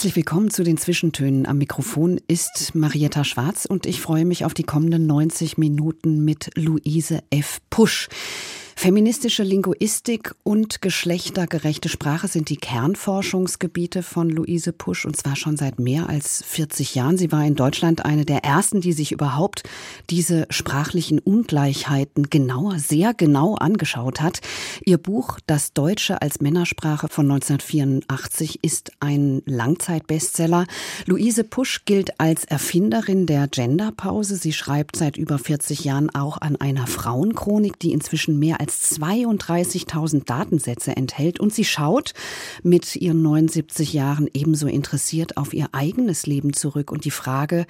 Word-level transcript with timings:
Herzlich 0.00 0.16
willkommen 0.16 0.48
zu 0.48 0.62
den 0.62 0.78
Zwischentönen. 0.78 1.44
Am 1.44 1.58
Mikrofon 1.58 2.18
ist 2.26 2.74
Marietta 2.74 3.22
Schwarz 3.22 3.66
und 3.66 3.84
ich 3.84 4.00
freue 4.00 4.24
mich 4.24 4.46
auf 4.46 4.54
die 4.54 4.62
kommenden 4.62 5.06
90 5.06 5.58
Minuten 5.58 6.24
mit 6.24 6.48
Luise 6.54 7.22
F. 7.28 7.60
Pusch. 7.68 8.08
Feministische 8.80 9.42
Linguistik 9.42 10.34
und 10.42 10.80
geschlechtergerechte 10.80 11.90
Sprache 11.90 12.28
sind 12.28 12.48
die 12.48 12.56
Kernforschungsgebiete 12.56 14.02
von 14.02 14.30
Luise 14.30 14.72
Pusch 14.72 15.04
und 15.04 15.18
zwar 15.18 15.36
schon 15.36 15.58
seit 15.58 15.78
mehr 15.78 16.08
als 16.08 16.42
40 16.46 16.94
Jahren. 16.94 17.18
Sie 17.18 17.30
war 17.30 17.44
in 17.44 17.56
Deutschland 17.56 18.06
eine 18.06 18.24
der 18.24 18.42
ersten, 18.42 18.80
die 18.80 18.94
sich 18.94 19.12
überhaupt 19.12 19.64
diese 20.08 20.46
sprachlichen 20.48 21.18
Ungleichheiten 21.18 22.30
genauer, 22.30 22.78
sehr 22.78 23.12
genau 23.12 23.54
angeschaut 23.54 24.22
hat. 24.22 24.40
Ihr 24.86 24.96
Buch 24.96 25.38
Das 25.46 25.74
Deutsche 25.74 26.22
als 26.22 26.40
Männersprache 26.40 27.08
von 27.10 27.30
1984 27.30 28.60
ist 28.64 28.92
ein 28.98 29.42
Langzeitbestseller. 29.44 30.64
Luise 31.04 31.44
Pusch 31.44 31.84
gilt 31.84 32.18
als 32.18 32.46
Erfinderin 32.46 33.26
der 33.26 33.46
Genderpause. 33.46 34.36
Sie 34.36 34.54
schreibt 34.54 34.96
seit 34.96 35.18
über 35.18 35.38
40 35.38 35.84
Jahren 35.84 36.08
auch 36.08 36.40
an 36.40 36.56
einer 36.56 36.86
Frauenchronik, 36.86 37.78
die 37.78 37.92
inzwischen 37.92 38.38
mehr 38.38 38.58
als 38.58 38.69
als 38.70 39.00
32.000 39.00 40.26
Datensätze 40.26 40.96
enthält 40.96 41.40
und 41.40 41.52
sie 41.52 41.64
schaut 41.64 42.14
mit 42.62 42.94
ihren 42.94 43.20
79 43.20 43.92
Jahren 43.92 44.28
ebenso 44.32 44.68
interessiert 44.68 45.36
auf 45.36 45.52
ihr 45.52 45.70
eigenes 45.72 46.26
Leben 46.26 46.52
zurück 46.52 46.92
und 46.92 47.04
die 47.04 47.10
Frage, 47.10 47.66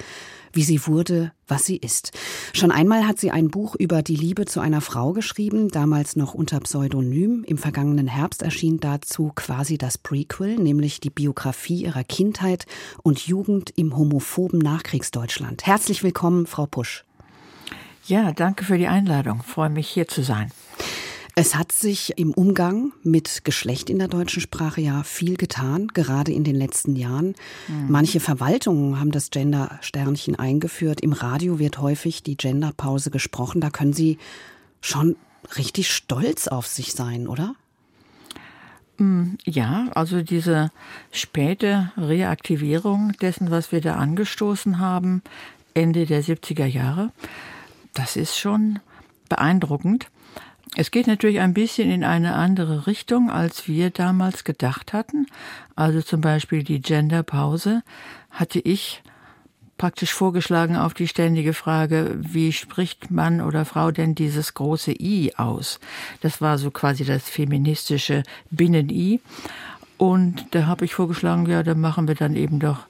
wie 0.53 0.63
sie 0.63 0.87
wurde, 0.87 1.33
was 1.49 1.65
sie 1.65 1.79
ist. 1.79 2.13
Schon 2.53 2.71
einmal 2.71 3.07
hat 3.07 3.19
sie 3.19 3.31
ein 3.31 3.49
Buch 3.49 3.77
über 3.77 4.03
die 4.03 4.17
Liebe 4.17 4.45
zu 4.45 4.61
einer 4.61 4.83
Frau 4.83 5.15
geschrieben, 5.15 5.69
damals 5.69 6.17
noch 6.17 6.35
unter 6.35 6.61
Pseudonym. 6.61 7.45
Im 7.47 7.57
vergangenen 7.57 8.07
Herbst 8.07 8.43
erschien 8.43 8.79
dazu 8.79 9.33
quasi 9.35 9.79
das 9.79 9.97
Prequel, 9.97 10.57
nämlich 10.57 11.01
die 11.01 11.09
Biografie 11.09 11.85
ihrer 11.85 12.05
Kindheit 12.05 12.67
und 13.03 13.27
Jugend 13.27 13.73
im 13.75 13.97
homophoben 13.97 14.59
Nachkriegsdeutschland. 14.59 15.67
Herzlich 15.67 16.03
willkommen, 16.03 16.47
Frau 16.47 16.67
Pusch. 16.67 17.07
Ja, 18.05 18.33
danke 18.33 18.65
für 18.67 18.77
die 18.77 18.89
Einladung. 18.89 19.43
Freue 19.43 19.71
mich, 19.71 19.89
hier 19.89 20.09
zu 20.09 20.23
sein. 20.23 20.51
Es 21.37 21.55
hat 21.55 21.73
sich 21.73 22.19
im 22.19 22.33
Umgang 22.33 22.93
mit 23.03 23.45
Geschlecht 23.45 23.89
in 23.89 23.99
der 23.99 24.09
deutschen 24.09 24.43
Sprache 24.43 24.81
ja 24.81 25.03
viel 25.05 25.37
getan, 25.37 25.89
gerade 25.89 26.33
in 26.33 26.45
den 26.45 26.57
letzten 26.57 26.97
Jahren. 26.97 27.35
Mhm. 27.69 27.87
Manche 27.89 28.21
Verwaltungen 28.21 28.99
haben 28.99 29.13
das 29.13 29.31
Gender-Sternchen 29.31 30.37
eingeführt. 30.37 31.01
Im 31.01 31.13
Radio 31.13 31.59
wird 31.59 31.79
häufig 31.79 32.23
die 32.23 32.37
Genderpause 32.37 33.11
gesprochen. 33.11 33.61
Da 33.61 33.71
können 33.71 33.93
Sie 33.93 34.19
schon 34.81 35.17
richtig 35.57 35.91
stolz 35.91 36.49
auf 36.49 36.67
sich 36.67 36.93
sein, 36.93 37.27
oder? 37.29 37.55
Mm, 38.99 39.37
ja, 39.45 39.89
also 39.95 40.23
diese 40.23 40.71
späte 41.11 41.93
Reaktivierung 41.97 43.13
dessen, 43.21 43.51
was 43.51 43.73
wir 43.73 43.81
da 43.81 43.97
angestoßen 43.97 44.79
haben, 44.79 45.23
Ende 45.75 46.05
der 46.05 46.23
70er 46.23 46.67
Jahre, 46.67 47.13
das 47.95 48.17
ist 48.17 48.39
schon 48.39 48.81
beeindruckend. 49.29 50.11
Es 50.77 50.91
geht 50.93 51.09
natürlich 51.09 51.41
ein 51.41 51.53
bisschen 51.53 51.91
in 51.91 52.05
eine 52.05 52.35
andere 52.35 52.87
Richtung, 52.87 53.31
als 53.31 53.67
wir 53.67 53.91
damals 53.91 54.45
gedacht 54.45 54.93
hatten. 54.93 55.27
Also 55.75 56.01
zum 56.01 56.21
Beispiel 56.21 56.63
die 56.63 56.81
Genderpause 56.81 57.83
hatte 58.31 58.61
ich 58.61 59.03
praktisch 59.79 60.13
vorgeschlagen 60.13 60.77
auf 60.77 60.93
die 60.93 61.09
ständige 61.09 61.55
Frage, 61.55 62.15
wie 62.21 62.53
spricht 62.53 63.11
Mann 63.11 63.41
oder 63.41 63.65
Frau 63.65 63.91
denn 63.91 64.15
dieses 64.15 64.53
große 64.53 64.93
I 64.93 65.33
aus? 65.39 65.81
Das 66.21 66.43
war 66.43 66.59
so 66.59 66.71
quasi 66.71 67.05
das 67.05 67.29
feministische 67.31 68.23
Binnen-I. 68.51 69.21
Und 70.01 70.47
da 70.53 70.65
habe 70.65 70.87
ich 70.87 70.95
vorgeschlagen, 70.95 71.45
ja, 71.45 71.63
dann 71.63 71.79
machen 71.79 72.09
wir 72.09 72.15
dann 72.15 72.35
eben 72.35 72.59
doch 72.59 72.87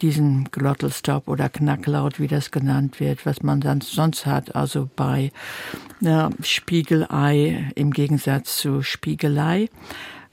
diesen 0.00 0.50
Glottalstop 0.50 1.28
oder 1.28 1.50
Knacklaut, 1.50 2.18
wie 2.18 2.26
das 2.26 2.50
genannt 2.50 3.00
wird, 3.00 3.26
was 3.26 3.42
man 3.42 3.60
dann 3.60 3.82
sonst 3.82 4.24
hat, 4.24 4.56
also 4.56 4.88
bei 4.96 5.30
ja, 6.00 6.30
Spiegelei 6.40 7.70
im 7.74 7.90
Gegensatz 7.90 8.56
zu 8.56 8.80
Spiegelei. 8.80 9.68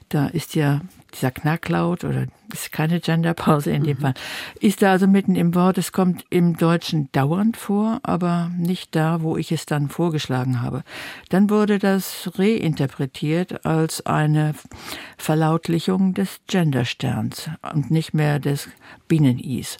Da 0.08 0.28
ist 0.28 0.54
ja 0.54 0.80
dieser 1.14 1.30
Knacklaut 1.30 2.04
oder 2.04 2.26
ist 2.52 2.72
keine 2.72 3.00
Genderpause 3.00 3.70
in 3.70 3.84
dem 3.84 3.96
mhm. 3.98 4.00
Fall, 4.00 4.14
ist 4.60 4.82
da 4.82 4.92
also 4.92 5.06
mitten 5.06 5.36
im 5.36 5.54
Wort. 5.54 5.78
Es 5.78 5.92
kommt 5.92 6.24
im 6.30 6.56
Deutschen 6.56 7.10
dauernd 7.12 7.56
vor, 7.56 8.00
aber 8.02 8.50
nicht 8.56 8.94
da, 8.94 9.22
wo 9.22 9.36
ich 9.36 9.52
es 9.52 9.66
dann 9.66 9.88
vorgeschlagen 9.88 10.60
habe. 10.60 10.82
Dann 11.28 11.50
wurde 11.50 11.78
das 11.78 12.30
reinterpretiert 12.36 13.64
als 13.64 14.04
eine 14.06 14.54
Verlautlichung 15.16 16.14
des 16.14 16.40
Gendersterns 16.46 17.50
und 17.72 17.90
nicht 17.90 18.14
mehr 18.14 18.38
des 18.38 18.68
Binnen-Is. 19.08 19.78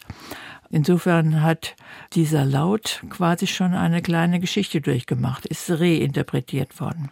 Insofern 0.73 1.43
hat 1.43 1.75
dieser 2.13 2.45
Laut 2.45 3.03
quasi 3.11 3.45
schon 3.45 3.75
eine 3.75 4.01
kleine 4.01 4.39
Geschichte 4.39 4.81
durchgemacht, 4.81 5.45
ist 5.45 5.69
reinterpretiert 5.69 6.79
worden. 6.79 7.09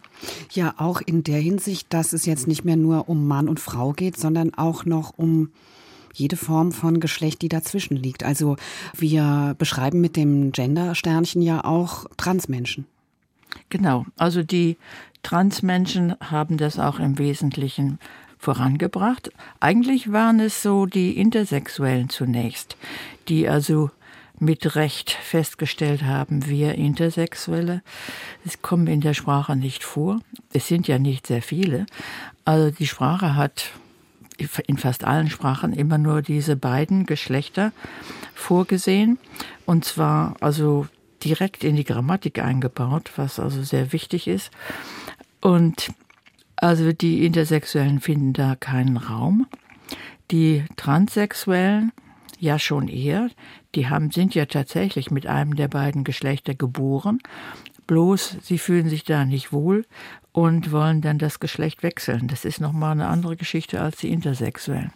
Ja, 0.50 0.74
auch 0.78 1.00
in 1.00 1.22
der 1.22 1.38
Hinsicht, 1.38 1.86
dass 1.94 2.12
es 2.12 2.26
jetzt 2.26 2.48
nicht 2.48 2.64
mehr 2.64 2.74
nur 2.74 3.08
um 3.08 3.28
Mann 3.28 3.48
und 3.48 3.60
Frau 3.60 3.92
geht, 3.92 4.18
sondern 4.18 4.52
auch 4.54 4.84
noch 4.84 5.16
um 5.16 5.52
jede 6.12 6.34
Form 6.34 6.72
von 6.72 6.98
Geschlecht, 6.98 7.40
die 7.40 7.48
dazwischen 7.48 7.96
liegt. 7.96 8.24
Also 8.24 8.56
wir 8.96 9.54
beschreiben 9.56 10.00
mit 10.00 10.16
dem 10.16 10.50
Gender-Sternchen 10.50 11.40
ja 11.40 11.64
auch 11.64 12.06
Transmenschen. 12.16 12.86
Genau, 13.68 14.06
also 14.16 14.42
die 14.42 14.76
Transmenschen 15.22 16.16
haben 16.20 16.56
das 16.56 16.80
auch 16.80 16.98
im 16.98 17.16
Wesentlichen 17.16 18.00
vorangebracht. 18.42 19.30
Eigentlich 19.60 20.12
waren 20.12 20.40
es 20.40 20.62
so 20.62 20.86
die 20.86 21.16
Intersexuellen 21.16 22.08
zunächst, 22.08 22.76
die 23.28 23.48
also 23.48 23.90
mit 24.38 24.74
Recht 24.74 25.10
festgestellt 25.10 26.02
haben, 26.02 26.46
wir 26.46 26.74
Intersexuelle. 26.74 27.82
Es 28.44 28.60
kommen 28.60 28.88
in 28.88 29.00
der 29.00 29.14
Sprache 29.14 29.54
nicht 29.54 29.84
vor. 29.84 30.18
Es 30.52 30.66
sind 30.66 30.88
ja 30.88 30.98
nicht 30.98 31.28
sehr 31.28 31.42
viele. 31.42 31.86
Also 32.44 32.72
die 32.72 32.88
Sprache 32.88 33.36
hat 33.36 33.70
in 34.66 34.78
fast 34.78 35.04
allen 35.04 35.30
Sprachen 35.30 35.72
immer 35.72 35.98
nur 35.98 36.22
diese 36.22 36.56
beiden 36.56 37.06
Geschlechter 37.06 37.70
vorgesehen. 38.34 39.18
Und 39.64 39.84
zwar 39.84 40.34
also 40.40 40.88
direkt 41.22 41.62
in 41.62 41.76
die 41.76 41.84
Grammatik 41.84 42.40
eingebaut, 42.40 43.12
was 43.14 43.38
also 43.38 43.62
sehr 43.62 43.92
wichtig 43.92 44.26
ist. 44.26 44.50
Und 45.40 45.92
also 46.62 46.92
die 46.92 47.26
Intersexuellen 47.26 47.98
finden 47.98 48.32
da 48.32 48.54
keinen 48.54 48.96
Raum. 48.96 49.46
Die 50.30 50.64
Transsexuellen 50.76 51.90
ja 52.38 52.58
schon 52.60 52.86
eher. 52.86 53.30
Die 53.74 53.88
haben, 53.88 54.12
sind 54.12 54.36
ja 54.36 54.46
tatsächlich 54.46 55.10
mit 55.10 55.26
einem 55.26 55.56
der 55.56 55.66
beiden 55.66 56.04
Geschlechter 56.04 56.54
geboren. 56.54 57.18
Bloß 57.88 58.36
sie 58.42 58.58
fühlen 58.58 58.88
sich 58.88 59.02
da 59.02 59.24
nicht 59.24 59.52
wohl 59.52 59.84
und 60.30 60.70
wollen 60.70 61.00
dann 61.00 61.18
das 61.18 61.40
Geschlecht 61.40 61.82
wechseln. 61.82 62.28
Das 62.28 62.44
ist 62.44 62.60
nochmal 62.60 62.92
eine 62.92 63.08
andere 63.08 63.36
Geschichte 63.36 63.80
als 63.80 63.96
die 63.96 64.10
Intersexuellen. 64.10 64.92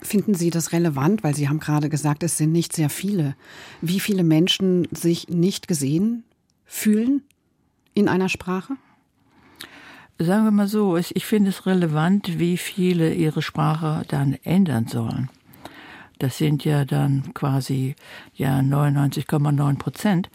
Finden 0.00 0.34
Sie 0.34 0.48
das 0.48 0.72
relevant? 0.72 1.22
Weil 1.22 1.34
Sie 1.34 1.50
haben 1.50 1.60
gerade 1.60 1.90
gesagt, 1.90 2.22
es 2.22 2.38
sind 2.38 2.52
nicht 2.52 2.74
sehr 2.74 2.88
viele. 2.88 3.36
Wie 3.82 4.00
viele 4.00 4.24
Menschen 4.24 4.88
sich 4.90 5.28
nicht 5.28 5.68
gesehen 5.68 6.24
fühlen 6.64 7.22
in 7.92 8.08
einer 8.08 8.30
Sprache? 8.30 8.76
Sagen 10.18 10.44
wir 10.44 10.50
mal 10.50 10.68
so, 10.68 10.96
ich 10.96 11.26
finde 11.26 11.50
es 11.50 11.66
relevant, 11.66 12.38
wie 12.38 12.56
viele 12.56 13.12
ihre 13.14 13.42
Sprache 13.42 14.02
dann 14.08 14.38
ändern 14.44 14.86
sollen. 14.88 15.30
Das 16.18 16.38
sind 16.38 16.64
ja 16.64 16.84
dann 16.86 17.34
quasi 17.34 17.94
ja 18.34 18.60
99,9 18.60 19.78
Prozent. 19.78 20.30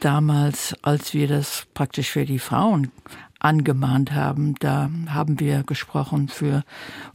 Damals, 0.00 0.74
als 0.82 1.14
wir 1.14 1.28
das 1.28 1.66
praktisch 1.72 2.10
für 2.10 2.24
die 2.24 2.40
Frauen 2.40 2.90
angemahnt 3.44 4.12
haben, 4.12 4.54
da 4.56 4.90
haben 5.08 5.38
wir 5.38 5.62
gesprochen 5.62 6.28
für 6.28 6.64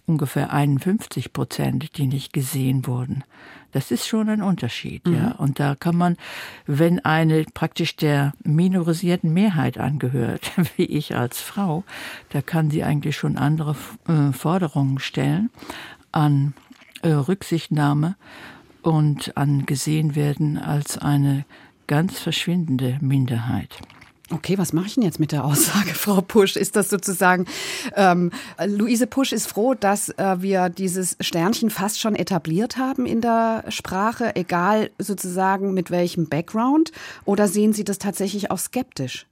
ungefähr 0.05 0.53
51 0.53 1.33
Prozent, 1.33 1.97
die 1.97 2.07
nicht 2.07 2.33
gesehen 2.33 2.85
wurden. 2.85 3.23
Das 3.71 3.91
ist 3.91 4.07
schon 4.07 4.29
ein 4.29 4.41
Unterschied, 4.41 5.05
mhm. 5.07 5.15
ja. 5.15 5.31
Und 5.31 5.59
da 5.59 5.75
kann 5.75 5.95
man, 5.95 6.17
wenn 6.65 7.03
eine 7.03 7.45
praktisch 7.53 7.95
der 7.95 8.33
minorisierten 8.43 9.33
Mehrheit 9.33 9.77
angehört, 9.77 10.51
wie 10.77 10.85
ich 10.85 11.15
als 11.15 11.39
Frau, 11.39 11.83
da 12.29 12.41
kann 12.41 12.69
sie 12.69 12.83
eigentlich 12.83 13.15
schon 13.15 13.37
andere 13.37 13.75
äh, 14.07 14.31
Forderungen 14.31 14.99
stellen, 14.99 15.49
an 16.11 16.53
äh, 17.01 17.09
Rücksichtnahme 17.09 18.15
und 18.81 19.35
an 19.37 19.65
gesehen 19.65 20.15
werden 20.15 20.57
als 20.57 20.97
eine 20.97 21.45
ganz 21.87 22.19
verschwindende 22.19 22.97
Minderheit. 23.01 23.79
Okay, 24.31 24.59
was 24.59 24.73
mache 24.73 24.85
ich 24.85 24.93
denn 24.93 25.03
jetzt 25.03 25.19
mit 25.19 25.31
der 25.31 25.43
Aussage, 25.43 25.89
Frau 25.93 26.21
Pusch? 26.21 26.55
Ist 26.55 26.75
das 26.75 26.89
sozusagen, 26.89 27.45
ähm, 27.95 28.31
Luise 28.63 29.07
Pusch 29.07 29.31
ist 29.31 29.47
froh, 29.47 29.73
dass 29.73 30.09
äh, 30.09 30.41
wir 30.41 30.69
dieses 30.69 31.17
Sternchen 31.19 31.71
fast 31.71 31.99
schon 31.99 32.15
etabliert 32.15 32.77
haben 32.77 33.07
in 33.07 33.21
der 33.21 33.65
Sprache, 33.69 34.35
egal 34.35 34.91
sozusagen 34.99 35.73
mit 35.73 35.89
welchem 35.89 36.29
Background? 36.29 36.91
Oder 37.25 37.47
sehen 37.47 37.73
Sie 37.73 37.83
das 37.83 37.97
tatsächlich 37.97 38.51
auch 38.51 38.59
skeptisch? 38.59 39.25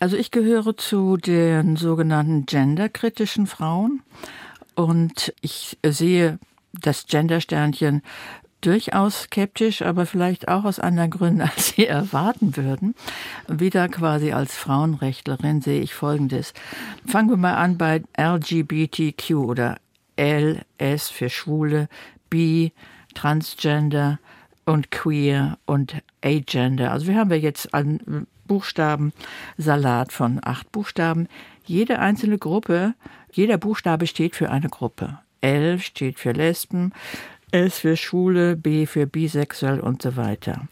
Also 0.00 0.16
ich 0.16 0.30
gehöre 0.30 0.76
zu 0.76 1.16
den 1.16 1.76
sogenannten 1.76 2.46
genderkritischen 2.46 3.46
Frauen 3.46 4.02
und 4.74 5.34
ich 5.40 5.78
sehe 5.84 6.38
das 6.72 7.06
Gendersternchen 7.06 8.02
durchaus 8.60 9.22
skeptisch, 9.22 9.82
aber 9.82 10.06
vielleicht 10.06 10.48
auch 10.48 10.64
aus 10.64 10.78
anderen 10.80 11.10
Gründen, 11.10 11.40
als 11.42 11.68
Sie 11.68 11.86
erwarten 11.86 12.56
würden. 12.56 12.94
Wieder 13.48 13.88
quasi 13.88 14.32
als 14.32 14.56
Frauenrechtlerin 14.56 15.60
sehe 15.60 15.80
ich 15.80 15.94
Folgendes. 15.94 16.52
Fangen 17.06 17.30
wir 17.30 17.36
mal 17.36 17.54
an 17.54 17.78
bei 17.78 18.02
LGBTQ 18.18 19.30
oder 19.34 19.76
L, 20.16 20.62
S 20.78 21.08
für 21.08 21.30
Schwule, 21.30 21.88
B, 22.30 22.70
Transgender 23.14 24.18
und 24.64 24.90
Queer 24.90 25.58
und 25.64 25.96
Agender. 26.22 26.92
Also 26.92 27.06
wir 27.06 27.16
haben 27.16 27.30
ja 27.30 27.36
jetzt 27.36 27.72
einen 27.72 28.26
Buchstabensalat 28.46 30.12
von 30.12 30.40
acht 30.42 30.72
Buchstaben. 30.72 31.28
Jede 31.64 32.00
einzelne 32.00 32.38
Gruppe, 32.38 32.94
jeder 33.32 33.58
Buchstabe 33.58 34.06
steht 34.06 34.34
für 34.34 34.50
eine 34.50 34.68
Gruppe. 34.68 35.18
L 35.40 35.78
steht 35.78 36.18
für 36.18 36.32
Lesben, 36.32 36.92
S 37.50 37.78
für 37.78 37.96
Schwule, 37.96 38.56
B 38.56 38.86
für 38.86 39.06
bisexuell 39.06 39.80
und 39.80 40.02
so 40.02 40.16
weiter. 40.16 40.68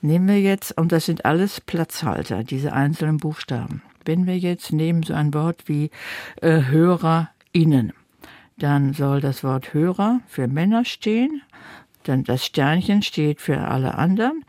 Nehmen 0.00 0.28
wir 0.28 0.40
jetzt, 0.40 0.76
und 0.78 0.92
das 0.92 1.06
sind 1.06 1.24
alles 1.24 1.60
Platzhalter, 1.60 2.44
diese 2.44 2.72
einzelnen 2.72 3.18
Buchstaben. 3.18 3.82
Wenn 4.04 4.26
wir 4.26 4.38
jetzt 4.38 4.72
nehmen 4.72 5.02
so 5.02 5.14
ein 5.14 5.34
Wort 5.34 5.64
wie 5.66 5.90
äh, 6.40 6.62
HörerInnen, 6.62 7.92
dann 8.56 8.92
soll 8.92 9.20
das 9.20 9.44
Wort 9.44 9.74
Hörer 9.74 10.20
für 10.26 10.48
Männer 10.48 10.84
stehen, 10.84 11.42
dann 12.04 12.24
das 12.24 12.44
Sternchen 12.44 13.02
steht 13.02 13.40
für 13.40 13.58
alle 13.58 13.94
anderen 13.94 14.44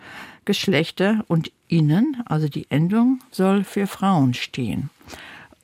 Geschlechter 0.45 1.23
und 1.27 1.51
Innen, 1.67 2.23
also 2.25 2.47
die 2.47 2.69
Endung, 2.71 3.19
soll 3.29 3.63
für 3.63 3.85
Frauen 3.85 4.33
stehen. 4.33 4.89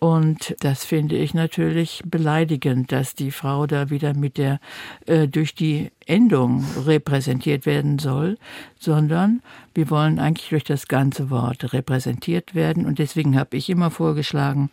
Und 0.06 0.56
das 0.60 0.86
finde 0.86 1.16
ich 1.16 1.34
natürlich 1.34 2.04
beleidigend, 2.06 2.92
dass 2.92 3.16
die 3.16 3.32
Frau 3.32 3.66
da 3.66 3.90
wieder 3.90 4.14
mit 4.14 4.38
der 4.38 4.60
äh, 5.08 5.28
durch 5.28 5.56
die 5.56 5.90
Endung 6.06 6.64
repräsentiert 6.86 7.66
werden 7.66 7.98
soll, 7.98 8.38
sondern 8.80 9.42
wir 9.74 9.90
wollen 9.90 10.20
eigentlich 10.20 10.50
durch 10.50 10.64
das 10.64 10.88
ganze 10.88 11.32
Wort 11.32 11.74
repräsentiert 11.74 12.54
werden. 12.54 12.86
Und 12.86 13.00
deswegen 13.00 13.36
habe 13.36 13.58
ich 13.58 13.68
immer 13.68 13.90
vorgeschlagen, 13.90 14.70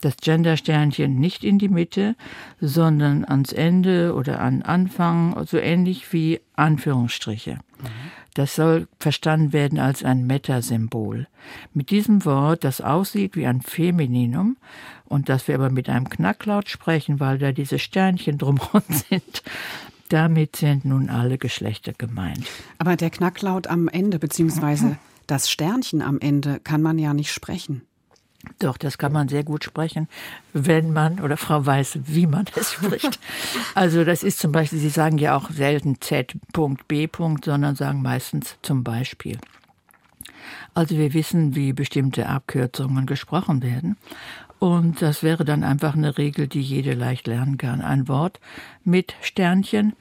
das 0.00 0.16
Gendersternchen 0.16 1.20
nicht 1.20 1.44
in 1.44 1.60
die 1.60 1.68
Mitte, 1.68 2.16
sondern 2.60 3.24
ans 3.24 3.52
Ende 3.52 4.12
oder 4.12 4.40
an 4.40 4.62
Anfang, 4.62 5.46
so 5.46 5.56
ähnlich 5.56 6.12
wie 6.12 6.40
Anführungsstriche. 6.56 7.58
Mhm. 7.80 7.86
Das 8.34 8.56
soll 8.56 8.88
verstanden 8.98 9.52
werden 9.52 9.78
als 9.78 10.02
ein 10.02 10.26
Metasymbol. 10.26 11.28
Mit 11.72 11.90
diesem 11.90 12.24
Wort, 12.24 12.64
das 12.64 12.80
aussieht 12.80 13.36
wie 13.36 13.46
ein 13.46 13.62
Femininum 13.62 14.56
und 15.04 15.28
das 15.28 15.46
wir 15.46 15.54
aber 15.54 15.70
mit 15.70 15.88
einem 15.88 16.08
Knacklaut 16.08 16.68
sprechen, 16.68 17.20
weil 17.20 17.38
da 17.38 17.52
diese 17.52 17.78
Sternchen 17.78 18.36
drumherum 18.38 18.82
sind, 19.08 19.42
damit 20.08 20.56
sind 20.56 20.84
nun 20.84 21.10
alle 21.10 21.38
Geschlechter 21.38 21.92
gemeint. 21.92 22.44
Aber 22.78 22.96
der 22.96 23.10
Knacklaut 23.10 23.68
am 23.68 23.86
Ende, 23.88 24.18
beziehungsweise 24.18 24.98
das 25.28 25.48
Sternchen 25.48 26.02
am 26.02 26.18
Ende, 26.18 26.58
kann 26.58 26.82
man 26.82 26.98
ja 26.98 27.14
nicht 27.14 27.32
sprechen. 27.32 27.82
Doch, 28.58 28.76
das 28.76 28.98
kann 28.98 29.12
man 29.12 29.28
sehr 29.28 29.44
gut 29.44 29.64
sprechen, 29.64 30.08
wenn 30.52 30.92
man 30.92 31.20
oder 31.20 31.36
Frau 31.36 31.64
weiß, 31.64 32.00
wie 32.04 32.26
man 32.26 32.46
es 32.56 32.72
spricht. 32.74 33.18
Also 33.74 34.04
das 34.04 34.22
ist 34.22 34.38
zum 34.38 34.52
Beispiel, 34.52 34.78
Sie 34.78 34.88
sagen 34.88 35.18
ja 35.18 35.36
auch 35.36 35.50
selten 35.50 36.00
Z.B. 36.00 37.08
sondern 37.44 37.76
sagen 37.76 38.02
meistens 38.02 38.56
zum 38.62 38.84
Beispiel. 38.84 39.38
Also 40.74 40.96
wir 40.96 41.14
wissen, 41.14 41.54
wie 41.54 41.72
bestimmte 41.72 42.28
Abkürzungen 42.28 43.06
gesprochen 43.06 43.62
werden. 43.62 43.96
Und 44.58 45.02
das 45.02 45.22
wäre 45.22 45.44
dann 45.44 45.62
einfach 45.62 45.94
eine 45.94 46.16
Regel, 46.16 46.48
die 46.48 46.60
jede 46.60 46.94
leicht 46.94 47.26
lernen 47.26 47.58
kann. 47.58 47.80
Ein 47.80 48.08
Wort 48.08 48.40
mit 48.82 49.14
Sternchen, 49.20 49.94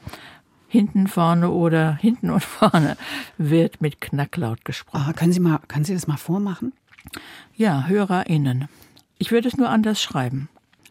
hinten, 0.67 1.07
vorne 1.07 1.49
oder 1.49 1.95
hinten 1.95 2.29
und 2.29 2.43
vorne, 2.43 2.97
wird 3.37 3.81
mit 3.81 4.01
Knacklaut 4.01 4.65
gesprochen. 4.65 5.05
Oh, 5.09 5.13
können 5.13 5.33
Sie 5.33 5.39
mal, 5.39 5.59
können 5.67 5.85
Sie 5.85 5.93
das 5.93 6.07
mal 6.07 6.17
vormachen? 6.17 6.73
Ja, 7.55 7.85
HörerInnen. 7.88 8.67
Ich 9.17 9.31
würde 9.31 9.47
es 9.47 9.57
nur 9.57 9.69
anders 9.69 10.01
schreiben. 10.01 10.50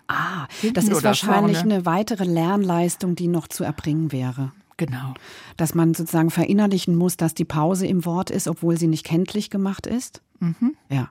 Ah, 0.08 0.46
Hinten 0.60 0.74
das 0.74 0.88
ist 0.88 1.04
wahrscheinlich 1.04 1.58
vorne. 1.58 1.74
eine 1.74 1.86
weitere 1.86 2.24
Lernleistung, 2.24 3.16
die 3.16 3.28
noch 3.28 3.48
zu 3.48 3.64
erbringen 3.64 4.12
wäre. 4.12 4.52
Genau. 4.76 5.14
Dass 5.56 5.74
man 5.74 5.94
sozusagen 5.94 6.30
verinnerlichen 6.30 6.96
muss, 6.96 7.16
dass 7.16 7.34
die 7.34 7.44
Pause 7.44 7.86
im 7.86 8.04
Wort 8.04 8.30
ist, 8.30 8.48
obwohl 8.48 8.76
sie 8.78 8.88
nicht 8.88 9.04
kenntlich 9.04 9.50
gemacht 9.50 9.86
ist. 9.86 10.22
Mhm. 10.40 10.74
Ja. 10.88 11.10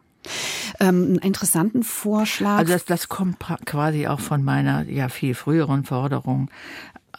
Ähm, 0.79 1.03
einen 1.03 1.15
interessanten 1.17 1.83
Vorschlag. 1.83 2.57
Also 2.57 2.73
das, 2.73 2.85
das 2.85 3.09
kommt 3.09 3.39
quasi 3.65 4.07
auch 4.07 4.19
von 4.19 4.43
meiner 4.43 4.83
ja 4.83 5.09
viel 5.09 5.33
früheren 5.33 5.83
Forderung 5.83 6.49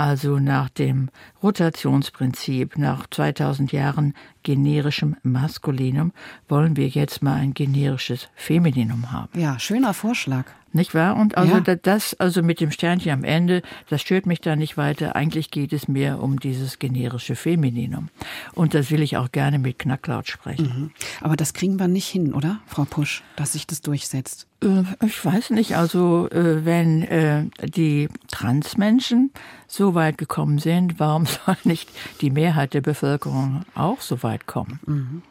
also 0.03 0.41
nach 0.41 0.69
dem 0.69 1.11
Rotationsprinzip, 1.45 2.77
nach 2.77 3.07
2000 3.09 3.71
Jahren 3.71 4.15
generischem 4.43 5.15
Maskulinum, 5.23 6.13
wollen 6.49 6.77
wir 6.77 6.89
jetzt 6.89 7.23
mal 7.23 7.35
ein 7.35 7.55
generisches 7.55 8.29
Femininum 8.35 9.13
haben. 9.13 9.39
Ja, 9.39 9.61
schöner 9.61 9.95
Vorschlag. 9.95 10.47
Nicht 10.73 10.95
wahr? 10.95 11.17
Und 11.17 11.37
also 11.37 11.59
ja. 11.59 11.75
das, 11.77 12.15
also 12.15 12.43
mit 12.43 12.61
dem 12.61 12.71
Sternchen 12.71 13.13
am 13.13 13.25
Ende, 13.25 13.63
das 13.91 14.01
stört 14.01 14.27
mich 14.27 14.41
da 14.41 14.57
nicht 14.57 14.77
weiter. 14.77 15.15
Eigentlich 15.15 15.51
geht 15.51 15.73
es 15.73 15.89
mir 15.89 16.23
um 16.23 16.41
dieses 16.41 16.79
generische 16.79 17.37
Femininum. 17.37 18.09
Und 18.55 18.75
das 18.75 18.91
will 18.91 19.03
ich 19.03 19.17
auch 19.17 19.33
gerne 19.33 19.59
mit 19.59 19.79
Knacklaut 19.79 20.29
sprechen. 20.29 20.65
Mhm. 20.65 20.91
Aber 21.21 21.37
das 21.37 21.53
kriegen 21.53 21.79
wir 21.79 21.89
nicht 21.89 22.09
hin, 22.09 22.33
oder, 22.33 22.61
Frau 22.67 22.85
Pusch, 22.85 23.23
dass 23.37 23.53
sich 23.53 23.67
das 23.67 23.83
durchsetzt? 23.83 24.47
Äh, 24.63 24.85
ich 25.05 25.25
weiß 25.25 25.51
nicht. 25.51 25.77
Also, 25.77 26.29
äh, 26.31 26.65
wenn 26.65 27.03
äh, 27.03 27.47
die 27.63 28.09
Transmenschen 28.29 29.31
so 29.67 29.95
weit 29.95 30.19
gekommen 30.19 30.59
sind, 30.59 30.99
warum 30.99 31.27
soll 31.47 31.57
nicht 31.65 31.91
die 32.21 32.31
Mehrheit 32.31 32.75
der 32.75 32.81
Bevölkerung 32.81 33.65
auch 33.75 34.01
so 34.01 34.23
weit 34.23 34.47
kommen? 34.47 34.81
Mhm. 34.87 35.23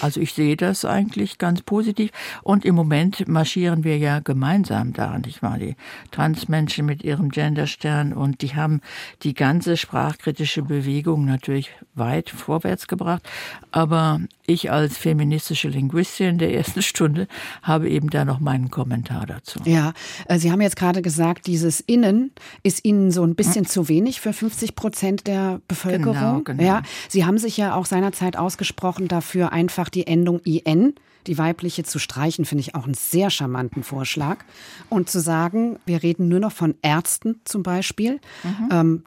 Also 0.00 0.20
ich 0.20 0.32
sehe 0.32 0.56
das 0.56 0.84
eigentlich 0.84 1.38
ganz 1.38 1.62
positiv. 1.62 2.10
Und 2.42 2.64
im 2.64 2.74
Moment 2.74 3.28
marschieren 3.28 3.84
wir 3.84 3.98
ja 3.98 4.20
gemeinsam 4.20 4.92
da, 4.92 5.18
nicht 5.18 5.42
wahr? 5.42 5.58
Die 5.58 5.76
Transmenschen 6.10 6.86
mit 6.86 7.04
ihrem 7.04 7.30
Genderstern 7.30 8.12
und 8.12 8.42
die 8.42 8.54
haben 8.54 8.80
die 9.22 9.34
ganze 9.34 9.76
sprachkritische 9.76 10.62
Bewegung 10.62 11.24
natürlich 11.24 11.70
weit 11.94 12.30
vorwärts 12.30 12.86
gebracht. 12.86 13.22
Aber 13.70 14.20
ich 14.46 14.70
als 14.70 14.96
feministische 14.98 15.68
Linguistin 15.68 16.38
der 16.38 16.54
ersten 16.54 16.82
Stunde 16.82 17.28
habe 17.62 17.88
eben 17.88 18.10
da 18.10 18.24
noch 18.24 18.40
meinen 18.40 18.70
Kommentar 18.70 19.26
dazu. 19.26 19.60
Ja, 19.64 19.92
äh, 20.28 20.38
Sie 20.38 20.50
haben 20.50 20.60
jetzt 20.60 20.76
gerade 20.76 21.02
gesagt, 21.02 21.46
dieses 21.46 21.80
Innen 21.80 22.32
ist 22.62 22.84
Ihnen 22.84 23.10
so 23.10 23.24
ein 23.24 23.34
bisschen 23.34 23.64
hm. 23.64 23.70
zu 23.70 23.88
wenig 23.88 24.20
für 24.20 24.32
50 24.32 24.74
Prozent 24.74 25.26
der 25.26 25.60
Bevölkerung. 25.68 26.14
Genau, 26.14 26.40
genau. 26.40 26.62
Ja, 26.62 26.82
Sie 27.08 27.24
haben 27.24 27.38
sich 27.38 27.56
ja 27.56 27.74
auch 27.74 27.86
seinerzeit 27.86 28.36
ausgesprochen 28.36 29.08
dafür, 29.08 29.52
einfach 29.52 29.88
die 29.88 30.06
Endung 30.06 30.40
IN 30.40 30.94
die 31.26 31.38
weibliche 31.38 31.84
zu 31.84 31.98
streichen, 31.98 32.44
finde 32.44 32.60
ich 32.60 32.74
auch 32.74 32.84
einen 32.84 32.94
sehr 32.94 33.30
charmanten 33.30 33.82
Vorschlag. 33.82 34.44
Und 34.90 35.08
zu 35.08 35.20
sagen, 35.20 35.78
wir 35.86 36.02
reden 36.02 36.28
nur 36.28 36.40
noch 36.40 36.52
von 36.52 36.74
Ärzten 36.82 37.40
zum 37.44 37.62
Beispiel. 37.62 38.20
Mhm. 38.42 38.68
Ähm, 38.70 39.04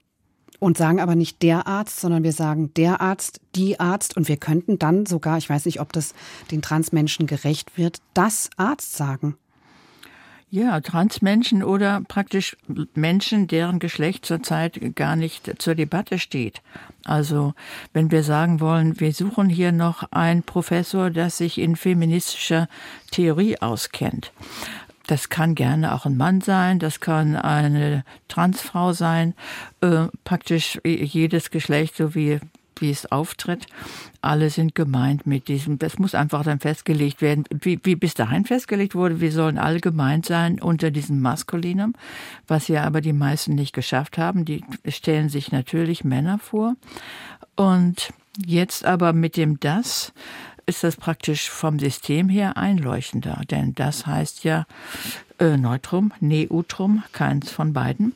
und 0.59 0.77
sagen 0.77 0.99
aber 0.99 1.15
nicht 1.15 1.41
der 1.43 1.67
Arzt, 1.67 1.99
sondern 1.99 2.23
wir 2.23 2.31
sagen 2.31 2.73
der 2.75 3.01
Arzt, 3.01 3.41
die 3.55 3.79
Arzt 3.79 4.17
und 4.17 4.27
wir 4.27 4.37
könnten 4.37 4.79
dann 4.79 5.05
sogar, 5.05 5.37
ich 5.37 5.49
weiß 5.49 5.65
nicht, 5.65 5.79
ob 5.79 5.93
das 5.93 6.13
den 6.51 6.61
Transmenschen 6.61 7.27
gerecht 7.27 7.77
wird, 7.77 7.99
das 8.13 8.49
Arzt 8.57 8.95
sagen. 8.95 9.37
Ja, 10.49 10.79
Transmenschen 10.79 11.61
oder 11.61 12.01
praktisch 12.07 12.55
Menschen, 12.93 13.47
deren 13.47 13.79
Geschlecht 13.79 14.25
zurzeit 14.25 14.95
gar 14.95 15.17
nicht 15.17 15.61
zur 15.61 15.75
Debatte 15.75 16.19
steht. 16.19 16.61
Also, 17.03 17.53
wenn 17.91 18.11
wir 18.11 18.23
sagen 18.23 18.61
wollen, 18.61 18.97
wir 19.01 19.11
suchen 19.11 19.49
hier 19.49 19.73
noch 19.73 20.09
einen 20.11 20.43
Professor, 20.43 21.09
der 21.09 21.31
sich 21.31 21.57
in 21.57 21.75
feministischer 21.75 22.69
Theorie 23.11 23.59
auskennt, 23.59 24.31
das 25.07 25.29
kann 25.29 25.55
gerne 25.55 25.93
auch 25.93 26.05
ein 26.05 26.17
Mann 26.17 26.41
sein, 26.41 26.79
das 26.79 26.99
kann 26.99 27.35
eine 27.35 28.03
Transfrau 28.27 28.93
sein, 28.93 29.33
äh, 29.81 30.07
praktisch 30.23 30.79
jedes 30.83 31.49
Geschlecht, 31.49 31.95
so 31.95 32.13
wie 32.13 32.39
wie 32.81 32.91
es 32.91 33.11
auftritt. 33.11 33.65
Alle 34.21 34.49
sind 34.49 34.75
gemeint 34.75 35.25
mit 35.25 35.47
diesem, 35.47 35.79
das 35.79 35.99
muss 35.99 36.15
einfach 36.15 36.43
dann 36.43 36.59
festgelegt 36.59 37.21
werden, 37.21 37.45
wie, 37.61 37.79
wie 37.83 37.95
bis 37.95 38.13
dahin 38.13 38.45
festgelegt 38.45 38.95
wurde, 38.95 39.21
wir 39.21 39.31
sollen 39.31 39.57
alle 39.57 39.79
gemeint 39.79 40.25
sein 40.25 40.59
unter 40.61 40.91
diesem 40.91 41.21
Maskulinum, 41.21 41.93
was 42.47 42.67
ja 42.67 42.83
aber 42.83 43.01
die 43.01 43.13
meisten 43.13 43.55
nicht 43.55 43.73
geschafft 43.73 44.17
haben. 44.17 44.45
Die 44.45 44.63
stellen 44.87 45.29
sich 45.29 45.51
natürlich 45.51 46.03
Männer 46.03 46.39
vor. 46.39 46.75
Und 47.55 48.13
jetzt 48.45 48.85
aber 48.85 49.13
mit 49.13 49.37
dem 49.37 49.59
das 49.59 50.13
ist 50.67 50.83
das 50.83 50.97
praktisch 50.97 51.49
vom 51.49 51.79
System 51.79 52.29
her 52.29 52.57
einleuchtender, 52.57 53.41
denn 53.49 53.73
das 53.73 54.05
heißt 54.05 54.43
ja 54.43 54.65
äh, 55.39 55.57
Neutrum, 55.57 56.13
Neutrum, 56.19 57.03
keins 57.13 57.49
von 57.49 57.73
beiden. 57.73 58.13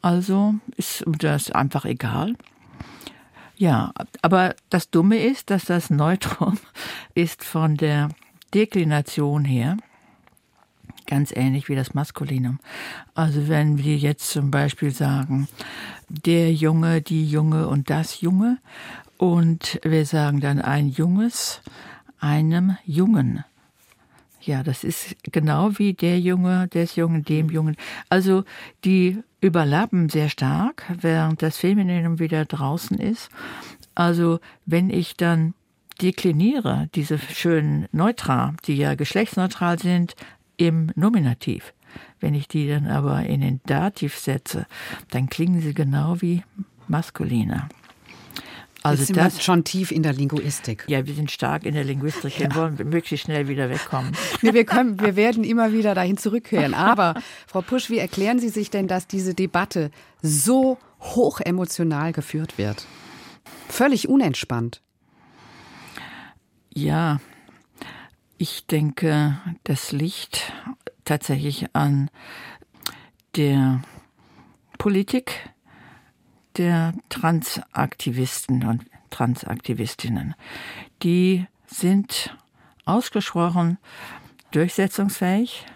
Also 0.00 0.54
ist 0.76 1.04
das 1.06 1.50
einfach 1.50 1.84
egal. 1.84 2.34
Ja, 3.56 3.92
aber 4.22 4.54
das 4.70 4.90
Dumme 4.90 5.18
ist, 5.18 5.50
dass 5.50 5.66
das 5.66 5.90
Neutrum 5.90 6.58
ist 7.14 7.44
von 7.44 7.76
der 7.76 8.08
Deklination 8.54 9.44
her 9.44 9.76
ganz 11.06 11.32
ähnlich 11.34 11.68
wie 11.68 11.74
das 11.74 11.94
Maskulinum. 11.94 12.58
Also 13.14 13.48
wenn 13.48 13.76
wir 13.76 13.96
jetzt 13.96 14.30
zum 14.30 14.50
Beispiel 14.50 14.92
sagen, 14.92 15.48
der 16.08 16.52
Junge, 16.52 17.02
die 17.02 17.28
Junge 17.28 17.68
und 17.68 17.90
das 17.90 18.20
Junge 18.20 18.58
und 19.18 19.80
wir 19.82 20.04
sagen 20.06 20.40
dann 20.40 20.60
ein 20.60 20.88
Junges 20.88 21.60
einem 22.18 22.76
Jungen. 22.84 23.44
Ja, 24.40 24.62
das 24.62 24.82
ist 24.82 25.16
genau 25.22 25.78
wie 25.78 25.94
der 25.94 26.18
Junge, 26.18 26.66
des 26.68 26.96
Jungen, 26.96 27.24
dem 27.24 27.48
Jungen. 27.48 27.76
Also 28.08 28.44
die 28.84 29.22
überlappen 29.40 30.08
sehr 30.08 30.28
stark, 30.28 30.84
während 31.00 31.42
das 31.42 31.58
Femininum 31.58 32.18
wieder 32.18 32.44
draußen 32.44 32.98
ist. 32.98 33.28
Also 33.94 34.40
wenn 34.66 34.90
ich 34.90 35.16
dann 35.16 35.54
dekliniere, 36.00 36.88
diese 36.94 37.18
schönen 37.18 37.86
Neutra, 37.92 38.54
die 38.66 38.76
ja 38.76 38.94
geschlechtsneutral 38.94 39.78
sind, 39.78 40.16
im 40.56 40.90
Nominativ. 40.96 41.72
Wenn 42.20 42.34
ich 42.34 42.48
die 42.48 42.68
dann 42.68 42.86
aber 42.86 43.24
in 43.24 43.40
den 43.40 43.60
Dativ 43.66 44.16
setze, 44.16 44.66
dann 45.10 45.28
klingen 45.28 45.60
sie 45.60 45.74
genau 45.74 46.20
wie 46.20 46.42
maskuliner. 46.88 47.68
Also 48.82 49.12
das 49.12 49.42
schon 49.42 49.64
tief 49.64 49.92
in 49.92 50.02
der 50.02 50.12
Linguistik. 50.12 50.84
Ja, 50.88 51.06
wir 51.06 51.14
sind 51.14 51.30
stark 51.30 51.64
in 51.64 51.74
der 51.74 51.84
Linguistik. 51.84 52.38
Ja. 52.38 52.48
Wir 52.48 52.54
wollen 52.56 52.88
möglichst 52.88 53.26
schnell 53.26 53.48
wieder 53.48 53.70
wegkommen. 53.70 54.12
Nee, 54.42 54.54
wir, 54.54 54.64
können, 54.64 55.00
wir 55.00 55.14
werden 55.16 55.44
immer 55.44 55.72
wieder 55.72 55.94
dahin 55.94 56.16
zurückkehren. 56.16 56.74
Aber 56.74 57.14
Frau 57.46 57.62
Pusch, 57.62 57.90
wie 57.90 57.98
erklären 57.98 58.40
Sie 58.40 58.48
sich 58.48 58.70
denn, 58.70 58.88
dass 58.88 59.06
diese 59.06 59.34
Debatte 59.34 59.90
so 60.20 60.78
hoch 61.00 61.40
emotional 61.40 62.12
geführt 62.12 62.58
wird? 62.58 62.86
Völlig 63.68 64.08
unentspannt. 64.08 64.82
Ja, 66.74 67.20
ich 68.38 68.66
denke, 68.66 69.38
das 69.64 69.92
liegt 69.92 70.52
tatsächlich 71.04 71.66
an 71.74 72.10
der 73.36 73.82
Politik 74.78 75.50
der 76.56 76.94
Transaktivisten 77.08 78.64
und 78.64 78.84
Transaktivistinnen. 79.10 80.34
Die 81.02 81.46
sind 81.66 82.36
ausgesprochen 82.84 83.78
durchsetzungsfähig, 84.50 85.66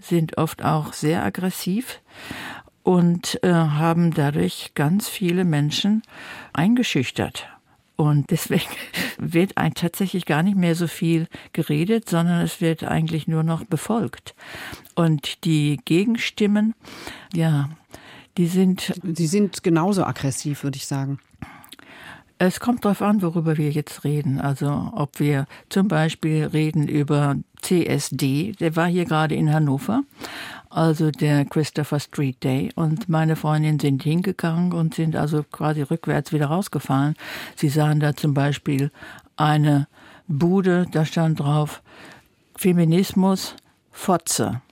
sind 0.00 0.38
oft 0.38 0.62
auch 0.62 0.92
sehr 0.92 1.24
aggressiv 1.24 2.00
und 2.82 3.42
äh, 3.42 3.52
haben 3.52 4.12
dadurch 4.12 4.72
ganz 4.74 5.08
viele 5.08 5.44
Menschen 5.44 6.02
eingeschüchtert. 6.52 7.48
Und 7.96 8.30
deswegen 8.30 8.70
wird 9.18 9.56
ein 9.56 9.74
tatsächlich 9.74 10.26
gar 10.26 10.42
nicht 10.42 10.56
mehr 10.56 10.74
so 10.74 10.86
viel 10.86 11.28
geredet, 11.52 12.08
sondern 12.08 12.40
es 12.42 12.60
wird 12.60 12.84
eigentlich 12.84 13.28
nur 13.28 13.42
noch 13.42 13.64
befolgt. 13.64 14.34
Und 14.94 15.44
die 15.44 15.80
Gegenstimmen, 15.84 16.74
ja, 17.32 17.70
die 18.36 18.46
sind. 18.46 18.92
Sie 19.02 19.26
sind 19.26 19.62
genauso 19.62 20.04
aggressiv, 20.04 20.64
würde 20.64 20.76
ich 20.76 20.86
sagen. 20.86 21.18
Es 22.44 22.58
kommt 22.58 22.84
darauf 22.84 23.02
an, 23.02 23.22
worüber 23.22 23.56
wir 23.56 23.70
jetzt 23.70 24.02
reden. 24.02 24.40
Also 24.40 24.90
ob 24.96 25.20
wir 25.20 25.46
zum 25.68 25.86
Beispiel 25.86 26.46
reden 26.46 26.88
über 26.88 27.36
CSD, 27.60 28.56
der 28.58 28.74
war 28.74 28.88
hier 28.88 29.04
gerade 29.04 29.36
in 29.36 29.52
Hannover, 29.52 30.02
also 30.68 31.12
der 31.12 31.44
Christopher 31.44 32.00
Street 32.00 32.42
Day. 32.42 32.72
Und 32.74 33.08
meine 33.08 33.36
Freundinnen 33.36 33.78
sind 33.78 34.02
hingegangen 34.02 34.72
und 34.72 34.94
sind 34.94 35.14
also 35.14 35.44
quasi 35.44 35.82
rückwärts 35.82 36.32
wieder 36.32 36.46
rausgefahren. 36.46 37.14
Sie 37.54 37.68
sahen 37.68 38.00
da 38.00 38.16
zum 38.16 38.34
Beispiel 38.34 38.90
eine 39.36 39.86
Bude, 40.26 40.86
da 40.90 41.04
stand 41.04 41.38
drauf 41.38 41.80
Feminismus, 42.56 43.54
Fotze. 43.92 44.62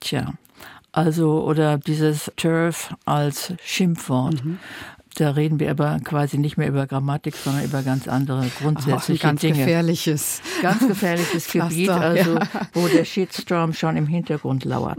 Tja, 0.00 0.32
also, 0.92 1.42
oder 1.42 1.78
dieses 1.78 2.30
Turf 2.36 2.94
als 3.06 3.54
Schimpfwort. 3.64 4.44
Mhm. 4.44 4.58
Da 5.14 5.30
reden 5.30 5.60
wir 5.60 5.70
aber 5.70 5.98
quasi 6.02 6.38
nicht 6.38 6.56
mehr 6.56 6.68
über 6.68 6.86
Grammatik, 6.86 7.36
sondern 7.36 7.64
über 7.64 7.82
ganz 7.82 8.08
andere 8.08 8.46
grundsätzliche 8.60 9.24
Ach, 9.24 9.30
ganz 9.30 9.40
Dinge. 9.42 9.58
Gefährliches. 9.58 10.40
Ganz 10.62 10.86
gefährliches 10.86 11.48
Gebiet, 11.52 11.90
also 11.90 12.34
ja. 12.36 12.48
wo 12.72 12.88
der 12.88 13.04
Shitstorm 13.04 13.74
schon 13.74 13.96
im 13.96 14.06
Hintergrund 14.06 14.64
lauert. 14.64 14.98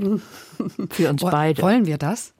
Für 0.91 1.09
uns 1.09 1.21
beide. 1.21 1.61
Wollen 1.61 1.87
wir 1.87 1.97
das? 1.97 2.33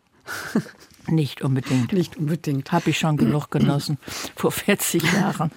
Nicht 1.07 1.41
unbedingt. 1.41 1.93
Nicht 1.93 2.17
unbedingt. 2.17 2.72
Habe 2.72 2.91
ich 2.91 3.00
schon 3.00 3.17
genug 3.17 3.50
genossen 3.50 3.98
vor 4.36 4.51
40 4.51 5.03
Jahren. 5.12 5.51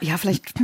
Ja, 0.00 0.16
vielleicht 0.16 0.54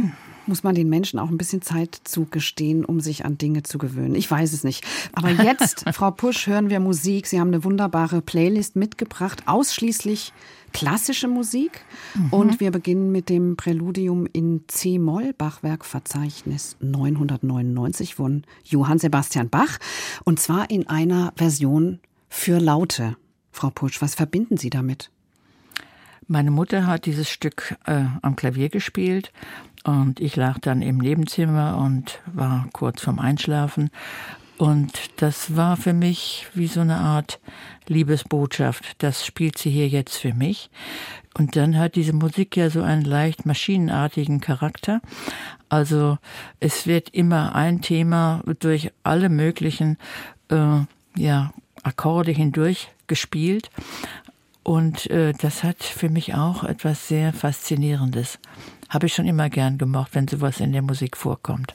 muss 0.47 0.63
man 0.63 0.75
den 0.75 0.89
Menschen 0.89 1.19
auch 1.19 1.31
ein 1.31 1.39
bisschen 1.39 1.63
Zeit 1.63 2.01
zugestehen, 2.05 2.85
um 2.85 3.01
sich 3.01 3.25
an 3.25 3.39
Dinge 3.39 3.63
zu 3.63 3.79
gewöhnen. 3.79 4.15
Ich 4.15 4.31
weiß 4.31 4.53
es 4.53 4.65
nicht. 4.65 4.85
Aber 5.13 5.31
jetzt, 5.31 5.85
Frau 5.93 6.11
Pusch, 6.11 6.47
hören 6.47 6.71
wir 6.71 6.81
Musik. 6.81 7.27
Sie 7.27 7.41
haben 7.41 7.49
eine 7.49 7.65
wunderbare 7.65 8.21
Playlist 8.23 8.77
mitgebracht, 8.77 9.45
ausschließlich 9.47 10.33
klassische 10.73 11.29
Musik. 11.29 11.81
Mhm. 12.15 12.29
Und 12.31 12.61
wir 12.61 12.71
beginnen 12.71 13.13
mit 13.13 13.29
dem 13.29 13.57
Präludium 13.57 14.27
in 14.33 14.65
C-Moll, 14.67 15.33
Bachwerkverzeichnis 15.33 16.77
999 16.81 18.15
von 18.15 18.45
Johann 18.65 18.99
Sebastian 18.99 19.49
Bach. 19.49 19.79
Und 20.25 20.41
zwar 20.41 20.71
in 20.71 20.87
einer 20.89 21.33
Version 21.37 22.01
für 22.29 22.59
Laute. 22.59 23.17
Frau 23.53 23.71
Pusch, 23.71 24.03
was 24.03 24.15
verbinden 24.15 24.57
Sie 24.57 24.71
damit? 24.71 25.11
Meine 26.27 26.51
Mutter 26.51 26.87
hat 26.87 27.05
dieses 27.05 27.29
Stück 27.29 27.77
äh, 27.87 28.05
am 28.23 28.35
Klavier 28.35 28.71
gespielt 28.71 29.31
und 29.85 30.21
ich 30.21 30.37
lag 30.37 30.59
dann 30.59 30.81
im 30.81 30.99
Nebenzimmer 30.99 31.77
und 31.77 32.21
war 32.33 32.67
kurz 32.73 33.03
vorm 33.03 33.19
Einschlafen. 33.19 33.91
Und 34.57 34.93
das 35.17 35.57
war 35.57 35.77
für 35.77 35.93
mich 35.93 36.47
wie 36.55 36.69
so 36.69 36.81
eine 36.81 36.97
Art 36.97 37.41
Liebesbotschaft. 37.89 39.03
Das 39.03 39.27
spielt 39.27 39.59
sie 39.59 39.71
hier 39.71 39.89
jetzt 39.89 40.17
für 40.17 40.33
mich. 40.33 40.71
Und 41.37 41.57
dann 41.57 41.77
hat 41.77 41.97
diese 41.97 42.13
Musik 42.13 42.57
ja 42.57 42.71
so 42.71 42.81
einen 42.81 43.05
leicht 43.05 43.45
maschinenartigen 43.45 44.41
Charakter. 44.41 45.03
Also 45.69 46.19
es 46.61 46.87
wird 46.87 47.11
immer 47.11 47.55
ein 47.55 47.83
Thema 47.83 48.43
durch 48.61 48.93
alle 49.03 49.29
möglichen 49.29 49.99
äh, 50.49 50.81
ja, 51.17 51.53
Akkorde 51.83 52.31
hindurch 52.31 52.89
gespielt. 53.07 53.71
Und 54.65 55.11
äh, 55.11 55.33
das 55.35 55.63
hat 55.63 55.83
für 55.83 56.09
mich 56.09 56.35
auch 56.35 56.65
etwas 56.65 57.07
sehr 57.07 57.33
Faszinierendes. 57.33 58.39
Habe 58.89 59.07
ich 59.07 59.15
schon 59.15 59.27
immer 59.27 59.51
gern 59.51 59.79
gemocht, 59.79 60.15
wenn 60.15 60.27
sowas 60.27 60.59
in 60.61 60.73
der 60.73 60.83
Musik 60.83 61.17
vorkommt. 61.17 61.75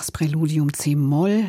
Bachs 0.00 0.12
Präludium 0.12 0.72
C-Moll. 0.72 1.44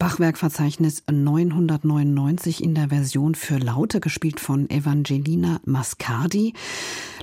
Bachwerkverzeichnis 0.00 1.04
999 1.08 2.60
in 2.60 2.74
der 2.74 2.88
Version 2.88 3.36
für 3.36 3.56
Laute, 3.56 4.00
gespielt 4.00 4.40
von 4.40 4.68
Evangelina 4.68 5.60
Mascardi. 5.64 6.54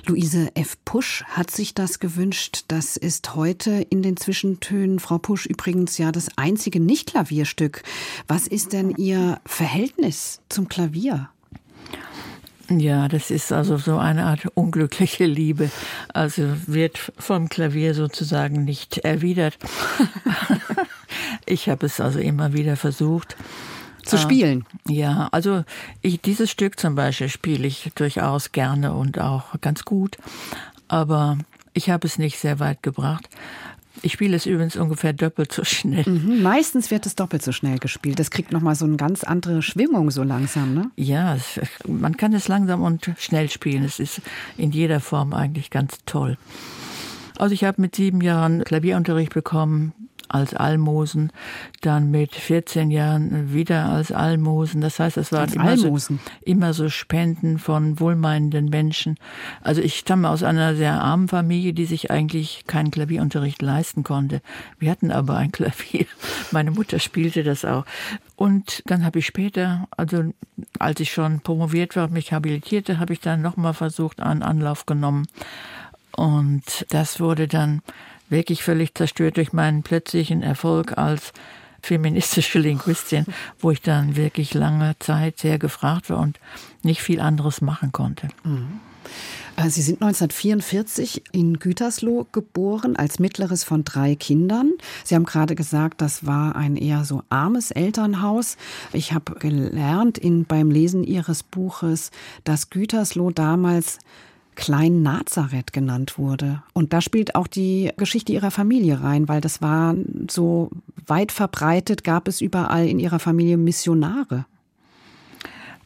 Luise 0.06 0.50
F. 0.56 0.78
Pusch 0.86 1.24
hat 1.24 1.50
sich 1.50 1.74
das 1.74 1.98
gewünscht. 1.98 2.64
Das 2.68 2.96
ist 2.96 3.34
heute 3.34 3.86
in 3.90 4.00
den 4.00 4.16
Zwischentönen, 4.16 4.98
Frau 4.98 5.18
Pusch, 5.18 5.44
übrigens 5.44 5.98
ja 5.98 6.10
das 6.10 6.38
einzige 6.38 6.80
Nicht-Klavierstück. 6.80 7.82
Was 8.26 8.46
ist 8.46 8.72
denn 8.72 8.94
Ihr 8.96 9.42
Verhältnis 9.44 10.40
zum 10.48 10.70
Klavier? 10.70 11.28
Ja, 12.68 13.08
das 13.08 13.30
ist 13.30 13.52
also 13.52 13.76
so 13.76 13.98
eine 13.98 14.24
Art 14.24 14.46
unglückliche 14.54 15.26
Liebe. 15.26 15.70
Also 16.12 16.44
wird 16.66 16.98
vom 17.18 17.48
Klavier 17.48 17.94
sozusagen 17.94 18.64
nicht 18.64 18.98
erwidert. 18.98 19.58
ich 21.46 21.68
habe 21.68 21.86
es 21.86 22.00
also 22.00 22.18
immer 22.18 22.52
wieder 22.52 22.76
versucht. 22.76 23.36
Zu 24.04 24.18
spielen? 24.18 24.64
Äh, 24.88 24.94
ja, 24.94 25.28
also 25.30 25.64
ich, 26.00 26.20
dieses 26.20 26.50
Stück 26.50 26.78
zum 26.78 26.96
Beispiel 26.96 27.28
spiele 27.28 27.66
ich 27.66 27.92
durchaus 27.94 28.50
gerne 28.50 28.94
und 28.94 29.20
auch 29.20 29.60
ganz 29.60 29.84
gut. 29.84 30.18
Aber 30.88 31.38
ich 31.72 31.90
habe 31.90 32.06
es 32.06 32.18
nicht 32.18 32.38
sehr 32.38 32.58
weit 32.58 32.82
gebracht. 32.82 33.28
Ich 34.04 34.12
spiele 34.12 34.36
es 34.36 34.46
übrigens 34.46 34.76
ungefähr 34.76 35.12
doppelt 35.12 35.52
so 35.52 35.62
schnell. 35.62 36.04
Mhm, 36.08 36.42
meistens 36.42 36.90
wird 36.90 37.06
es 37.06 37.14
doppelt 37.14 37.42
so 37.42 37.52
schnell 37.52 37.78
gespielt. 37.78 38.18
Das 38.18 38.30
kriegt 38.30 38.50
nochmal 38.50 38.74
so 38.74 38.84
eine 38.84 38.96
ganz 38.96 39.22
andere 39.22 39.62
Schwingung 39.62 40.10
so 40.10 40.24
langsam, 40.24 40.74
ne? 40.74 40.90
Ja, 40.96 41.36
es, 41.36 41.60
man 41.86 42.16
kann 42.16 42.32
es 42.32 42.48
langsam 42.48 42.82
und 42.82 43.12
schnell 43.16 43.48
spielen. 43.48 43.84
Es 43.84 44.00
ist 44.00 44.20
in 44.56 44.72
jeder 44.72 44.98
Form 44.98 45.32
eigentlich 45.32 45.70
ganz 45.70 45.98
toll. 46.04 46.36
Also 47.38 47.54
ich 47.54 47.64
habe 47.64 47.80
mit 47.80 47.94
sieben 47.94 48.20
Jahren 48.20 48.64
Klavierunterricht 48.64 49.32
bekommen, 49.34 49.92
als 50.32 50.54
Almosen, 50.54 51.32
dann 51.80 52.10
mit 52.10 52.34
14 52.34 52.90
Jahren 52.90 53.52
wieder 53.52 53.86
als 53.86 54.12
Almosen. 54.12 54.80
Das 54.80 54.98
heißt, 54.98 55.16
es 55.16 55.32
waren 55.32 55.52
immer 55.52 55.76
so, 55.76 55.96
immer 56.42 56.72
so, 56.72 56.88
Spenden 56.88 57.58
von 57.58 58.00
wohlmeinenden 58.00 58.66
Menschen. 58.66 59.16
Also 59.62 59.80
ich 59.80 59.96
stamme 59.96 60.28
aus 60.28 60.42
einer 60.42 60.74
sehr 60.74 61.00
armen 61.00 61.28
Familie, 61.28 61.72
die 61.72 61.84
sich 61.84 62.10
eigentlich 62.10 62.64
keinen 62.66 62.90
Klavierunterricht 62.90 63.62
leisten 63.62 64.02
konnte. 64.02 64.40
Wir 64.78 64.90
hatten 64.90 65.10
aber 65.10 65.36
ein 65.36 65.52
Klavier. 65.52 66.06
Meine 66.50 66.70
Mutter 66.70 66.98
spielte 66.98 67.42
das 67.42 67.64
auch. 67.64 67.84
Und 68.36 68.82
dann 68.86 69.04
habe 69.04 69.20
ich 69.20 69.26
später, 69.26 69.86
also 69.96 70.32
als 70.78 71.00
ich 71.00 71.12
schon 71.12 71.40
promoviert 71.40 71.94
war 71.96 72.04
und 72.04 72.12
mich 72.12 72.32
habilitierte, 72.32 72.98
habe 72.98 73.12
ich 73.12 73.20
dann 73.20 73.42
nochmal 73.42 73.74
versucht, 73.74 74.20
einen 74.20 74.42
Anlauf 74.42 74.86
genommen. 74.86 75.26
Und 76.14 76.86
das 76.90 77.20
wurde 77.20 77.48
dann 77.48 77.82
wirklich 78.32 78.64
völlig 78.64 78.96
zerstört 78.96 79.36
durch 79.36 79.52
meinen 79.52 79.84
plötzlichen 79.84 80.42
Erfolg 80.42 80.98
als 80.98 81.32
feministische 81.82 82.58
Linguistin, 82.58 83.26
wo 83.60 83.70
ich 83.70 83.82
dann 83.82 84.16
wirklich 84.16 84.54
lange 84.54 84.96
Zeit 84.98 85.38
sehr 85.38 85.58
gefragt 85.58 86.10
war 86.10 86.18
und 86.18 86.40
nicht 86.82 87.02
viel 87.02 87.20
anderes 87.20 87.60
machen 87.60 87.92
konnte. 87.92 88.28
Mhm. 88.42 88.80
Äh, 89.56 89.68
Sie 89.68 89.82
sind 89.82 90.02
1944 90.02 91.22
in 91.32 91.58
Gütersloh 91.58 92.26
geboren, 92.32 92.96
als 92.96 93.18
mittleres 93.18 93.64
von 93.64 93.84
drei 93.84 94.14
Kindern. 94.14 94.72
Sie 95.04 95.14
haben 95.14 95.24
gerade 95.24 95.54
gesagt, 95.54 96.00
das 96.00 96.24
war 96.26 96.56
ein 96.56 96.76
eher 96.76 97.04
so 97.04 97.22
armes 97.28 97.70
Elternhaus. 97.70 98.56
Ich 98.92 99.12
habe 99.12 99.34
gelernt 99.34 100.18
in, 100.18 100.44
beim 100.44 100.70
Lesen 100.70 101.04
Ihres 101.04 101.42
Buches, 101.42 102.10
dass 102.44 102.70
Gütersloh 102.70 103.30
damals 103.30 103.98
Klein 104.54 105.02
Nazareth 105.02 105.72
genannt 105.72 106.18
wurde. 106.18 106.62
Und 106.72 106.92
da 106.92 107.00
spielt 107.00 107.34
auch 107.34 107.46
die 107.46 107.90
Geschichte 107.96 108.32
ihrer 108.32 108.50
Familie 108.50 109.02
rein, 109.02 109.28
weil 109.28 109.40
das 109.40 109.62
war 109.62 109.94
so 110.30 110.70
weit 111.06 111.32
verbreitet, 111.32 112.04
gab 112.04 112.28
es 112.28 112.40
überall 112.40 112.86
in 112.86 112.98
ihrer 112.98 113.18
Familie 113.18 113.56
Missionare. 113.56 114.44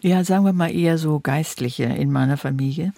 Ja, 0.00 0.25
sagen 0.25 0.44
wir 0.44 0.52
mal 0.52 0.75
eher 0.75 0.99
so 0.99 1.20
Geistliche 1.20 1.85
in 1.85 2.12
meiner 2.12 2.37
Familie. 2.37 2.92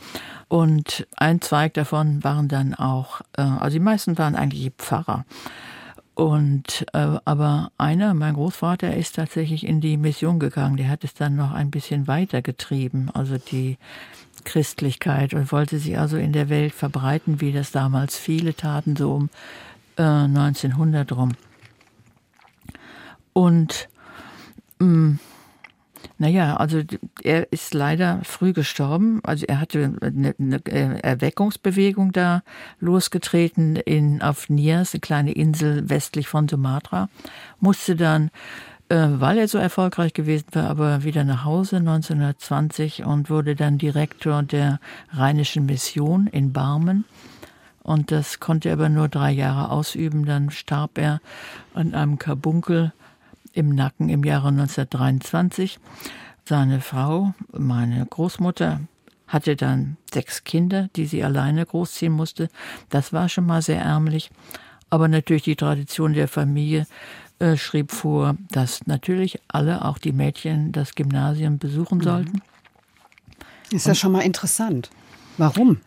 Und 0.48 1.06
ein 1.16 1.40
Zweig 1.40 1.74
davon 1.74 2.24
waren 2.24 2.48
dann 2.48 2.74
auch, 2.74 3.20
äh, 3.36 3.42
also 3.42 3.74
die 3.74 3.84
meisten 3.84 4.18
waren 4.18 4.34
eigentlich 4.34 4.72
Pfarrer. 4.78 5.24
Und 6.14 6.84
äh, 6.94 7.18
aber 7.24 7.70
einer, 7.78 8.12
mein 8.12 8.34
Großvater, 8.34 8.96
ist 8.96 9.14
tatsächlich 9.14 9.64
in 9.64 9.80
die 9.80 9.96
Mission 9.96 10.40
gegangen. 10.40 10.76
Der 10.76 10.88
hat 10.88 11.04
es 11.04 11.14
dann 11.14 11.36
noch 11.36 11.52
ein 11.52 11.70
bisschen 11.70 12.08
weiter 12.08 12.42
getrieben. 12.42 13.08
Also 13.14 13.38
die 13.38 13.78
Christlichkeit 14.44 15.34
und 15.34 15.52
wollte 15.52 15.78
sie 15.78 15.96
also 15.96 16.16
in 16.16 16.32
der 16.32 16.48
Welt 16.48 16.72
verbreiten, 16.72 17.40
wie 17.40 17.52
das 17.52 17.70
damals 17.70 18.16
viele 18.16 18.54
taten, 18.54 18.96
so 18.96 19.14
um 19.14 19.30
äh, 19.96 20.02
1900 20.02 21.12
rum. 21.12 21.32
Und 23.32 23.88
mm, 24.78 25.16
naja, 26.18 26.56
also 26.56 26.82
er 27.22 27.52
ist 27.52 27.74
leider 27.74 28.20
früh 28.24 28.52
gestorben. 28.52 29.20
Also 29.22 29.46
er 29.46 29.60
hatte 29.60 29.96
eine, 30.00 30.34
eine 30.38 31.02
Erweckungsbewegung 31.02 32.12
da 32.12 32.42
losgetreten 32.80 33.76
in, 33.76 34.20
auf 34.20 34.48
Nias, 34.48 34.94
eine 34.94 35.00
kleine 35.00 35.32
Insel 35.32 35.88
westlich 35.88 36.28
von 36.28 36.48
Sumatra, 36.48 37.08
musste 37.60 37.94
dann 37.94 38.26
äh, 38.26 38.30
weil 38.88 39.38
er 39.38 39.48
so 39.48 39.58
erfolgreich 39.58 40.14
gewesen 40.14 40.46
war, 40.52 40.70
aber 40.70 41.04
wieder 41.04 41.24
nach 41.24 41.44
Hause 41.44 41.76
1920 41.76 43.04
und 43.04 43.28
wurde 43.28 43.54
dann 43.54 43.78
Direktor 43.78 44.42
der 44.42 44.80
Rheinischen 45.12 45.66
Mission 45.66 46.26
in 46.26 46.52
Barmen. 46.52 47.04
Und 47.82 48.10
das 48.10 48.40
konnte 48.40 48.68
er 48.68 48.74
aber 48.74 48.88
nur 48.88 49.08
drei 49.08 49.30
Jahre 49.30 49.70
ausüben. 49.70 50.26
Dann 50.26 50.50
starb 50.50 50.98
er 50.98 51.20
an 51.74 51.94
einem 51.94 52.18
Karbunkel 52.18 52.92
im 53.52 53.74
Nacken 53.74 54.08
im 54.08 54.24
Jahre 54.24 54.48
1923. 54.48 55.78
Seine 56.44 56.80
Frau, 56.80 57.34
meine 57.52 58.04
Großmutter, 58.06 58.80
hatte 59.26 59.56
dann 59.56 59.96
sechs 60.12 60.44
Kinder, 60.44 60.88
die 60.96 61.06
sie 61.06 61.22
alleine 61.22 61.64
großziehen 61.64 62.12
musste. 62.12 62.48
Das 62.88 63.12
war 63.12 63.28
schon 63.28 63.46
mal 63.46 63.62
sehr 63.62 63.82
ärmlich. 63.82 64.30
Aber 64.90 65.08
natürlich 65.08 65.42
die 65.42 65.56
Tradition 65.56 66.14
der 66.14 66.28
Familie 66.28 66.86
äh, 67.38 67.56
schrieb 67.56 67.92
vor, 67.92 68.36
dass 68.50 68.86
natürlich 68.86 69.40
alle, 69.48 69.84
auch 69.84 69.98
die 69.98 70.12
Mädchen, 70.12 70.72
das 70.72 70.94
Gymnasium 70.94 71.58
besuchen 71.58 71.98
mhm. 71.98 72.02
sollten. 72.02 72.42
Ist 73.70 73.86
ja 73.86 73.94
schon 73.94 74.12
mal 74.12 74.22
interessant. 74.22 74.90
Warum? 75.36 75.78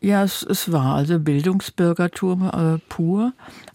Ja, 0.00 0.24
es, 0.24 0.42
es 0.42 0.72
war 0.72 0.96
also 0.96 1.20
Bildungsbürgertum 1.20 2.48
äh, 2.48 2.78
pur. 2.88 3.32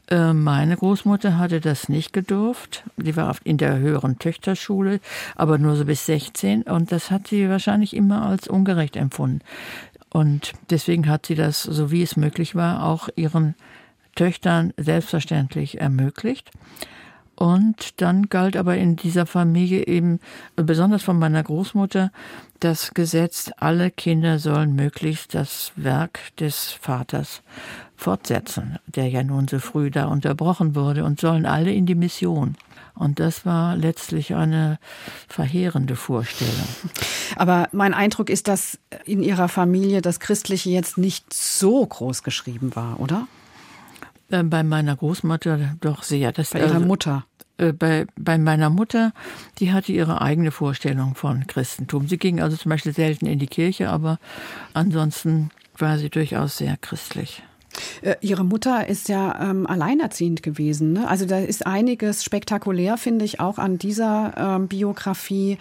Äh, 0.09 0.33
meine 0.33 0.75
Großmutter 0.75 1.37
hatte 1.37 1.61
das 1.61 1.87
nicht 1.87 2.11
gedurft. 2.11 2.83
Sie 2.97 3.15
war 3.15 3.37
in 3.45 3.57
der 3.57 3.79
höheren 3.79 4.19
Töchterschule, 4.19 4.99
aber 5.35 5.57
nur 5.57 5.77
so 5.77 5.85
bis 5.85 6.05
16. 6.05 6.63
Und 6.63 6.91
das 6.91 7.11
hat 7.11 7.27
sie 7.27 7.47
wahrscheinlich 7.47 7.95
immer 7.95 8.23
als 8.23 8.49
ungerecht 8.49 8.97
empfunden. 8.97 9.39
Und 10.09 10.51
deswegen 10.69 11.07
hat 11.07 11.27
sie 11.27 11.35
das, 11.35 11.63
so 11.63 11.91
wie 11.91 12.01
es 12.01 12.17
möglich 12.17 12.55
war, 12.55 12.83
auch 12.83 13.07
ihren 13.15 13.55
Töchtern 14.15 14.73
selbstverständlich 14.75 15.79
ermöglicht. 15.79 16.51
Und 17.38 18.02
dann 18.02 18.30
galt 18.30 18.58
aber 18.58 18.78
in 18.78 18.95
dieser 18.95 19.28
Familie 19.28 19.86
eben, 19.86 20.19
besonders 20.56 21.04
von 21.04 21.19
meiner 21.19 21.43
Großmutter, 21.43 22.12
das 22.60 22.95
Gesetz, 22.95 23.52
alle 23.58 23.91
Kinder 23.91 24.39
sollen 24.39 24.73
möglichst 24.73 25.36
das 25.36 25.71
Werk 25.76 26.19
des 26.39 26.71
Vaters 26.71 27.43
fortsetzen, 27.95 28.80
der 28.88 29.08
ja 29.10 29.21
nun 29.21 29.47
so 29.47 29.60
früh 29.60 29.91
da 29.91 30.06
unterbrochen 30.06 30.73
wurde, 30.76 31.04
und 31.04 31.19
sollen 31.19 31.45
alle 31.45 31.71
in 31.71 31.86
die 31.86 31.93
Mission. 31.93 32.56
Und 32.95 33.19
das 33.19 33.45
war 33.45 33.78
letztlich 33.78 34.34
eine 34.34 34.80
verheerende 35.28 35.95
Vorstellung. 35.95 36.67
Aber 37.36 37.69
mein 37.71 37.93
Eindruck 37.93 38.32
ist, 38.32 38.47
dass 38.47 38.80
in 39.06 39.21
Ihrer 39.21 39.47
Familie 39.47 40.02
das 40.02 40.19
Christliche 40.19 40.71
jetzt 40.71 40.97
nicht 40.97 41.32
so 41.32 41.86
groß 41.86 42.23
geschrieben 42.23 42.76
war, 42.76 43.00
oder? 43.00 43.28
Äh, 44.29 44.43
bei 44.43 44.63
meiner 44.63 44.95
Großmutter 44.95 45.75
doch 45.81 46.03
sehr. 46.03 46.31
Das, 46.31 46.51
bei 46.51 46.59
ihrer 46.59 46.75
also, 46.75 46.85
Mutter? 46.85 47.25
Äh, 47.57 47.73
bei, 47.73 48.05
bei 48.15 48.37
meiner 48.37 48.69
Mutter, 48.69 49.13
die 49.59 49.71
hatte 49.71 49.91
ihre 49.91 50.21
eigene 50.21 50.51
Vorstellung 50.51 51.15
von 51.15 51.47
Christentum. 51.47 52.07
Sie 52.07 52.17
ging 52.17 52.41
also 52.41 52.57
zum 52.57 52.69
Beispiel 52.69 52.93
selten 52.93 53.25
in 53.25 53.39
die 53.39 53.47
Kirche, 53.47 53.89
aber 53.89 54.19
ansonsten 54.73 55.51
war 55.77 55.97
sie 55.97 56.09
durchaus 56.09 56.57
sehr 56.57 56.77
christlich. 56.77 57.43
Äh, 58.01 58.15
ihre 58.21 58.43
Mutter 58.43 58.87
ist 58.87 59.09
ja 59.09 59.49
ähm, 59.49 59.67
alleinerziehend 59.67 60.43
gewesen. 60.43 60.93
Ne? 60.93 61.07
Also 61.07 61.25
da 61.25 61.39
ist 61.39 61.65
einiges 61.65 62.23
spektakulär, 62.23 62.97
finde 62.97 63.25
ich, 63.25 63.39
auch 63.39 63.57
an 63.57 63.77
dieser 63.77 64.33
ähm, 64.37 64.67
Biografie, 64.67 65.57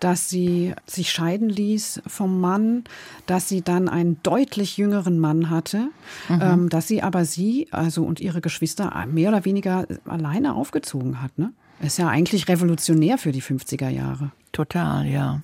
dass 0.00 0.28
sie 0.28 0.74
sich 0.86 1.10
scheiden 1.10 1.48
ließ 1.48 2.02
vom 2.06 2.40
Mann, 2.40 2.84
dass 3.26 3.48
sie 3.48 3.62
dann 3.62 3.88
einen 3.88 4.22
deutlich 4.22 4.76
jüngeren 4.76 5.18
Mann 5.18 5.50
hatte, 5.50 5.88
mhm. 6.28 6.40
ähm, 6.40 6.68
dass 6.68 6.88
sie 6.88 7.02
aber 7.02 7.24
sie, 7.24 7.68
also 7.70 8.04
und 8.04 8.20
ihre 8.20 8.40
Geschwister 8.40 9.06
mehr 9.06 9.30
oder 9.30 9.44
weniger 9.44 9.86
alleine 10.06 10.54
aufgezogen 10.54 11.22
hat. 11.22 11.38
Ne? 11.38 11.52
Ist 11.80 11.98
ja 11.98 12.08
eigentlich 12.08 12.48
revolutionär 12.48 13.18
für 13.18 13.32
die 13.32 13.42
50er 13.42 13.88
Jahre. 13.88 14.32
Total, 14.52 15.06
ja. 15.06 15.42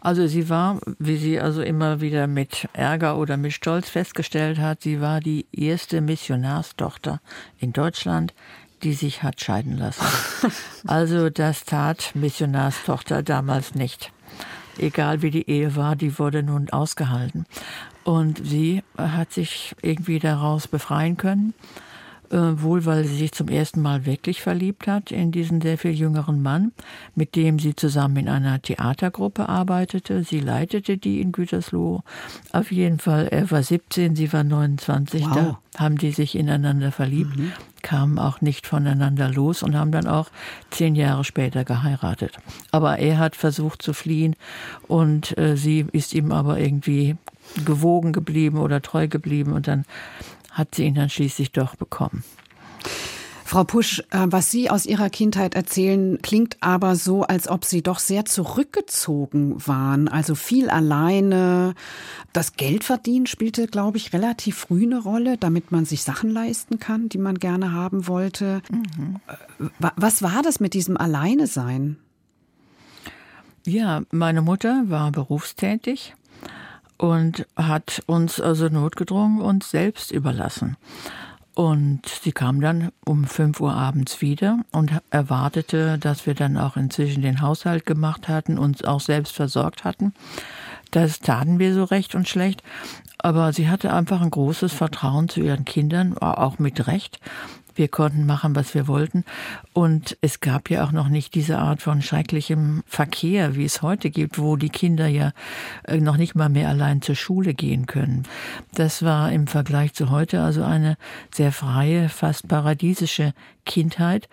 Also 0.00 0.26
sie 0.26 0.48
war, 0.48 0.80
wie 0.98 1.16
sie 1.16 1.38
also 1.38 1.62
immer 1.62 2.00
wieder 2.00 2.26
mit 2.26 2.68
Ärger 2.72 3.16
oder 3.16 3.36
mit 3.36 3.52
Stolz 3.52 3.88
festgestellt 3.88 4.58
hat, 4.58 4.82
sie 4.82 5.00
war 5.00 5.20
die 5.20 5.46
erste 5.52 6.00
Missionarstochter 6.00 7.20
in 7.60 7.72
Deutschland, 7.72 8.34
die 8.82 8.94
sich 8.94 9.22
hat 9.22 9.40
scheiden 9.40 9.76
lassen. 9.76 10.04
Also 10.86 11.28
das 11.30 11.64
tat 11.64 12.12
Missionarstochter 12.14 13.22
damals 13.22 13.74
nicht. 13.74 14.12
Egal 14.78 15.22
wie 15.22 15.30
die 15.30 15.48
Ehe 15.48 15.76
war, 15.76 15.96
die 15.96 16.18
wurde 16.18 16.42
nun 16.42 16.70
ausgehalten. 16.70 17.46
Und 18.04 18.40
sie 18.44 18.82
hat 18.96 19.32
sich 19.32 19.74
irgendwie 19.82 20.18
daraus 20.18 20.66
befreien 20.68 21.16
können 21.16 21.52
wohl 22.30 22.84
weil 22.84 23.04
sie 23.04 23.16
sich 23.16 23.32
zum 23.32 23.48
ersten 23.48 23.80
Mal 23.80 24.06
wirklich 24.06 24.42
verliebt 24.42 24.86
hat 24.86 25.10
in 25.10 25.32
diesen 25.32 25.60
sehr 25.60 25.78
viel 25.78 25.92
jüngeren 25.92 26.42
Mann, 26.42 26.72
mit 27.14 27.36
dem 27.36 27.58
sie 27.58 27.74
zusammen 27.74 28.16
in 28.16 28.28
einer 28.28 28.60
Theatergruppe 28.60 29.48
arbeitete. 29.48 30.24
Sie 30.24 30.40
leitete 30.40 30.98
die 30.98 31.20
in 31.20 31.32
Gütersloh. 31.32 32.02
Auf 32.52 32.70
jeden 32.72 32.98
Fall, 32.98 33.28
er 33.28 33.50
war 33.50 33.62
17, 33.62 34.16
sie 34.16 34.32
war 34.32 34.44
29. 34.44 35.24
Wow. 35.24 35.34
Da 35.34 35.58
haben 35.78 35.96
die 35.96 36.10
sich 36.10 36.34
ineinander 36.34 36.92
verliebt, 36.92 37.36
mhm. 37.36 37.52
kamen 37.82 38.18
auch 38.18 38.40
nicht 38.40 38.66
voneinander 38.66 39.30
los 39.30 39.62
und 39.62 39.76
haben 39.76 39.92
dann 39.92 40.06
auch 40.06 40.28
zehn 40.70 40.94
Jahre 40.96 41.24
später 41.24 41.64
geheiratet. 41.64 42.36
Aber 42.72 42.98
er 42.98 43.18
hat 43.18 43.36
versucht 43.36 43.82
zu 43.82 43.92
fliehen 43.92 44.34
und 44.86 45.36
äh, 45.38 45.56
sie 45.56 45.86
ist 45.92 46.14
ihm 46.14 46.32
aber 46.32 46.58
irgendwie 46.58 47.16
gewogen 47.64 48.12
geblieben 48.12 48.58
oder 48.58 48.82
treu 48.82 49.08
geblieben 49.08 49.52
und 49.52 49.68
dann 49.68 49.84
hat 50.58 50.74
sie 50.74 50.84
ihn 50.84 50.94
dann 50.94 51.08
schließlich 51.08 51.52
doch 51.52 51.76
bekommen. 51.76 52.24
Frau 53.48 53.64
Pusch, 53.64 54.00
äh, 54.10 54.26
was 54.26 54.50
Sie 54.50 54.68
aus 54.68 54.84
Ihrer 54.84 55.08
Kindheit 55.08 55.54
erzählen, 55.54 56.18
klingt 56.20 56.58
aber 56.60 56.96
so, 56.96 57.22
als 57.22 57.48
ob 57.48 57.64
Sie 57.64 57.82
doch 57.82 57.98
sehr 57.98 58.26
zurückgezogen 58.26 59.66
waren, 59.66 60.06
also 60.06 60.34
viel 60.34 60.68
alleine. 60.68 61.74
Das 62.34 62.56
Geldverdienen 62.56 63.26
spielte, 63.26 63.66
glaube 63.66 63.96
ich, 63.96 64.12
relativ 64.12 64.58
früh 64.58 64.82
eine 64.82 64.98
Rolle, 65.00 65.38
damit 65.38 65.72
man 65.72 65.86
sich 65.86 66.02
Sachen 66.02 66.28
leisten 66.28 66.78
kann, 66.78 67.08
die 67.08 67.16
man 67.16 67.38
gerne 67.38 67.72
haben 67.72 68.06
wollte. 68.06 68.60
Mhm. 68.70 69.16
Was 69.78 70.22
war 70.22 70.42
das 70.42 70.60
mit 70.60 70.74
diesem 70.74 70.98
Alleine 70.98 71.46
sein? 71.46 71.96
Ja, 73.64 74.02
meine 74.10 74.42
Mutter 74.42 74.84
war 74.88 75.10
berufstätig 75.10 76.14
und 76.98 77.46
hat 77.56 78.02
uns 78.06 78.40
also 78.40 78.68
notgedrungen 78.68 79.40
uns 79.40 79.70
selbst 79.70 80.10
überlassen. 80.10 80.76
Und 81.54 82.06
sie 82.06 82.30
kam 82.30 82.60
dann 82.60 82.92
um 83.04 83.24
5 83.24 83.60
Uhr 83.60 83.72
abends 83.72 84.20
wieder 84.20 84.60
und 84.70 84.92
erwartete, 85.10 85.98
dass 85.98 86.24
wir 86.24 86.34
dann 86.34 86.56
auch 86.56 86.76
inzwischen 86.76 87.22
den 87.22 87.40
Haushalt 87.40 87.84
gemacht 87.84 88.28
hatten, 88.28 88.58
uns 88.58 88.84
auch 88.84 89.00
selbst 89.00 89.34
versorgt 89.34 89.82
hatten. 89.82 90.12
Das 90.92 91.18
taten 91.18 91.58
wir 91.58 91.74
so 91.74 91.82
recht 91.82 92.14
und 92.14 92.28
schlecht. 92.28 92.62
Aber 93.18 93.52
sie 93.52 93.68
hatte 93.68 93.92
einfach 93.92 94.20
ein 94.20 94.30
großes 94.30 94.72
Vertrauen 94.72 95.28
zu 95.28 95.40
ihren 95.40 95.64
Kindern, 95.64 96.16
auch 96.16 96.60
mit 96.60 96.86
Recht. 96.86 97.18
Wir 97.78 97.86
konnten 97.86 98.26
machen, 98.26 98.56
was 98.56 98.74
wir 98.74 98.88
wollten. 98.88 99.24
Und 99.72 100.18
es 100.20 100.40
gab 100.40 100.68
ja 100.68 100.84
auch 100.84 100.90
noch 100.90 101.08
nicht 101.08 101.36
diese 101.36 101.58
Art 101.58 101.80
von 101.80 102.02
schrecklichem 102.02 102.82
Verkehr, 102.86 103.54
wie 103.54 103.64
es 103.64 103.82
heute 103.82 104.10
gibt, 104.10 104.40
wo 104.40 104.56
die 104.56 104.68
Kinder 104.68 105.06
ja 105.06 105.30
äh, 105.84 105.98
noch 105.98 106.16
nicht 106.16 106.34
mal 106.34 106.48
mehr 106.48 106.68
allein 106.68 107.02
zur 107.02 107.14
Schule 107.14 107.54
gehen 107.54 107.86
können. 107.86 108.24
Das 108.74 109.04
war 109.04 109.30
im 109.30 109.46
Vergleich 109.46 109.94
zu 109.94 110.10
heute 110.10 110.42
also 110.42 110.64
eine 110.64 110.96
sehr 111.32 111.52
freie, 111.52 112.08
fast 112.08 112.48
paradiesische 112.48 113.32
Kindheit. 113.64 114.28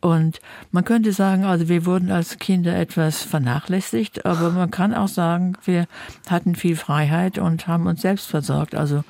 Und 0.00 0.40
man 0.72 0.84
könnte 0.84 1.12
sagen, 1.12 1.44
also 1.44 1.68
wir 1.68 1.84
wurden 1.84 2.10
als 2.10 2.38
Kinder 2.38 2.74
etwas 2.74 3.22
vernachlässigt, 3.22 4.24
aber 4.24 4.50
man 4.50 4.70
kann 4.70 4.94
auch 4.94 5.08
sagen, 5.08 5.56
wir 5.64 5.86
hatten 6.28 6.54
viel 6.54 6.76
Freiheit 6.76 7.36
und 7.38 7.66
haben 7.66 7.86
uns 7.86 8.00
selbst 8.00 8.26
versorgt. 8.26 8.74
Also 8.74 9.04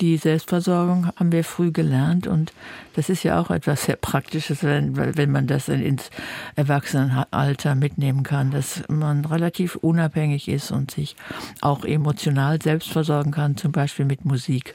die 0.00 0.16
Selbstversorgung 0.16 1.08
haben 1.16 1.32
wir 1.32 1.44
früh 1.44 1.70
gelernt 1.70 2.26
und 2.26 2.52
das 2.94 3.10
ist 3.10 3.22
ja 3.22 3.38
auch 3.38 3.50
etwas 3.50 3.84
sehr 3.84 3.96
Praktisches, 3.96 4.64
wenn, 4.64 4.96
wenn 4.96 5.30
man 5.30 5.46
das 5.46 5.68
ins 5.68 6.10
Erwachsenenalter 6.56 7.74
mitnehmen 7.74 8.22
kann, 8.22 8.50
dass 8.50 8.82
man 8.88 9.24
relativ 9.26 9.76
unabhängig 9.76 10.48
ist 10.48 10.72
und 10.72 10.90
sich 10.90 11.14
auch 11.60 11.84
emotional 11.84 12.60
selbst 12.60 12.90
versorgen 12.90 13.32
kann, 13.32 13.56
zum 13.56 13.70
Beispiel 13.70 14.06
mit 14.06 14.24
Musik. 14.24 14.74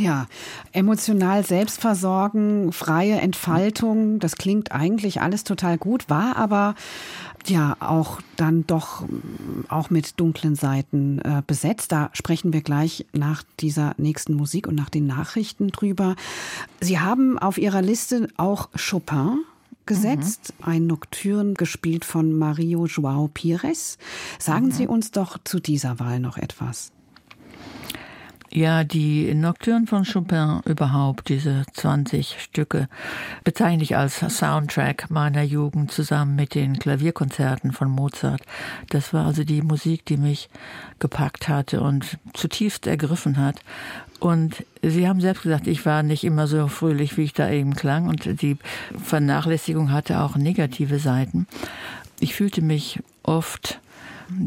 Ja, 0.00 0.28
emotional 0.72 1.44
selbstversorgen, 1.44 2.72
freie 2.72 3.20
Entfaltung, 3.20 4.18
das 4.18 4.36
klingt 4.36 4.72
eigentlich 4.72 5.20
alles 5.20 5.44
total 5.44 5.76
gut, 5.76 6.08
war 6.08 6.38
aber 6.38 6.74
ja 7.46 7.76
auch 7.80 8.22
dann 8.36 8.66
doch 8.66 9.04
auch 9.68 9.90
mit 9.90 10.18
dunklen 10.18 10.54
Seiten 10.54 11.18
äh, 11.18 11.42
besetzt. 11.46 11.92
Da 11.92 12.08
sprechen 12.14 12.54
wir 12.54 12.62
gleich 12.62 13.04
nach 13.12 13.42
dieser 13.60 13.92
nächsten 13.98 14.34
Musik 14.34 14.66
und 14.66 14.74
nach 14.74 14.88
den 14.88 15.06
Nachrichten 15.06 15.68
drüber. 15.68 16.16
Sie 16.80 16.98
haben 16.98 17.38
auf 17.38 17.58
Ihrer 17.58 17.82
Liste 17.82 18.28
auch 18.38 18.70
Chopin 18.72 19.40
gesetzt, 19.84 20.54
mhm. 20.60 20.64
ein 20.64 20.86
Nocturne 20.86 21.54
gespielt 21.54 22.06
von 22.06 22.32
Mario 22.32 22.86
Joao 22.86 23.28
Pires. 23.28 23.98
Sagen 24.38 24.66
mhm. 24.66 24.72
Sie 24.72 24.86
uns 24.86 25.10
doch 25.10 25.36
zu 25.44 25.60
dieser 25.60 25.98
Wahl 25.98 26.20
noch 26.20 26.38
etwas. 26.38 26.92
Ja, 28.52 28.82
die 28.82 29.32
Nocturne 29.32 29.86
von 29.86 30.04
Chopin 30.04 30.60
überhaupt, 30.64 31.28
diese 31.28 31.62
20 31.72 32.36
Stücke, 32.40 32.88
bezeichne 33.44 33.84
ich 33.84 33.96
als 33.96 34.18
Soundtrack 34.18 35.08
meiner 35.08 35.42
Jugend 35.42 35.92
zusammen 35.92 36.34
mit 36.34 36.56
den 36.56 36.80
Klavierkonzerten 36.80 37.70
von 37.70 37.88
Mozart. 37.88 38.42
Das 38.88 39.14
war 39.14 39.24
also 39.24 39.44
die 39.44 39.62
Musik, 39.62 40.04
die 40.04 40.16
mich 40.16 40.50
gepackt 40.98 41.48
hatte 41.48 41.80
und 41.80 42.18
zutiefst 42.34 42.88
ergriffen 42.88 43.36
hat. 43.36 43.60
Und 44.18 44.66
Sie 44.82 45.06
haben 45.06 45.20
selbst 45.20 45.44
gesagt, 45.44 45.68
ich 45.68 45.86
war 45.86 46.02
nicht 46.02 46.24
immer 46.24 46.48
so 46.48 46.66
fröhlich, 46.66 47.16
wie 47.16 47.22
ich 47.22 47.32
da 47.32 47.48
eben 47.48 47.76
klang. 47.76 48.08
Und 48.08 48.42
die 48.42 48.56
Vernachlässigung 49.00 49.92
hatte 49.92 50.20
auch 50.20 50.34
negative 50.34 50.98
Seiten. 50.98 51.46
Ich 52.18 52.34
fühlte 52.34 52.62
mich 52.62 52.98
oft 53.22 53.80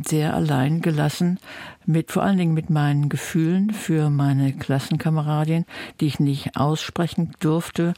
sehr 0.06 0.34
allein 0.34 0.82
gelassen, 0.82 1.40
mit, 1.86 2.12
vor 2.12 2.24
allen 2.24 2.38
Dingen 2.38 2.54
mit 2.54 2.70
meinen 2.70 3.10
Gefühlen 3.10 3.72
für 3.72 4.10
meine 4.10 4.54
Klassenkameradin, 4.54 5.66
die 6.00 6.08
ich 6.08 6.20
nicht 6.20 6.56
aussprechen 6.56 7.32
durfte. 7.40 7.94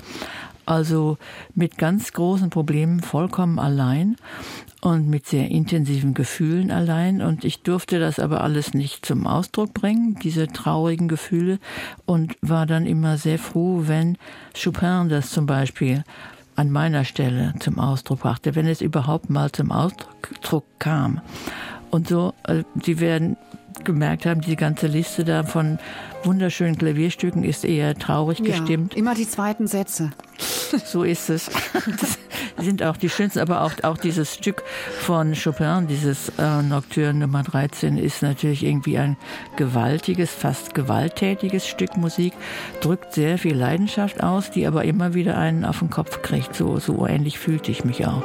Also 0.65 1.17
mit 1.53 1.77
ganz 1.77 2.11
großen 2.11 2.49
Problemen 2.49 2.99
vollkommen 3.01 3.59
allein 3.59 4.15
und 4.81 5.07
mit 5.07 5.27
sehr 5.27 5.49
intensiven 5.51 6.15
Gefühlen 6.15 6.71
allein. 6.71 7.21
Und 7.21 7.45
ich 7.45 7.61
durfte 7.61 7.99
das 7.99 8.17
aber 8.17 8.41
alles 8.41 8.73
nicht 8.73 9.05
zum 9.05 9.27
Ausdruck 9.27 9.73
bringen, 9.73 10.17
diese 10.23 10.47
traurigen 10.47 11.07
Gefühle, 11.07 11.59
und 12.05 12.35
war 12.41 12.65
dann 12.65 12.87
immer 12.87 13.17
sehr 13.17 13.37
froh, 13.37 13.83
wenn 13.85 14.17
Chopin 14.55 15.09
das 15.09 15.29
zum 15.29 15.45
Beispiel 15.45 16.03
an 16.55 16.71
meiner 16.71 17.03
Stelle 17.03 17.53
zum 17.59 17.79
Ausdruck 17.79 18.21
brachte, 18.21 18.55
wenn 18.55 18.67
es 18.67 18.81
überhaupt 18.81 19.29
mal 19.29 19.51
zum 19.51 19.71
Ausdruck 19.71 20.65
kam. 20.79 21.21
Und 21.95 22.09
so, 22.09 22.33
äh, 22.45 22.63
Sie 22.83 22.99
werden 22.99 23.37
gemerkt 23.85 24.25
haben, 24.25 24.41
die 24.41 24.57
ganze 24.57 24.87
Liste 24.87 25.23
da 25.23 25.43
von 25.43 25.79
wunderschönen 26.25 26.77
Klavierstücken 26.77 27.45
ist 27.45 27.63
eher 27.63 27.95
traurig 27.95 28.39
ja, 28.39 28.47
gestimmt. 28.47 28.95
Immer 28.95 29.15
die 29.15 29.27
zweiten 29.27 29.65
Sätze. 29.67 30.11
So 30.83 31.03
ist 31.03 31.29
es. 31.29 31.49
Das 32.57 32.65
sind 32.65 32.83
auch 32.83 32.97
die 32.97 33.09
schönsten, 33.09 33.39
aber 33.39 33.61
auch, 33.61 33.71
auch 33.83 33.97
dieses 33.97 34.33
Stück 34.33 34.63
von 34.99 35.33
Chopin, 35.33 35.87
dieses 35.87 36.29
äh, 36.37 36.63
Nocturne 36.63 37.19
Nummer 37.19 37.43
13, 37.43 37.97
ist 37.97 38.21
natürlich 38.21 38.63
irgendwie 38.63 38.97
ein 38.97 39.15
gewaltiges, 39.55 40.31
fast 40.31 40.73
gewalttätiges 40.73 41.65
Stück 41.65 41.95
Musik, 41.95 42.33
drückt 42.81 43.13
sehr 43.13 43.37
viel 43.37 43.55
Leidenschaft 43.55 44.21
aus, 44.21 44.51
die 44.51 44.67
aber 44.67 44.83
immer 44.83 45.13
wieder 45.13 45.37
einen 45.37 45.63
auf 45.63 45.79
den 45.79 45.91
Kopf 45.91 46.21
kriegt. 46.23 46.55
So, 46.55 46.77
so 46.79 47.07
ähnlich 47.07 47.39
fühlte 47.39 47.71
ich 47.71 47.85
mich 47.85 48.05
auch. 48.05 48.23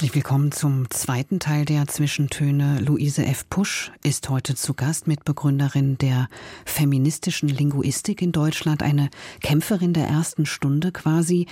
Herzlich 0.00 0.14
willkommen 0.14 0.50
zum 0.50 0.88
zweiten 0.88 1.40
Teil 1.40 1.66
der 1.66 1.86
Zwischentöne. 1.86 2.80
Luise 2.80 3.22
F. 3.26 3.44
Pusch 3.50 3.92
ist 4.02 4.30
heute 4.30 4.54
zu 4.54 4.72
Gast, 4.72 5.06
Mitbegründerin 5.06 5.98
der 5.98 6.30
feministischen 6.64 7.50
Linguistik 7.50 8.22
in 8.22 8.32
Deutschland, 8.32 8.82
eine 8.82 9.10
Kämpferin 9.42 9.92
der 9.92 10.06
ersten 10.06 10.46
Stunde 10.46 10.90
quasi. 10.90 11.48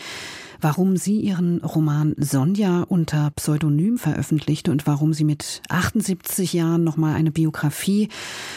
Warum 0.62 0.96
sie 0.96 1.20
ihren 1.20 1.58
Roman 1.62 2.14
Sonja 2.16 2.84
unter 2.88 3.32
Pseudonym 3.32 3.98
veröffentlichte 3.98 4.70
und 4.70 4.86
warum 4.86 5.12
sie 5.12 5.24
mit 5.24 5.60
78 5.68 6.54
Jahren 6.54 6.84
nochmal 6.84 7.16
eine 7.16 7.30
Biografie 7.30 8.08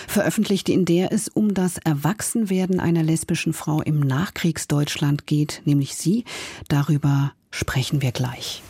veröffentlichte, 0.08 0.71
in 0.71 0.86
der 0.86 1.12
es 1.12 1.27
um 1.27 1.54
das 1.54 1.80
Erwachsenwerden 1.80 2.80
einer 2.80 3.04
lesbischen 3.04 3.51
Frau 3.51 3.82
im 3.82 3.99
Nachkriegsdeutschland 3.99 5.27
geht, 5.27 5.62
nämlich 5.65 5.95
sie. 5.97 6.23
Darüber 6.69 7.34
sprechen 7.49 8.01
wir 8.01 8.13
gleich. 8.13 8.63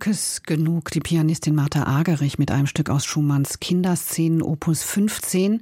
Glückes 0.00 0.44
genug, 0.44 0.90
die 0.92 1.00
Pianistin 1.00 1.54
Martha 1.54 1.86
Agerich 1.86 2.38
mit 2.38 2.50
einem 2.50 2.66
Stück 2.66 2.88
aus 2.88 3.04
Schumanns 3.04 3.60
Kinderszenen 3.60 4.40
Opus 4.40 4.82
15. 4.82 5.60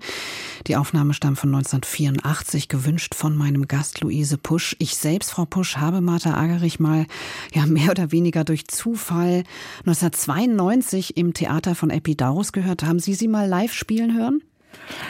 Die 0.69 0.77
Aufnahme 0.77 1.13
stammt 1.13 1.41
von 1.41 1.53
1984, 1.53 2.69
gewünscht 2.69 3.17
von 3.17 3.37
meinem 3.37 3.67
Gast 3.67 4.01
Luise 4.01 4.39
Pusch. 4.39 4.77
Ich 4.79 4.95
selbst, 4.95 5.33
Frau 5.33 5.45
Pusch, 5.45 5.79
habe 5.79 6.01
Martha 6.01 6.35
Agerich 6.35 6.79
mal 6.79 7.07
ja 7.53 7.67
mehr 7.67 7.91
oder 7.91 8.13
weniger 8.13 8.45
durch 8.45 8.69
Zufall 8.69 9.43
1992 9.81 11.17
im 11.17 11.35
Theater 11.35 11.75
von 11.75 11.91
Epidaurus 11.91 12.53
gehört. 12.53 12.85
Haben 12.85 13.01
Sie 13.01 13.15
sie 13.15 13.27
mal 13.27 13.49
live 13.49 13.73
spielen 13.73 14.17
hören? 14.17 14.41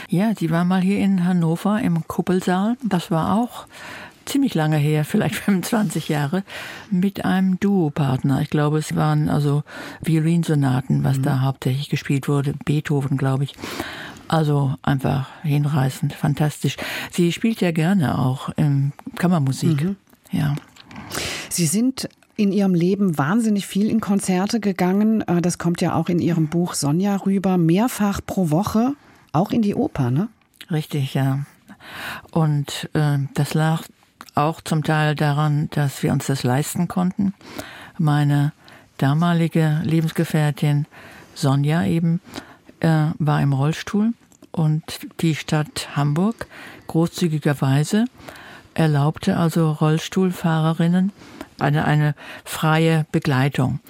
Ja, 0.08 0.32
die 0.32 0.50
war 0.50 0.64
mal 0.64 0.80
hier 0.80 1.00
in 1.00 1.24
Hannover 1.24 1.82
im 1.82 2.08
Kuppelsaal. 2.08 2.78
Das 2.82 3.10
war 3.10 3.36
auch 3.36 3.66
ziemlich 4.28 4.54
lange 4.54 4.76
her, 4.76 5.04
vielleicht 5.04 5.34
25 5.44 6.08
Jahre, 6.08 6.44
mit 6.90 7.24
einem 7.24 7.58
Duopartner. 7.60 8.40
Ich 8.42 8.50
glaube, 8.50 8.78
es 8.78 8.94
waren 8.94 9.28
also 9.28 9.62
Violinsonaten, 10.02 11.04
was 11.04 11.18
mhm. 11.18 11.22
da 11.22 11.40
hauptsächlich 11.40 11.88
gespielt 11.88 12.28
wurde. 12.28 12.54
Beethoven, 12.64 13.16
glaube 13.16 13.44
ich. 13.44 13.54
Also 14.28 14.74
einfach 14.82 15.30
hinreißend, 15.42 16.12
fantastisch. 16.12 16.76
Sie 17.10 17.32
spielt 17.32 17.62
ja 17.62 17.70
gerne 17.70 18.18
auch 18.18 18.50
in 18.56 18.92
Kammermusik. 19.16 19.82
Mhm. 19.82 19.96
Ja. 20.30 20.54
Sie 21.48 21.66
sind 21.66 22.08
in 22.36 22.52
Ihrem 22.52 22.74
Leben 22.74 23.18
wahnsinnig 23.18 23.66
viel 23.66 23.90
in 23.90 24.00
Konzerte 24.00 24.60
gegangen. 24.60 25.22
Äh, 25.22 25.40
das 25.40 25.58
kommt 25.58 25.80
ja 25.80 25.94
auch 25.94 26.08
in 26.08 26.20
Ihrem 26.20 26.48
Buch 26.48 26.74
Sonja 26.74 27.16
rüber. 27.16 27.56
Mehrfach 27.56 28.20
pro 28.24 28.50
Woche, 28.50 28.94
auch 29.32 29.50
in 29.50 29.62
die 29.62 29.74
Oper, 29.74 30.10
ne? 30.10 30.28
Richtig, 30.70 31.14
ja. 31.14 31.40
Und 32.30 32.90
äh, 32.92 33.18
das 33.34 33.54
lag 33.54 33.82
auch 34.38 34.60
zum 34.60 34.84
Teil 34.84 35.14
daran, 35.14 35.68
dass 35.70 36.02
wir 36.02 36.12
uns 36.12 36.26
das 36.26 36.44
leisten 36.44 36.88
konnten. 36.88 37.34
Meine 37.98 38.52
damalige 38.96 39.80
Lebensgefährtin 39.84 40.86
Sonja 41.34 41.84
eben 41.84 42.20
äh, 42.80 43.06
war 43.18 43.42
im 43.42 43.52
Rollstuhl 43.52 44.12
und 44.52 44.82
die 45.20 45.34
Stadt 45.34 45.96
Hamburg 45.96 46.46
großzügigerweise 46.86 48.06
erlaubte 48.74 49.36
also 49.36 49.72
Rollstuhlfahrerinnen 49.72 51.12
eine, 51.58 51.84
eine 51.84 52.14
freie 52.44 53.06
Begleitung. 53.10 53.80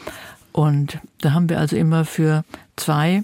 Und 0.53 0.99
da 1.21 1.33
haben 1.33 1.51
wir 1.51 1.59
also 1.59 1.77
immer 1.77 2.05
für 2.05 2.45
zwei 2.77 3.23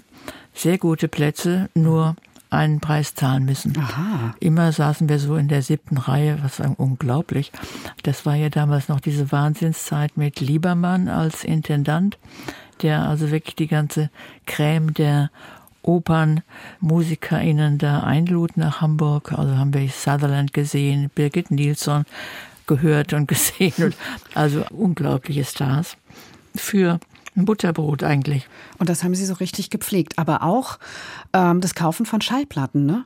sehr 0.53 0.77
gute 0.77 1.07
Plätze 1.07 1.69
nur 1.73 2.15
einen 2.49 2.79
Preis 2.79 3.15
zahlen 3.15 3.45
müssen. 3.45 3.77
Aha. 3.77 4.35
Immer 4.39 4.71
saßen 4.71 5.09
wir 5.09 5.19
so 5.19 5.35
in 5.35 5.47
der 5.47 5.61
siebten 5.61 5.97
Reihe, 5.97 6.39
was 6.41 6.59
war 6.59 6.73
unglaublich. 6.77 7.51
Das 8.03 8.25
war 8.25 8.35
ja 8.35 8.49
damals 8.49 8.89
noch 8.89 8.99
diese 8.99 9.31
Wahnsinnszeit 9.31 10.17
mit 10.17 10.39
Liebermann 10.39 11.07
als 11.07 11.43
Intendant, 11.43 12.17
der 12.81 13.03
also 13.03 13.31
wirklich 13.31 13.55
die 13.55 13.67
ganze 13.67 14.09
Creme 14.45 14.93
der 14.93 15.31
OpernmusikerInnen 15.83 17.77
da 17.77 18.01
einlud 18.01 18.57
nach 18.57 18.81
Hamburg. 18.81 19.33
Also 19.33 19.57
haben 19.57 19.73
wir 19.73 19.87
Sutherland 19.89 20.53
gesehen, 20.53 21.11
Birgit 21.13 21.51
Nilsson 21.51 22.05
gehört 22.67 23.13
und 23.13 23.27
gesehen. 23.27 23.73
Und 23.77 23.95
also 24.33 24.65
unglaubliche 24.71 25.43
Stars. 25.43 25.97
Für 26.55 26.99
ein 27.35 27.45
Butterbrot 27.45 28.03
eigentlich. 28.03 28.47
Und 28.77 28.89
das 28.89 29.03
haben 29.03 29.15
Sie 29.15 29.25
so 29.25 29.35
richtig 29.35 29.69
gepflegt. 29.69 30.17
Aber 30.17 30.43
auch 30.43 30.79
ähm, 31.33 31.61
das 31.61 31.75
Kaufen 31.75 32.05
von 32.05 32.21
Schallplatten, 32.21 32.85
ne? 32.85 33.03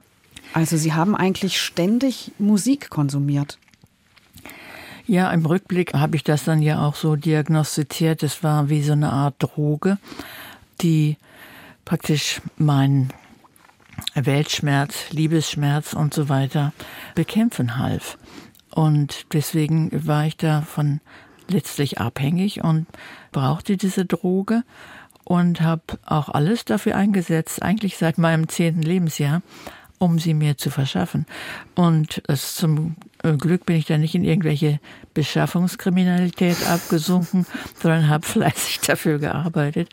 Also 0.53 0.77
Sie 0.77 0.93
haben 0.93 1.15
eigentlich 1.15 1.61
ständig 1.61 2.31
Musik 2.39 2.89
konsumiert. 2.89 3.59
Ja, 5.05 5.31
im 5.31 5.45
Rückblick 5.45 5.93
habe 5.93 6.15
ich 6.15 6.23
das 6.23 6.43
dann 6.43 6.61
ja 6.61 6.85
auch 6.85 6.95
so 6.95 7.15
diagnostiziert. 7.15 8.23
Es 8.23 8.43
war 8.43 8.69
wie 8.69 8.83
so 8.83 8.93
eine 8.93 9.11
Art 9.11 9.35
Droge, 9.39 9.97
die 10.81 11.17
praktisch 11.85 12.41
meinen 12.57 13.09
Weltschmerz, 14.13 15.09
Liebesschmerz 15.11 15.93
und 15.93 16.13
so 16.13 16.29
weiter 16.29 16.73
bekämpfen 17.15 17.77
half. 17.77 18.17
Und 18.69 19.25
deswegen 19.33 19.89
war 20.05 20.25
ich 20.25 20.37
davon 20.37 21.01
letztlich 21.49 21.99
abhängig 21.99 22.63
und 22.63 22.87
brauchte 23.31 23.77
diese 23.77 24.05
Droge 24.05 24.63
und 25.23 25.61
habe 25.61 25.83
auch 26.05 26.29
alles 26.29 26.65
dafür 26.65 26.95
eingesetzt, 26.95 27.61
eigentlich 27.61 27.97
seit 27.97 28.17
meinem 28.17 28.47
zehnten 28.49 28.81
Lebensjahr, 28.81 29.41
um 29.99 30.17
sie 30.17 30.33
mir 30.33 30.57
zu 30.57 30.71
verschaffen. 30.71 31.25
Und 31.75 32.23
es, 32.27 32.55
zum 32.55 32.95
äh, 33.21 33.33
Glück 33.33 33.65
bin 33.65 33.75
ich 33.75 33.85
da 33.85 33.97
nicht 33.97 34.15
in 34.15 34.23
irgendwelche 34.23 34.79
Beschaffungskriminalität 35.13 36.65
abgesunken, 36.67 37.45
sondern 37.81 38.07
habe 38.07 38.25
fleißig 38.25 38.79
dafür 38.79 39.19
gearbeitet. 39.19 39.89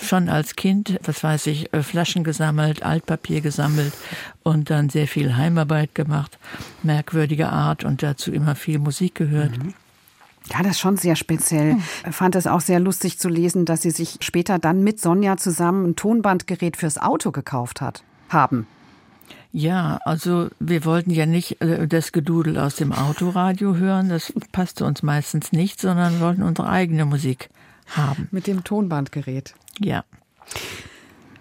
Schon 0.00 0.28
als 0.28 0.54
Kind, 0.54 1.00
was 1.02 1.24
weiß 1.24 1.48
ich, 1.48 1.72
äh, 1.72 1.82
Flaschen 1.82 2.22
gesammelt, 2.22 2.82
Altpapier 2.82 3.40
gesammelt 3.40 3.94
und 4.44 4.70
dann 4.70 4.90
sehr 4.90 5.08
viel 5.08 5.36
Heimarbeit 5.36 5.94
gemacht, 5.94 6.38
merkwürdiger 6.82 7.50
Art 7.52 7.84
und 7.84 8.02
dazu 8.02 8.30
immer 8.30 8.54
viel 8.54 8.78
Musik 8.78 9.16
gehört. 9.16 9.58
Mhm. 9.58 9.74
Ja, 10.50 10.62
das 10.62 10.72
ist 10.72 10.80
schon 10.80 10.96
sehr 10.96 11.16
speziell. 11.16 11.76
Ich 12.08 12.14
fand 12.14 12.34
es 12.34 12.46
auch 12.46 12.60
sehr 12.60 12.80
lustig 12.80 13.18
zu 13.18 13.28
lesen, 13.28 13.64
dass 13.64 13.82
Sie 13.82 13.90
sich 13.90 14.18
später 14.20 14.58
dann 14.58 14.82
mit 14.82 15.00
Sonja 15.00 15.36
zusammen 15.36 15.90
ein 15.90 15.96
Tonbandgerät 15.96 16.76
fürs 16.76 16.98
Auto 16.98 17.32
gekauft 17.32 17.80
hat, 17.80 18.02
haben. 18.28 18.66
Ja, 19.52 19.98
also 20.04 20.48
wir 20.60 20.84
wollten 20.84 21.10
ja 21.10 21.26
nicht 21.26 21.60
äh, 21.62 21.88
das 21.88 22.12
Gedudel 22.12 22.58
aus 22.58 22.76
dem 22.76 22.92
Autoradio 22.92 23.76
hören, 23.76 24.08
das 24.08 24.32
passte 24.52 24.84
uns 24.84 25.02
meistens 25.02 25.52
nicht, 25.52 25.80
sondern 25.80 26.20
wollten 26.20 26.42
unsere 26.42 26.68
eigene 26.68 27.06
Musik 27.06 27.48
haben. 27.88 28.28
Mit 28.30 28.46
dem 28.46 28.62
Tonbandgerät. 28.62 29.54
Ja. 29.78 30.04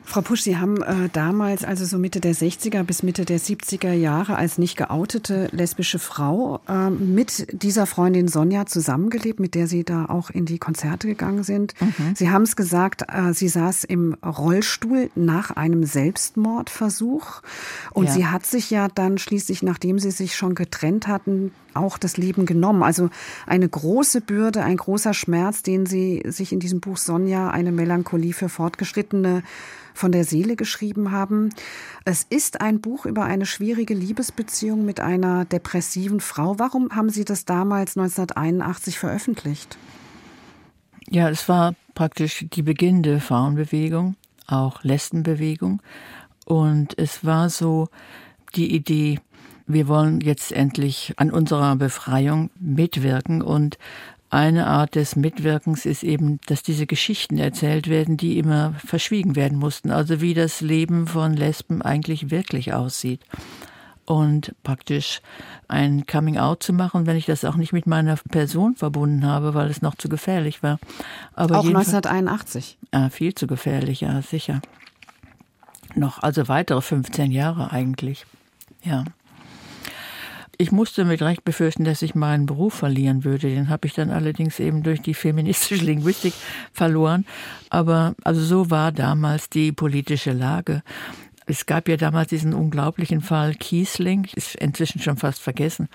Frau 0.07 0.21
Pusch, 0.21 0.41
Sie 0.41 0.55
haben 0.55 0.81
äh, 0.81 1.09
damals, 1.11 1.65
also 1.65 1.83
so 1.83 1.97
Mitte 1.97 2.21
der 2.21 2.33
60er 2.33 2.83
bis 2.83 3.03
Mitte 3.03 3.25
der 3.25 3.41
70er 3.41 3.91
Jahre, 3.91 4.37
als 4.37 4.57
nicht 4.57 4.77
geoutete 4.77 5.49
lesbische 5.51 5.99
Frau 5.99 6.61
äh, 6.69 6.89
mit 6.89 7.61
dieser 7.61 7.85
Freundin 7.85 8.29
Sonja 8.29 8.65
zusammengelebt, 8.65 9.41
mit 9.41 9.53
der 9.53 9.67
Sie 9.67 9.83
da 9.83 10.05
auch 10.05 10.29
in 10.29 10.45
die 10.45 10.59
Konzerte 10.59 11.07
gegangen 11.09 11.43
sind. 11.43 11.73
Mhm. 11.81 12.15
Sie 12.15 12.29
haben 12.29 12.43
es 12.43 12.55
gesagt, 12.55 13.03
äh, 13.09 13.33
sie 13.33 13.49
saß 13.49 13.83
im 13.83 14.13
Rollstuhl 14.25 15.11
nach 15.15 15.51
einem 15.51 15.83
Selbstmordversuch 15.83 17.41
und 17.91 18.05
ja. 18.05 18.11
sie 18.13 18.27
hat 18.27 18.45
sich 18.45 18.71
ja 18.71 18.87
dann 18.87 19.17
schließlich, 19.17 19.61
nachdem 19.61 19.99
sie 19.99 20.11
sich 20.11 20.37
schon 20.37 20.55
getrennt 20.55 21.07
hatten, 21.07 21.51
auch 21.73 21.97
das 21.97 22.17
Leben 22.17 22.45
genommen. 22.45 22.81
Also 22.81 23.09
eine 23.45 23.67
große 23.67 24.21
Bürde, 24.21 24.63
ein 24.63 24.77
großer 24.77 25.13
Schmerz, 25.13 25.63
den 25.63 25.85
Sie 25.85 26.23
sich 26.25 26.51
in 26.51 26.59
diesem 26.59 26.79
Buch 26.79 26.97
Sonja, 26.97 27.49
eine 27.49 27.71
Melancholie 27.71 28.33
für 28.33 28.49
Fortgeschrittene 28.49 29.43
von 29.97 30.11
der 30.11 30.23
Seele 30.23 30.55
geschrieben 30.55 31.11
haben. 31.11 31.49
Es 32.05 32.25
ist 32.29 32.61
ein 32.61 32.79
Buch 32.79 33.05
über 33.05 33.25
eine 33.25 33.45
schwierige 33.45 33.93
Liebesbeziehung 33.93 34.85
mit 34.85 34.99
einer 34.99 35.45
depressiven 35.45 36.19
Frau. 36.19 36.59
Warum 36.59 36.95
haben 36.95 37.09
Sie 37.09 37.25
das 37.25 37.45
damals 37.45 37.97
1981 37.97 38.97
veröffentlicht? 38.97 39.77
Ja, 41.09 41.29
es 41.29 41.49
war 41.49 41.75
praktisch 41.95 42.45
die 42.53 42.63
beginnende 42.63 43.19
Frauenbewegung, 43.19 44.15
auch 44.45 44.83
Lesbenbewegung. 44.83 45.81
Und 46.45 46.97
es 46.97 47.25
war 47.25 47.49
so 47.49 47.89
die 48.55 48.73
Idee, 48.73 49.19
wir 49.65 49.87
wollen 49.89 50.21
jetzt 50.21 50.53
endlich 50.53 51.13
an 51.17 51.29
unserer 51.29 51.75
Befreiung 51.75 52.49
mitwirken 52.59 53.41
und 53.41 53.77
eine 54.29 54.67
Art 54.67 54.95
des 54.95 55.15
Mitwirkens 55.15 55.85
ist 55.85 56.03
eben, 56.03 56.39
dass 56.47 56.61
diese 56.61 56.85
Geschichten 56.85 57.37
erzählt 57.37 57.87
werden, 57.87 58.17
die 58.17 58.37
immer 58.37 58.73
verschwiegen 58.73 59.35
werden 59.35 59.57
mussten. 59.57 59.89
Also 59.91 60.19
wie 60.19 60.33
das 60.33 60.59
Leben 60.59 61.07
von 61.07 61.33
Lesben 61.33 61.81
eigentlich 61.81 62.29
wirklich 62.29 62.73
aussieht. 62.73 63.21
Und 64.05 64.55
praktisch 64.63 65.21
ein 65.67 66.05
Coming 66.05 66.37
Out 66.37 66.63
zu 66.63 66.71
machen, 66.71 67.05
wenn 67.05 67.17
ich 67.17 67.25
das 67.25 67.43
auch 67.43 67.55
nicht 67.55 67.73
mit 67.73 67.87
meiner 67.87 68.15
Person 68.15 68.75
verbunden 68.75 69.25
habe, 69.25 69.53
weil 69.53 69.69
es 69.69 69.81
noch 69.81 69.95
zu 69.95 70.07
gefährlich 70.07 70.63
war. 70.63 70.79
Aber 71.33 71.59
auch 71.59 71.65
1981. 71.65 72.77
Ja, 72.93 73.09
viel 73.09 73.35
zu 73.35 73.47
gefährlich, 73.47 74.01
ja, 74.01 74.21
sicher. 74.21 74.61
Noch, 75.95 76.19
also 76.19 76.47
weitere 76.47 76.81
15 76.81 77.31
Jahre 77.31 77.71
eigentlich. 77.71 78.25
Ja. 78.81 79.03
Ich 80.59 80.71
musste 80.71 81.05
mit 81.05 81.21
Recht 81.21 81.43
befürchten, 81.43 81.83
dass 81.83 82.01
ich 82.01 82.15
meinen 82.15 82.47
Beruf 82.47 82.73
verlieren 82.73 83.23
würde. 83.23 83.49
Den 83.49 83.69
habe 83.69 83.85
ich 83.85 83.93
dann 83.93 84.09
allerdings 84.09 84.59
eben 84.59 84.81
durch 84.81 85.01
die 85.01 85.13
feministische 85.13 85.83
Linguistik 85.85 86.33
verloren. 86.73 87.25
Aber 87.69 88.15
also 88.23 88.41
so 88.41 88.71
war 88.71 88.91
damals 88.91 89.49
die 89.49 89.71
politische 89.71 90.31
Lage. 90.31 90.81
Es 91.45 91.65
gab 91.65 91.87
ja 91.87 91.95
damals 91.95 92.29
diesen 92.29 92.53
unglaublichen 92.53 93.21
Fall 93.21 93.53
Kiesling, 93.53 94.27
ist 94.35 94.55
inzwischen 94.55 94.99
schon 94.99 95.15
fast 95.15 95.41
vergessen. 95.41 95.87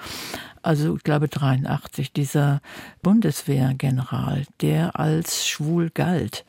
Also 0.63 0.97
ich 0.97 1.03
glaube 1.03 1.29
83, 1.29 2.13
dieser 2.13 2.63
Bundeswehrgeneral, 3.03 4.45
der 4.61 4.99
als 4.99 5.47
schwul 5.47 5.91
galt. 5.91 6.45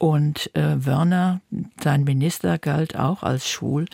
Und 0.00 0.50
äh, 0.56 0.82
Wörner, 0.86 1.42
sein 1.78 2.04
Minister, 2.04 2.56
galt 2.56 2.96
auch 2.96 3.22
als 3.22 3.50
schwul, 3.50 3.84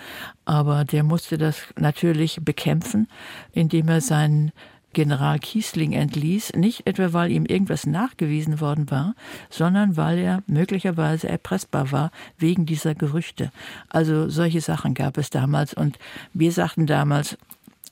aber 0.45 0.85
der 0.85 1.03
musste 1.03 1.37
das 1.37 1.62
natürlich 1.77 2.38
bekämpfen, 2.45 3.09
indem 3.51 3.88
er 3.88 4.01
seinen 4.01 4.53
General 4.92 5.40
Kiesling 5.40 5.95
entließ, 5.95 6.53
nicht 6.55 6.87
etwa 6.87 7.12
weil 7.12 7.33
ihm 7.33 7.45
irgendwas 7.45 7.87
nachgewiesen 7.87 8.61
worden 8.61 8.88
war, 8.88 9.16
sondern 9.51 9.97
weil 9.97 10.19
er 10.19 10.45
möglicherweise 10.47 11.29
erpressbar 11.29 11.90
war 11.90 12.12
wegen 12.38 12.66
dieser 12.66 12.95
Gerüchte. 12.95 13.51
Also 13.88 14.29
solche 14.29 14.61
Sachen 14.61 14.95
gab 14.95 15.19
es 15.19 15.31
damals. 15.31 15.75
Und 15.75 15.99
wir 16.33 16.53
sagten 16.53 16.87
damals, 16.87 17.37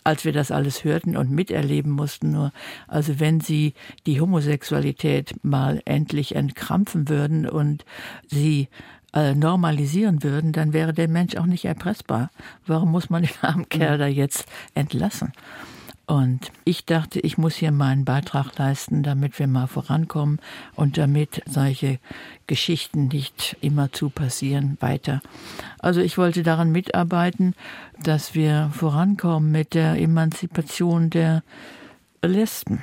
als 0.05 0.25
wir 0.25 0.33
das 0.33 0.51
alles 0.51 0.85
hörten 0.85 1.17
und 1.17 1.31
miterleben 1.31 1.91
mussten. 1.91 2.31
Nur, 2.31 2.53
also 2.87 3.19
wenn 3.19 3.41
sie 3.41 3.75
die 4.07 4.21
Homosexualität 4.21 5.35
mal 5.43 5.83
endlich 5.87 6.37
entkrampfen 6.37 7.09
würden 7.09 7.49
und 7.49 7.85
sie 8.27 8.69
äh, 9.15 9.35
normalisieren 9.35 10.23
würden, 10.23 10.53
dann 10.53 10.73
wäre 10.73 10.93
der 10.93 11.09
Mensch 11.09 11.37
auch 11.37 11.47
nicht 11.47 11.65
erpressbar. 11.65 12.31
Warum 12.67 12.91
muss 12.91 13.11
man 13.11 13.23
den 13.23 13.33
armen 13.43 13.69
Kerl 13.69 13.99
da 13.99 14.07
jetzt 14.07 14.45
entlassen? 14.75 15.33
Und 16.07 16.53
ich 16.65 16.85
dachte, 16.85 17.19
ich 17.21 17.39
muss 17.39 17.55
hier 17.55 17.73
meinen 17.73 18.05
Beitrag 18.05 18.59
leisten, 18.59 19.03
damit 19.03 19.39
wir 19.39 19.47
mal 19.47 19.67
vorankommen 19.67 20.39
und 20.75 20.99
damit 20.99 21.43
solche 21.47 21.99
Geschichten 22.47 23.09
nicht 23.09 23.57
immer 23.63 23.91
zu 23.91 24.11
passieren 24.11 24.77
weiter. 24.81 25.23
Also 25.79 26.01
ich 26.01 26.19
wollte 26.19 26.43
daran 26.43 26.73
mitarbeiten, 26.73 27.55
dass 28.03 28.35
wir 28.35 28.71
vorankommen 28.75 29.51
mit 29.51 29.73
der 29.73 29.99
Emanzipation 29.99 31.09
der 31.09 31.43
Lesben. 32.23 32.83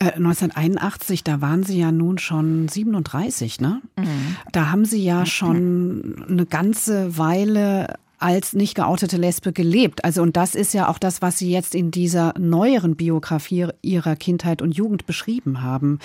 1981, 0.00 1.20
äh, 1.20 1.22
da 1.24 1.40
waren 1.40 1.62
Sie 1.62 1.78
ja 1.78 1.92
nun 1.92 2.18
schon 2.18 2.68
37, 2.68 3.60
ne? 3.60 3.80
Mhm. 3.96 4.36
Da 4.50 4.70
haben 4.70 4.84
Sie 4.84 5.04
ja 5.04 5.24
schon 5.24 6.24
eine 6.28 6.46
ganze 6.46 7.16
Weile 7.16 7.94
als 8.22 8.52
nicht 8.52 8.74
geoutete 8.74 9.16
Lesbe 9.16 9.52
gelebt. 9.52 10.04
Also 10.04 10.22
und 10.22 10.36
das 10.36 10.54
ist 10.54 10.74
ja 10.74 10.88
auch 10.88 10.98
das, 10.98 11.22
was 11.22 11.38
Sie 11.38 11.50
jetzt 11.50 11.74
in 11.74 11.90
dieser 11.90 12.34
neueren 12.38 12.96
Biografie 12.96 13.68
Ihrer 13.82 14.16
Kindheit 14.16 14.62
und 14.62 14.72
Jugend 14.72 15.06
beschrieben 15.06 15.62
haben. 15.62 15.98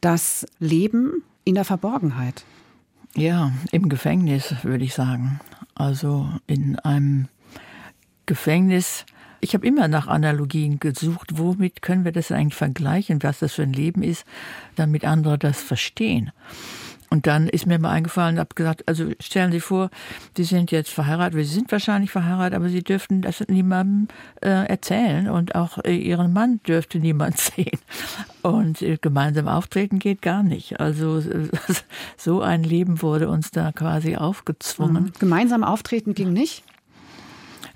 Das 0.00 0.46
Leben 0.58 1.22
in 1.44 1.54
der 1.54 1.64
Verborgenheit. 1.64 2.44
Ja, 3.16 3.52
im 3.72 3.88
Gefängnis 3.88 4.54
würde 4.62 4.84
ich 4.84 4.94
sagen. 4.94 5.40
Also 5.74 6.28
in 6.46 6.78
einem 6.78 7.28
Gefängnis. 8.26 9.04
Ich 9.40 9.54
habe 9.54 9.66
immer 9.66 9.88
nach 9.88 10.06
Analogien 10.06 10.80
gesucht, 10.80 11.38
womit 11.38 11.80
können 11.80 12.04
wir 12.04 12.12
das 12.12 12.30
eigentlich 12.30 12.54
vergleichen, 12.54 13.22
was 13.22 13.38
das 13.38 13.54
für 13.54 13.62
ein 13.62 13.72
Leben 13.72 14.02
ist, 14.02 14.24
damit 14.76 15.04
andere 15.04 15.38
das 15.38 15.60
verstehen. 15.60 16.30
Und 17.12 17.26
dann 17.26 17.48
ist 17.48 17.66
mir 17.66 17.80
mal 17.80 17.90
eingefallen, 17.90 18.38
habe 18.38 18.54
gesagt, 18.54 18.86
also 18.86 19.10
stellen 19.18 19.50
Sie 19.50 19.58
vor, 19.58 19.90
Sie 20.36 20.44
sind 20.44 20.70
jetzt 20.70 20.90
verheiratet, 20.90 21.40
Sie 21.40 21.54
sind 21.54 21.72
wahrscheinlich 21.72 22.12
verheiratet, 22.12 22.54
aber 22.54 22.68
Sie 22.68 22.84
dürften 22.84 23.20
das 23.20 23.42
niemandem 23.48 24.06
äh, 24.40 24.68
erzählen 24.68 25.28
und 25.28 25.56
auch 25.56 25.78
äh, 25.78 25.96
Ihren 25.96 26.32
Mann 26.32 26.60
dürfte 26.62 26.98
niemand 27.00 27.36
sehen. 27.38 27.80
Und 28.42 28.80
äh, 28.82 28.96
gemeinsam 29.00 29.48
auftreten 29.48 29.98
geht 29.98 30.22
gar 30.22 30.44
nicht. 30.44 30.78
Also 30.78 31.20
so 32.16 32.42
ein 32.42 32.62
Leben 32.62 33.02
wurde 33.02 33.28
uns 33.28 33.50
da 33.50 33.72
quasi 33.72 34.14
aufgezwungen. 34.14 35.04
Mhm. 35.04 35.12
Gemeinsam 35.18 35.64
auftreten 35.64 36.14
ging 36.14 36.32
nicht? 36.32 36.62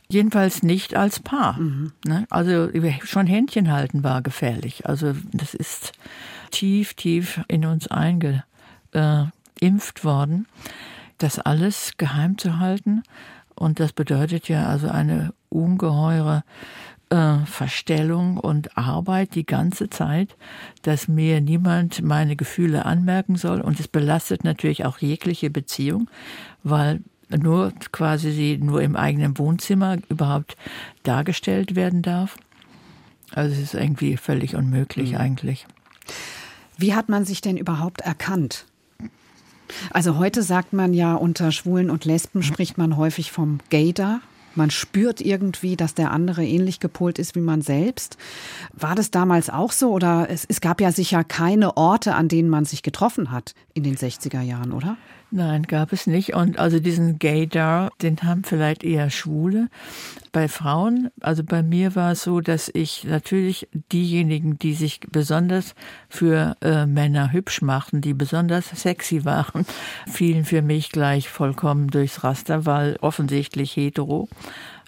Jedenfalls 0.08 0.62
nicht 0.62 0.94
als 0.94 1.18
Paar. 1.18 1.58
Mhm. 1.58 1.90
Ne? 2.06 2.24
Also 2.30 2.68
schon 3.02 3.26
Händchen 3.26 3.72
halten 3.72 4.04
war 4.04 4.22
gefährlich. 4.22 4.86
Also 4.86 5.12
das 5.32 5.54
ist 5.54 5.90
tief, 6.52 6.94
tief 6.94 7.40
in 7.48 7.66
uns 7.66 7.88
einge 7.88 8.44
geimpft 8.94 10.04
worden, 10.04 10.46
das 11.18 11.38
alles 11.38 11.92
geheim 11.96 12.38
zu 12.38 12.58
halten. 12.58 13.02
Und 13.54 13.78
das 13.80 13.92
bedeutet 13.92 14.48
ja 14.48 14.66
also 14.66 14.88
eine 14.88 15.32
ungeheure 15.48 16.42
äh, 17.10 17.38
Verstellung 17.46 18.38
und 18.38 18.76
Arbeit 18.76 19.34
die 19.34 19.46
ganze 19.46 19.90
Zeit, 19.90 20.36
dass 20.82 21.06
mir 21.06 21.40
niemand 21.40 22.02
meine 22.02 22.34
Gefühle 22.34 22.84
anmerken 22.84 23.36
soll. 23.36 23.60
Und 23.60 23.78
es 23.78 23.88
belastet 23.88 24.42
natürlich 24.42 24.84
auch 24.84 24.98
jegliche 24.98 25.50
Beziehung, 25.50 26.10
weil 26.62 27.00
nur 27.30 27.72
quasi 27.92 28.32
sie 28.32 28.58
nur 28.58 28.82
im 28.82 28.96
eigenen 28.96 29.38
Wohnzimmer 29.38 29.98
überhaupt 30.08 30.56
dargestellt 31.04 31.74
werden 31.74 32.02
darf. 32.02 32.36
Also 33.32 33.54
es 33.54 33.60
ist 33.60 33.74
irgendwie 33.74 34.16
völlig 34.16 34.54
unmöglich 34.54 35.12
mhm. 35.12 35.18
eigentlich. 35.18 35.66
Wie 36.76 36.94
hat 36.94 37.08
man 37.08 37.24
sich 37.24 37.40
denn 37.40 37.56
überhaupt 37.56 38.00
erkannt? 38.00 38.66
Also 39.90 40.18
heute 40.18 40.42
sagt 40.42 40.72
man 40.72 40.94
ja, 40.94 41.14
unter 41.14 41.52
Schwulen 41.52 41.90
und 41.90 42.04
Lesben 42.04 42.42
spricht 42.42 42.78
man 42.78 42.96
häufig 42.96 43.32
vom 43.32 43.58
Gaydar. 43.70 44.20
Man 44.56 44.70
spürt 44.70 45.20
irgendwie, 45.20 45.76
dass 45.76 45.94
der 45.94 46.12
andere 46.12 46.44
ähnlich 46.44 46.78
gepolt 46.78 47.18
ist 47.18 47.34
wie 47.34 47.40
man 47.40 47.60
selbst. 47.60 48.16
War 48.72 48.94
das 48.94 49.10
damals 49.10 49.50
auch 49.50 49.72
so? 49.72 49.90
Oder 49.90 50.28
es, 50.30 50.44
es 50.44 50.60
gab 50.60 50.80
ja 50.80 50.92
sicher 50.92 51.24
keine 51.24 51.76
Orte, 51.76 52.14
an 52.14 52.28
denen 52.28 52.48
man 52.48 52.64
sich 52.64 52.82
getroffen 52.82 53.32
hat 53.32 53.54
in 53.72 53.82
den 53.82 53.96
60er 53.96 54.42
Jahren, 54.42 54.72
oder? 54.72 54.96
Nein, 55.36 55.64
gab 55.64 55.92
es 55.92 56.06
nicht. 56.06 56.34
Und 56.34 56.60
also 56.60 56.78
diesen 56.78 57.18
Gaydar, 57.18 57.90
den 58.00 58.22
haben 58.22 58.44
vielleicht 58.44 58.84
eher 58.84 59.10
Schwule. 59.10 59.66
Bei 60.30 60.46
Frauen, 60.46 61.10
also 61.20 61.42
bei 61.42 61.60
mir 61.60 61.96
war 61.96 62.12
es 62.12 62.22
so, 62.22 62.40
dass 62.40 62.70
ich 62.72 63.02
natürlich 63.02 63.66
diejenigen, 63.90 64.60
die 64.60 64.74
sich 64.74 65.00
besonders 65.10 65.74
für 66.08 66.56
äh, 66.60 66.86
Männer 66.86 67.32
hübsch 67.32 67.62
machten, 67.62 68.00
die 68.00 68.14
besonders 68.14 68.68
sexy 68.80 69.24
waren, 69.24 69.66
fielen 70.06 70.44
für 70.44 70.62
mich 70.62 70.90
gleich 70.90 71.28
vollkommen 71.28 71.88
durchs 71.88 72.22
Raster, 72.22 72.64
weil 72.64 72.96
offensichtlich 73.00 73.74
hetero 73.74 74.28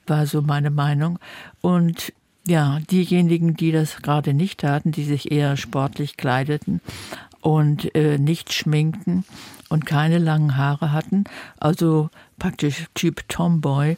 war 0.06 0.26
so 0.26 0.42
meine 0.42 0.70
Meinung. 0.70 1.18
Und 1.60 2.12
ja, 2.46 2.78
diejenigen, 2.88 3.56
die 3.56 3.72
das 3.72 4.00
gerade 4.00 4.32
nicht 4.32 4.60
taten, 4.60 4.92
die 4.92 5.02
sich 5.02 5.32
eher 5.32 5.56
sportlich 5.56 6.16
kleideten 6.16 6.80
und 7.40 7.92
äh, 7.96 8.18
nicht 8.18 8.52
schminkten 8.52 9.24
und 9.68 9.86
keine 9.86 10.18
langen 10.18 10.56
Haare 10.56 10.92
hatten, 10.92 11.24
also 11.58 12.10
praktisch 12.38 12.86
Typ 12.94 13.28
Tomboy, 13.28 13.96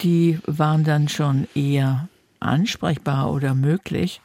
die 0.00 0.38
waren 0.46 0.84
dann 0.84 1.08
schon 1.08 1.48
eher 1.54 2.08
ansprechbar 2.40 3.32
oder 3.32 3.54
möglich. 3.54 4.20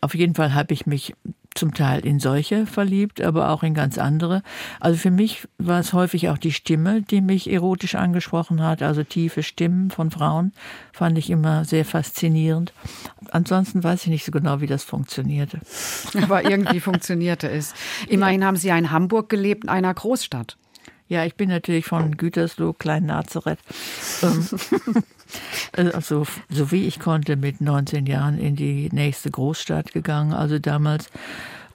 Auf 0.00 0.14
jeden 0.14 0.34
Fall 0.34 0.54
habe 0.54 0.72
ich 0.72 0.86
mich 0.86 1.14
zum 1.54 1.74
Teil 1.74 2.04
in 2.04 2.20
solche 2.20 2.66
verliebt, 2.66 3.20
aber 3.20 3.50
auch 3.50 3.62
in 3.62 3.74
ganz 3.74 3.98
andere. 3.98 4.42
Also 4.78 4.98
für 4.98 5.10
mich 5.10 5.48
war 5.58 5.80
es 5.80 5.92
häufig 5.92 6.28
auch 6.28 6.38
die 6.38 6.52
Stimme, 6.52 7.02
die 7.02 7.20
mich 7.20 7.50
erotisch 7.50 7.96
angesprochen 7.96 8.62
hat. 8.62 8.82
Also 8.82 9.02
tiefe 9.02 9.42
Stimmen 9.42 9.90
von 9.90 10.10
Frauen 10.10 10.52
fand 10.92 11.18
ich 11.18 11.28
immer 11.28 11.64
sehr 11.64 11.84
faszinierend. 11.84 12.72
Ansonsten 13.30 13.82
weiß 13.82 14.02
ich 14.02 14.08
nicht 14.08 14.24
so 14.24 14.32
genau, 14.32 14.60
wie 14.60 14.66
das 14.66 14.84
funktionierte. 14.84 15.60
Aber 16.22 16.48
irgendwie 16.48 16.80
funktionierte 16.80 17.50
es. 17.50 17.74
Immerhin 18.08 18.44
haben 18.44 18.56
Sie 18.56 18.68
ja 18.68 18.78
in 18.78 18.90
Hamburg 18.90 19.28
gelebt, 19.28 19.64
in 19.64 19.70
einer 19.70 19.92
Großstadt. 19.92 20.56
Ja, 21.10 21.24
ich 21.24 21.34
bin 21.34 21.48
natürlich 21.48 21.86
von 21.86 22.16
Gütersloh, 22.16 22.72
Klein 22.72 23.06
Nazareth. 23.06 23.58
Ähm, 24.22 24.46
also 25.92 26.24
so 26.48 26.70
wie 26.70 26.86
ich 26.86 27.00
konnte 27.00 27.34
mit 27.34 27.60
19 27.60 28.06
Jahren 28.06 28.38
in 28.38 28.54
die 28.54 28.88
nächste 28.92 29.28
Großstadt 29.28 29.92
gegangen. 29.92 30.32
Also 30.32 30.60
damals 30.60 31.10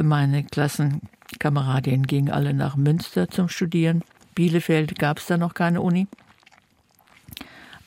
meine 0.01 0.45
Klassenkameradinnen 0.45 2.07
gingen 2.07 2.31
alle 2.31 2.53
nach 2.53 2.77
Münster 2.77 3.29
zum 3.29 3.49
Studieren. 3.49 4.05
Bielefeld 4.36 4.97
gab 4.97 5.19
es 5.19 5.25
da 5.25 5.36
noch 5.36 5.53
keine 5.53 5.81
Uni. 5.81 6.07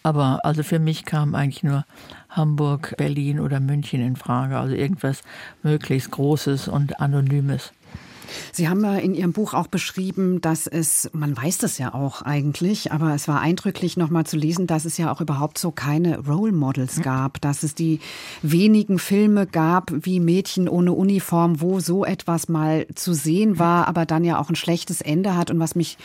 Aber 0.03 0.45
also 0.45 0.63
für 0.63 0.79
mich 0.79 1.07
kam 1.07 1.35
eigentlich 1.35 1.63
nur 1.63 1.87
Hamburg, 2.29 2.95
Berlin 2.99 3.41
oder 3.41 3.59
München 3.59 4.03
in 4.03 4.17
Frage. 4.17 4.59
Also 4.59 4.75
irgendwas 4.75 5.23
möglichst 5.63 6.11
Großes 6.11 6.69
und 6.69 7.01
Anonymes. 7.01 7.73
Sie 8.53 8.69
haben 8.69 8.83
ja 8.85 8.97
in 8.97 9.15
Ihrem 9.15 9.33
Buch 9.33 9.55
auch 9.55 9.67
beschrieben, 9.67 10.41
dass 10.41 10.67
es, 10.67 11.11
man 11.13 11.37
weiß 11.37 11.59
das 11.59 11.79
ja 11.79 11.95
auch 11.95 12.23
eigentlich, 12.23 12.93
aber 12.93 13.15
es 13.15 13.29
war 13.29 13.41
eindrücklich 13.41 13.97
nochmal 13.97 14.25
zu 14.25 14.37
lesen, 14.37 14.67
dass 14.67 14.85
es 14.85 14.99
ja 14.99 15.13
auch 15.13 15.21
überhaupt 15.21 15.59
so 15.59 15.71
keine 15.71 16.19
Role 16.21 16.53
Models 16.53 17.03
gab, 17.03 17.41
dass 17.41 17.63
es 17.63 17.75
die 17.75 18.01
wenigen 18.43 18.99
Filme 18.99 19.47
gab 19.47 19.93
wie 19.93 20.21
Mädchen 20.21 20.69
ohne 20.69 20.93
Uniform, 20.93 21.61
wo 21.61 21.81
so 21.81 22.05
etwas 22.05 22.49
mal 22.49 22.87
zu 22.95 23.13
sehen 23.13 23.59
war, 23.59 23.89
aber 23.89 24.07
dann 24.07 24.25
ja 24.25 24.39
auch 24.39 24.51
ein 24.51 24.57
schlechtes 24.57 25.01
Ende 25.01 25.37
hat. 25.37 25.51
Und 25.51 25.61
was 25.61 25.75
mich 25.75 25.99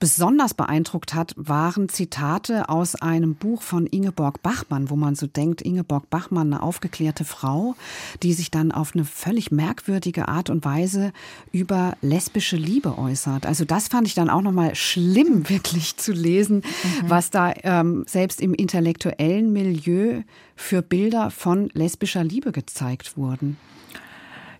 besonders 0.00 0.54
beeindruckt 0.54 1.14
hat, 1.14 1.34
waren 1.36 1.88
Zitate 1.88 2.68
aus 2.68 2.96
einem 2.96 3.34
Buch 3.34 3.62
von 3.62 3.86
Ingeborg 3.86 4.42
Bachmann, 4.42 4.90
wo 4.90 4.96
man 4.96 5.14
so 5.14 5.26
denkt, 5.26 5.60
Ingeborg 5.62 6.08
Bachmann, 6.10 6.52
eine 6.52 6.62
aufgeklärte 6.62 7.24
Frau, 7.24 7.76
die 8.22 8.32
sich 8.32 8.50
dann 8.50 8.72
auf 8.72 8.94
eine 8.94 9.04
völlig 9.04 9.52
merkwürdige 9.52 10.26
Art 10.26 10.50
und 10.50 10.64
Weise 10.64 11.12
über 11.52 11.96
lesbische 12.00 12.56
Liebe 12.56 12.98
äußert. 12.98 13.46
Also 13.46 13.64
das 13.64 13.88
fand 13.88 14.08
ich 14.08 14.14
dann 14.14 14.30
auch 14.30 14.42
nochmal 14.42 14.74
schlimm, 14.74 15.48
wirklich 15.48 15.96
zu 15.98 16.12
lesen, 16.12 16.56
mhm. 16.56 17.10
was 17.10 17.30
da 17.30 17.52
ähm, 17.62 18.04
selbst 18.08 18.40
im 18.40 18.54
intellektuellen 18.54 19.52
Milieu 19.52 20.22
für 20.56 20.80
Bilder 20.82 21.30
von 21.30 21.68
lesbischer 21.74 22.24
Liebe 22.24 22.52
gezeigt 22.52 23.18
wurden. 23.18 23.58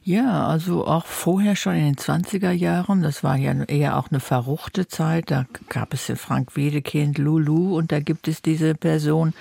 Ja, 0.02 0.46
also 0.46 0.86
auch 0.86 1.04
vorher 1.04 1.56
schon 1.56 1.74
in 1.74 1.84
den 1.84 1.96
20er 1.96 2.52
Jahren, 2.52 3.02
das 3.02 3.22
war 3.22 3.36
ja 3.36 3.52
eher 3.64 3.98
auch 3.98 4.10
eine 4.10 4.20
verruchte 4.20 4.88
Zeit, 4.88 5.30
da 5.30 5.44
gab 5.68 5.92
es 5.92 6.10
Frank 6.16 6.56
Wedekind, 6.56 7.18
Lulu 7.18 7.76
und 7.76 7.92
da 7.92 8.00
gibt 8.00 8.26
es 8.26 8.40
diese 8.40 8.74
Person, 8.74 9.34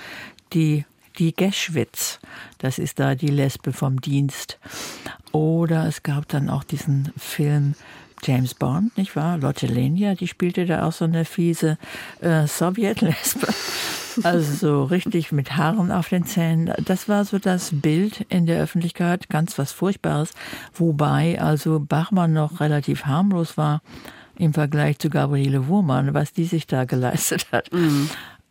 die 0.54 0.86
die 1.18 1.36
Geschwitz, 1.36 2.20
das 2.60 2.80
ist 2.80 3.00
da 3.00 3.14
die 3.14 3.28
Lesbe 3.28 3.74
vom 3.74 4.00
Dienst. 4.00 4.58
Oder 5.32 5.86
es 5.86 6.02
gab 6.02 6.28
dann 6.30 6.50
auch 6.50 6.64
diesen 6.64 7.12
Film 7.18 7.76
James 8.24 8.54
Bond, 8.54 8.98
nicht 8.98 9.16
wahr? 9.16 9.38
Lotte 9.38 9.68
Lenya, 9.68 10.16
die 10.16 10.28
spielte 10.28 10.66
da 10.66 10.88
auch 10.88 10.92
so 10.92 11.06
eine 11.06 11.26
fiese 11.26 11.78
äh, 12.22 12.48
Sowjetlesbe. 12.48 13.48
Also 14.24 14.54
so 14.54 14.84
richtig 14.84 15.32
mit 15.32 15.56
Haaren 15.56 15.92
auf 15.92 16.10
den 16.10 16.26
Zähnen. 16.26 16.74
Das 16.84 17.08
war 17.08 17.24
so 17.24 17.40
das 17.40 17.70
Bild 17.72 18.26
in 18.28 18.48
der 18.48 18.62
Öffentlichkeit, 18.62 19.30
ganz 19.30 19.58
was 19.58 19.72
Furchtbares. 19.72 20.34
Wobei 20.74 21.40
also 21.40 21.80
Bachmann 21.80 22.34
noch 22.34 22.60
relativ 22.60 23.06
harmlos 23.06 23.56
war 23.56 23.82
im 24.38 24.54
Vergleich 24.54 25.00
zu 25.00 25.10
Gabriele 25.10 25.68
Wurmann, 25.68 26.14
was 26.14 26.34
die 26.34 26.46
sich 26.46 26.66
da 26.66 26.86
geleistet 26.86 27.48
hat. 27.52 27.72
Mhm. 27.72 28.10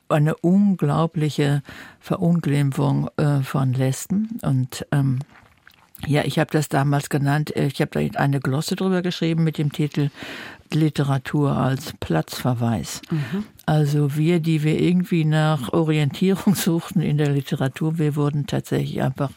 Eine 0.09 0.37
unglaubliche 0.37 1.62
Verunglimpfung 2.01 3.11
äh, 3.16 3.41
von 3.41 3.73
Lesben 3.75 4.39
und 4.43 4.87
ähm, 4.91 5.19
ja, 6.07 6.24
ich 6.24 6.38
habe 6.38 6.51
das 6.51 6.68
damals 6.68 7.09
genannt, 7.09 7.55
äh, 7.57 7.66
ich 7.66 7.80
habe 7.80 8.11
da 8.11 8.20
eine 8.20 8.40
Glosse 8.40 8.76
drüber 8.76 9.03
geschrieben 9.03 9.44
mit 9.44 9.59
dem 9.59 9.72
Titel 9.72 10.11
Literatur 10.72 11.57
als 11.57 11.94
Platzverweis. 11.99 13.01
Mhm. 13.11 13.44
Also 13.66 14.16
wir, 14.16 14.40
die 14.40 14.62
wir 14.62 14.80
irgendwie 14.80 15.24
nach 15.24 15.72
Orientierung 15.72 16.55
suchten 16.55 17.01
in 17.01 17.18
der 17.18 17.30
Literatur, 17.30 17.99
wir 17.99 18.16
wurden 18.16 18.46
tatsächlich 18.46 19.03
einfach 19.03 19.30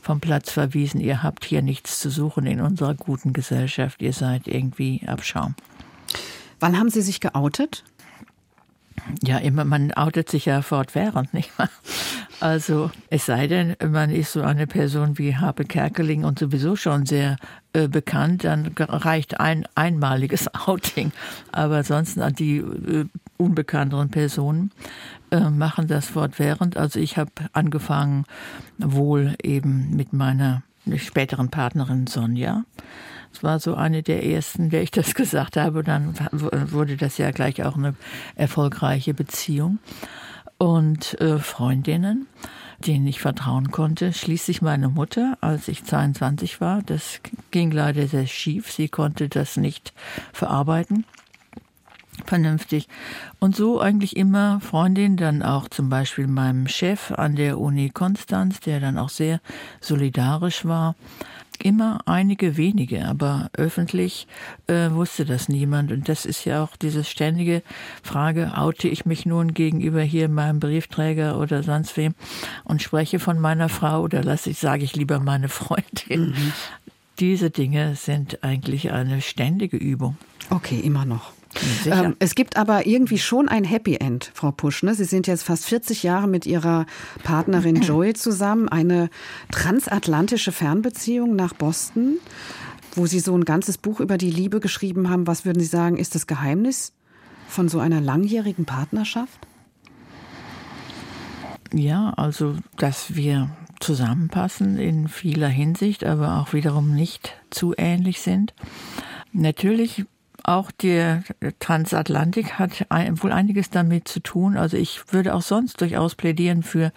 vom 0.00 0.20
Platz 0.20 0.50
verwiesen. 0.50 1.00
Ihr 1.00 1.22
habt 1.22 1.44
hier 1.44 1.62
nichts 1.62 2.00
zu 2.00 2.10
suchen 2.10 2.46
in 2.46 2.60
unserer 2.60 2.94
guten 2.94 3.32
Gesellschaft. 3.32 4.02
Ihr 4.02 4.12
seid 4.12 4.48
irgendwie 4.48 5.02
Abschaum. 5.06 5.54
Wann 6.58 6.78
haben 6.78 6.90
Sie 6.90 7.02
sich 7.02 7.20
geoutet? 7.20 7.84
Ja, 9.22 9.38
immer, 9.38 9.64
man 9.64 9.92
outet 9.92 10.28
sich 10.28 10.46
ja 10.46 10.62
fortwährend, 10.62 11.34
nicht 11.34 11.56
wahr? 11.58 11.70
Also, 12.40 12.90
es 13.08 13.26
sei 13.26 13.46
denn, 13.46 13.76
man 13.90 14.10
ist 14.10 14.32
so 14.32 14.42
eine 14.42 14.66
Person 14.66 15.18
wie 15.18 15.36
Habe 15.36 15.64
Kerkeling 15.64 16.24
und 16.24 16.38
sowieso 16.38 16.76
schon 16.76 17.06
sehr 17.06 17.36
äh, 17.72 17.88
bekannt, 17.88 18.44
dann 18.44 18.72
reicht 18.76 19.40
ein 19.40 19.66
einmaliges 19.74 20.52
Outing. 20.66 21.12
Aber 21.52 21.84
sonst 21.84 22.18
die 22.38 22.58
äh, 22.58 23.06
unbekannteren 23.36 24.10
Personen 24.10 24.72
äh, 25.30 25.50
machen 25.50 25.86
das 25.88 26.06
fortwährend. 26.06 26.76
Also 26.76 27.00
ich 27.00 27.16
habe 27.16 27.30
angefangen 27.52 28.24
wohl 28.78 29.34
eben 29.42 29.94
mit 29.96 30.12
meiner 30.12 30.62
späteren 30.96 31.48
Partnerin 31.48 32.06
Sonja. 32.06 32.64
Es 33.32 33.42
war 33.42 33.58
so 33.60 33.74
eine 33.74 34.02
der 34.02 34.24
ersten, 34.24 34.70
der 34.70 34.82
ich 34.82 34.90
das 34.90 35.14
gesagt 35.16 35.56
habe. 35.56 35.82
Dann 35.82 36.14
wurde 36.32 36.96
das 36.96 37.18
ja 37.18 37.30
gleich 37.30 37.62
auch 37.64 37.76
eine 37.76 37.94
erfolgreiche 38.34 39.14
Beziehung 39.14 39.78
und 40.58 41.20
äh, 41.20 41.38
Freundinnen, 41.38 42.26
denen 42.78 43.06
ich 43.06 43.20
vertrauen 43.20 43.70
konnte. 43.70 44.12
Schließlich 44.12 44.62
meine 44.62 44.88
Mutter, 44.88 45.36
als 45.40 45.68
ich 45.68 45.84
22 45.84 46.60
war. 46.60 46.82
Das 46.82 47.20
ging 47.50 47.70
leider 47.70 48.06
sehr 48.06 48.26
schief. 48.26 48.70
Sie 48.70 48.88
konnte 48.88 49.28
das 49.28 49.56
nicht 49.56 49.92
verarbeiten 50.32 51.04
vernünftig. 52.26 52.88
Und 53.40 53.56
so 53.56 53.80
eigentlich 53.80 54.16
immer 54.16 54.60
Freundin, 54.60 55.16
dann 55.16 55.42
auch 55.42 55.68
zum 55.68 55.88
Beispiel 55.88 56.26
meinem 56.26 56.68
Chef 56.68 57.10
an 57.10 57.36
der 57.36 57.58
Uni 57.58 57.90
Konstanz, 57.90 58.60
der 58.60 58.80
dann 58.80 58.98
auch 58.98 59.08
sehr 59.08 59.40
solidarisch 59.80 60.64
war 60.64 60.94
immer 61.64 62.00
einige 62.06 62.56
wenige, 62.56 63.06
aber 63.06 63.50
öffentlich 63.56 64.26
äh, 64.66 64.90
wusste 64.90 65.24
das 65.24 65.48
niemand. 65.48 65.92
Und 65.92 66.08
das 66.08 66.26
ist 66.26 66.44
ja 66.44 66.62
auch 66.62 66.76
diese 66.76 67.04
ständige 67.04 67.62
Frage, 68.02 68.52
oute 68.56 68.88
ich 68.88 69.06
mich 69.06 69.26
nun 69.26 69.54
gegenüber 69.54 70.02
hier 70.02 70.28
meinem 70.28 70.60
Briefträger 70.60 71.38
oder 71.38 71.62
sonst 71.62 71.96
wem 71.96 72.14
und 72.64 72.82
spreche 72.82 73.18
von 73.18 73.38
meiner 73.38 73.68
Frau 73.68 74.02
oder 74.02 74.22
lasse 74.22 74.50
ich, 74.50 74.58
sage 74.58 74.84
ich 74.84 74.96
lieber 74.96 75.20
meine 75.20 75.48
Freundin. 75.48 76.30
Mhm. 76.30 76.52
Diese 77.18 77.50
Dinge 77.50 77.94
sind 77.94 78.42
eigentlich 78.42 78.90
eine 78.90 79.20
ständige 79.20 79.76
Übung. 79.76 80.16
Okay, 80.50 80.80
immer 80.80 81.04
noch. 81.04 81.32
Ähm, 81.86 82.16
es 82.18 82.34
gibt 82.34 82.56
aber 82.56 82.86
irgendwie 82.86 83.18
schon 83.18 83.48
ein 83.48 83.64
Happy 83.64 83.96
End, 83.96 84.30
Frau 84.34 84.52
Pusch. 84.52 84.82
Ne? 84.82 84.94
Sie 84.94 85.04
sind 85.04 85.26
jetzt 85.26 85.42
fast 85.42 85.66
40 85.66 86.02
Jahre 86.02 86.28
mit 86.28 86.46
Ihrer 86.46 86.86
Partnerin 87.22 87.76
Joy 87.82 88.14
zusammen. 88.14 88.68
Eine 88.68 89.10
transatlantische 89.50 90.52
Fernbeziehung 90.52 91.36
nach 91.36 91.54
Boston, 91.54 92.18
wo 92.94 93.06
Sie 93.06 93.20
so 93.20 93.36
ein 93.36 93.44
ganzes 93.44 93.78
Buch 93.78 94.00
über 94.00 94.18
die 94.18 94.30
Liebe 94.30 94.60
geschrieben 94.60 95.10
haben. 95.10 95.26
Was 95.26 95.44
würden 95.44 95.60
Sie 95.60 95.66
sagen, 95.66 95.96
ist 95.96 96.14
das 96.14 96.26
Geheimnis 96.26 96.92
von 97.48 97.68
so 97.68 97.78
einer 97.78 98.00
langjährigen 98.00 98.64
Partnerschaft? 98.64 99.38
Ja, 101.74 102.12
also, 102.16 102.56
dass 102.76 103.14
wir 103.14 103.50
zusammenpassen 103.80 104.78
in 104.78 105.08
vieler 105.08 105.48
Hinsicht, 105.48 106.04
aber 106.04 106.38
auch 106.38 106.52
wiederum 106.52 106.94
nicht 106.94 107.34
zu 107.50 107.74
ähnlich 107.76 108.20
sind. 108.20 108.54
Natürlich 109.32 110.04
auch 110.44 110.70
der 110.70 111.22
Transatlantik 111.60 112.58
hat 112.58 112.86
wohl 113.22 113.32
einiges 113.32 113.70
damit 113.70 114.08
zu 114.08 114.20
tun. 114.20 114.56
Also 114.56 114.76
ich 114.76 115.12
würde 115.12 115.34
auch 115.34 115.42
sonst 115.42 115.80
durchaus 115.80 116.14
plädieren 116.14 116.62
für 116.62 116.92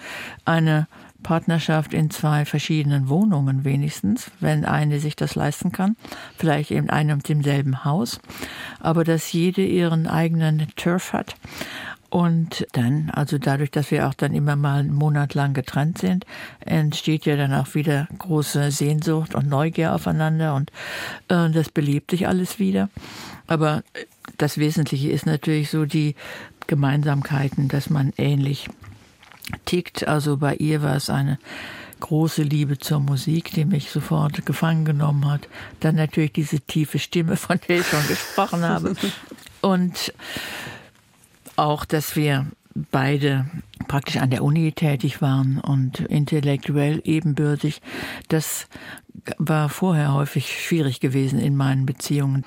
eine 0.46 0.88
Partnerschaft 1.26 1.94
in 1.94 2.12
zwei 2.12 2.46
verschiedenen 2.46 3.10
Wohnungen 3.10 3.66
wenigstens, 3.66 4.30
wenn 4.40 4.64
eine 4.64 5.00
sich 5.00 5.16
das 5.16 5.34
leisten 5.34 5.72
kann, 5.72 5.96
vielleicht 6.38 6.70
in 6.70 6.92
einem 6.92 7.16
und 7.16 7.28
demselben 7.28 7.84
Haus, 7.84 8.20
aber 8.80 9.04
dass 9.04 9.34
jede 9.34 9.66
ihren 9.66 10.06
eigenen 10.06 10.68
Turf 10.76 11.14
hat 11.14 11.36
und 12.16 12.66
dann, 12.72 13.10
also 13.10 13.38
dadurch, 13.38 13.72
dass 13.72 13.92
wir 13.92 14.08
auch 14.08 14.14
dann 14.14 14.34
immer 14.34 14.56
mal 14.56 14.80
einen 14.80 14.94
Monat 14.94 15.34
lang 15.34 15.54
getrennt 15.54 15.98
sind, 15.98 16.26
entsteht 16.62 17.26
ja 17.26 17.36
dann 17.36 17.54
auch 17.54 17.76
wieder 17.76 18.08
große 18.18 18.72
Sehnsucht 18.72 19.36
und 19.36 19.50
Neugier 19.50 19.94
aufeinander 19.94 20.56
und 20.56 20.72
äh, 21.28 21.50
das 21.50 21.68
belebt 21.68 22.12
sich 22.12 22.26
alles 22.26 22.58
wieder. 22.58 22.90
Aber 23.48 23.84
das 24.38 24.58
Wesentliche 24.58 25.10
ist 25.12 25.26
natürlich 25.26 25.70
so 25.70 25.84
die 25.84 26.16
Gemeinsamkeiten, 26.68 27.68
dass 27.68 27.90
man 27.90 28.14
ähnlich 28.16 28.70
tickt. 29.66 30.08
Also 30.08 30.38
bei 30.38 30.56
ihr 30.56 30.82
war 30.82 30.96
es 30.96 31.10
eine 31.10 31.38
große 32.00 32.44
Liebe 32.44 32.78
zur 32.78 33.02
Musik, 33.02 33.52
die 33.52 33.66
mich 33.66 33.92
sofort 33.92 34.46
gefangen 34.46 34.86
genommen 34.86 35.30
hat. 35.30 35.50
Dann 35.82 35.96
natürlich 35.96 36.32
diese 36.32 36.62
tiefe 36.62 36.98
Stimme, 36.98 37.36
von 37.36 37.60
der 37.68 37.80
ich 37.82 37.88
schon 37.88 38.08
gesprochen 38.08 38.64
habe. 38.64 38.96
Und 39.62 40.14
auch, 41.58 41.86
dass 41.86 42.16
wir 42.16 42.48
beide 42.92 43.46
praktisch 43.88 44.18
an 44.18 44.30
der 44.30 44.44
Uni 44.44 44.72
tätig 44.74 45.22
waren 45.22 45.60
und 45.60 46.00
intellektuell 46.02 47.02
ebenbürtig. 47.06 47.82
Das 48.28 48.68
war 49.38 49.70
vorher 49.70 50.14
häufig 50.14 50.62
schwierig 50.62 51.00
gewesen 51.00 51.40
in 51.40 51.56
meinen 51.56 51.86
Beziehungen. 51.86 52.44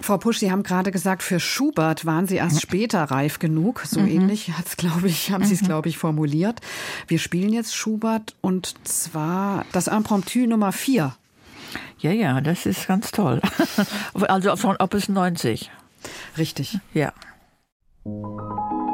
Frau 0.00 0.18
Pusch, 0.18 0.38
Sie 0.38 0.50
haben 0.50 0.64
gerade 0.64 0.90
gesagt, 0.90 1.22
für 1.22 1.38
Schubert 1.38 2.04
waren 2.04 2.26
Sie 2.26 2.36
erst 2.36 2.60
später 2.60 3.04
reif 3.04 3.38
genug. 3.38 3.82
So 3.86 4.00
mhm. 4.00 4.08
ähnlich 4.08 4.50
hat's, 4.52 4.76
glaube 4.76 5.06
ich, 5.06 5.30
haben 5.30 5.42
mhm. 5.42 5.46
Sie 5.46 5.54
es, 5.54 5.60
glaube 5.60 5.88
ich, 5.88 5.98
formuliert. 5.98 6.60
Wir 7.06 7.20
spielen 7.20 7.52
jetzt 7.52 7.76
Schubert 7.76 8.34
und 8.40 8.74
zwar 8.82 9.64
das 9.70 9.86
Impromptu 9.86 10.46
Nummer 10.46 10.72
4. 10.72 11.14
Ja, 12.00 12.10
ja, 12.10 12.40
das 12.40 12.66
ist 12.66 12.88
ganz 12.88 13.12
toll. 13.12 13.40
also 14.14 14.56
von 14.56 14.76
Opus 14.78 15.08
90. 15.08 15.70
Richtig. 16.36 16.78
Ja. 16.94 17.12
Thank 18.04 18.16
you. 18.16 18.91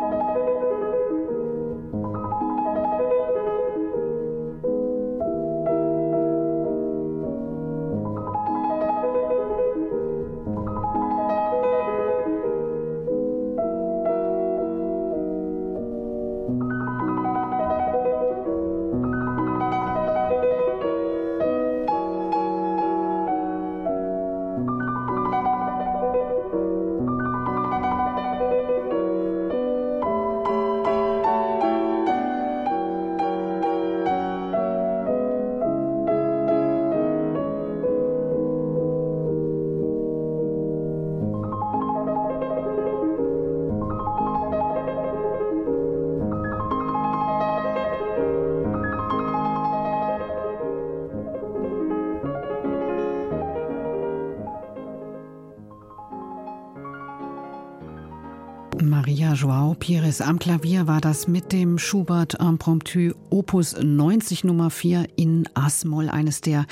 Pires 60.09 60.23
am 60.23 60.39
Klavier 60.39 60.87
war 60.87 61.03
das 61.03 61.29
mit 61.29 61.53
dem 61.53 61.77
Schubert 61.77 62.33
Impromptu 62.41 63.13
Opus 63.29 63.77
90 63.79 64.43
Nummer 64.43 64.71
4 64.71 65.07
in 65.17 65.47
Asmoll, 65.53 66.09
eines 66.09 66.41
der 66.41 66.65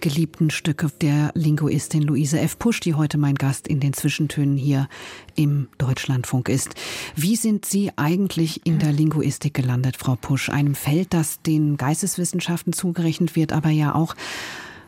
geliebten 0.00 0.50
Stücke 0.50 0.92
der 1.00 1.32
Linguistin 1.34 2.02
Luise 2.02 2.38
F. 2.38 2.60
Pusch, 2.60 2.78
die 2.78 2.94
heute 2.94 3.18
mein 3.18 3.34
Gast 3.34 3.66
in 3.66 3.80
den 3.80 3.92
Zwischentönen 3.92 4.56
hier 4.56 4.88
im 5.34 5.66
Deutschlandfunk 5.78 6.48
ist. 6.48 6.76
Wie 7.16 7.34
sind 7.34 7.64
Sie 7.64 7.90
eigentlich 7.96 8.64
in 8.64 8.78
der 8.78 8.92
Linguistik 8.92 9.54
gelandet, 9.54 9.96
Frau 9.96 10.14
Pusch? 10.14 10.48
Einem 10.48 10.76
Feld, 10.76 11.12
das 11.12 11.42
den 11.42 11.78
Geisteswissenschaften 11.78 12.72
zugerechnet 12.72 13.34
wird, 13.34 13.52
aber 13.52 13.70
ja 13.70 13.96
auch 13.96 14.14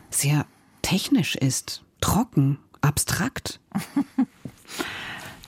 sehr 0.09 0.45
technisch 0.83 1.35
ist, 1.35 1.83
trocken, 1.99 2.59
abstrakt. 2.79 3.59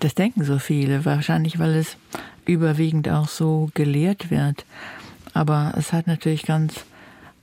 Das 0.02 0.16
denken 0.16 0.43
so 0.43 0.58
viele, 0.58 1.06
wahrscheinlich 1.06 1.60
weil 1.60 1.76
es 1.76 1.95
überwiegend 2.45 3.08
auch 3.08 3.28
so 3.28 3.70
gelehrt 3.76 4.32
wird. 4.32 4.66
Aber 5.34 5.74
es 5.78 5.93
hat 5.93 6.08
natürlich 6.08 6.43
ganz 6.43 6.86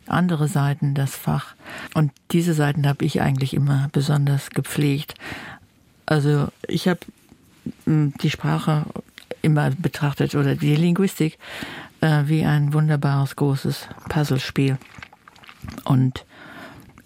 andere 0.09 0.49
Seiten, 0.49 0.95
das 0.95 1.15
Fach. 1.15 1.55
Und 1.95 2.11
diese 2.33 2.55
Seiten 2.55 2.87
habe 2.87 3.05
ich 3.05 3.21
eigentlich 3.21 3.55
immer 3.55 3.89
besonders 3.93 4.51
gepflegt. 4.51 5.15
Also 6.05 6.49
ich 6.67 6.89
habe 6.89 7.01
hm, 7.85 8.13
die 8.23 8.31
Sprache 8.31 8.87
immer 9.41 9.71
betrachtet 9.71 10.35
oder 10.35 10.57
die 10.57 10.75
Linguistik 10.75 11.39
äh, 12.01 12.25
wie 12.27 12.45
ein 12.45 12.73
wunderbares 12.73 13.37
großes 13.37 13.87
Puzzlespiel. 14.09 14.79
Und 15.85 16.25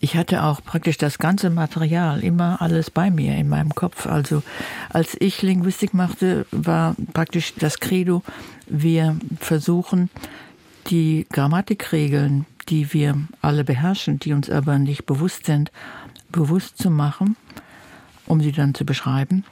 ich 0.02 0.16
hatte 0.16 0.42
auch 0.42 0.64
praktisch 0.64 0.98
das 0.98 1.18
ganze 1.18 1.48
Material 1.48 2.24
immer 2.24 2.60
alles 2.60 2.90
bei 2.90 3.08
mir 3.08 3.36
in 3.36 3.48
meinem 3.48 3.72
Kopf. 3.72 4.06
Also 4.06 4.42
als 4.88 5.16
ich 5.20 5.42
Linguistik 5.42 5.94
machte, 5.94 6.44
war 6.50 6.96
praktisch 7.12 7.54
das 7.56 7.78
Credo, 7.78 8.24
wir 8.66 9.16
versuchen 9.38 10.10
die 10.88 11.24
Grammatikregeln, 11.30 12.46
die 12.68 12.92
wir 12.92 13.16
alle 13.42 13.62
beherrschen, 13.62 14.18
die 14.18 14.32
uns 14.32 14.50
aber 14.50 14.80
nicht 14.80 15.06
bewusst 15.06 15.46
sind, 15.46 15.70
bewusst 16.32 16.78
zu 16.78 16.90
machen, 16.90 17.36
um 18.26 18.40
sie 18.40 18.50
dann 18.50 18.74
zu 18.74 18.84
beschreiben. 18.84 19.44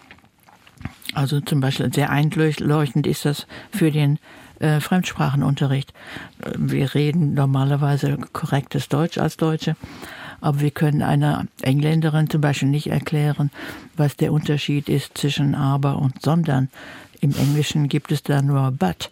Also 1.14 1.40
zum 1.40 1.60
Beispiel 1.60 1.94
sehr 1.94 2.10
einleuchtend 2.10 3.06
ist 3.06 3.24
das 3.24 3.46
für 3.70 3.92
den 3.92 4.18
äh, 4.58 4.80
Fremdsprachenunterricht. 4.80 5.94
Wir 6.56 6.92
reden 6.92 7.34
normalerweise 7.34 8.18
korrektes 8.32 8.88
Deutsch 8.88 9.16
als 9.18 9.36
Deutsche, 9.36 9.76
aber 10.40 10.60
wir 10.60 10.70
können 10.70 11.02
einer 11.02 11.46
Engländerin 11.62 12.30
zum 12.30 12.40
Beispiel 12.40 12.68
nicht 12.68 12.88
erklären, 12.88 13.50
was 13.96 14.16
der 14.16 14.32
Unterschied 14.32 14.88
ist 14.88 15.16
zwischen 15.16 15.54
aber 15.54 15.98
und 15.98 16.22
sondern. 16.22 16.68
Im 17.22 17.34
Englischen 17.36 17.88
gibt 17.88 18.12
es 18.12 18.22
da 18.22 18.40
nur 18.40 18.70
but. 18.70 19.10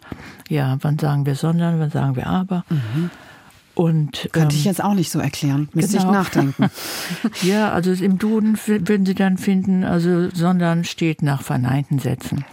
Ja, 0.49 0.77
wann 0.81 0.97
sagen 0.97 1.27
wir 1.27 1.35
sondern, 1.35 1.79
wann 1.79 1.91
sagen 1.91 2.15
wir 2.15 2.25
aber. 2.25 2.65
Mhm. 2.69 3.11
Und, 3.75 4.27
Könnte 4.33 4.55
ähm, 4.55 4.59
ich 4.59 4.65
jetzt 4.65 4.83
auch 4.83 4.93
nicht 4.93 5.11
so 5.11 5.19
erklären. 5.19 5.69
Müsste 5.73 5.97
genau. 5.97 6.09
ich 6.09 6.13
nachdenken. 6.17 6.69
ja, 7.43 7.71
also 7.71 7.91
im 7.93 8.17
Duden 8.17 8.59
würden 8.65 9.05
Sie 9.05 9.13
dann 9.13 9.37
finden, 9.37 9.83
also 9.83 10.29
sondern 10.31 10.83
steht 10.83 11.21
nach 11.21 11.43
verneinten 11.43 11.99
Sätzen. 11.99 12.43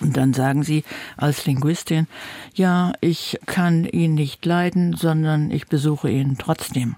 Und 0.00 0.16
dann 0.16 0.34
sagen 0.34 0.62
Sie 0.62 0.84
als 1.16 1.46
Linguistin, 1.46 2.06
ja, 2.54 2.92
ich 3.00 3.40
kann 3.46 3.84
ihn 3.84 4.14
nicht 4.14 4.44
leiden, 4.44 4.94
sondern 4.94 5.50
ich 5.50 5.66
besuche 5.66 6.10
ihn 6.10 6.36
trotzdem. 6.38 6.96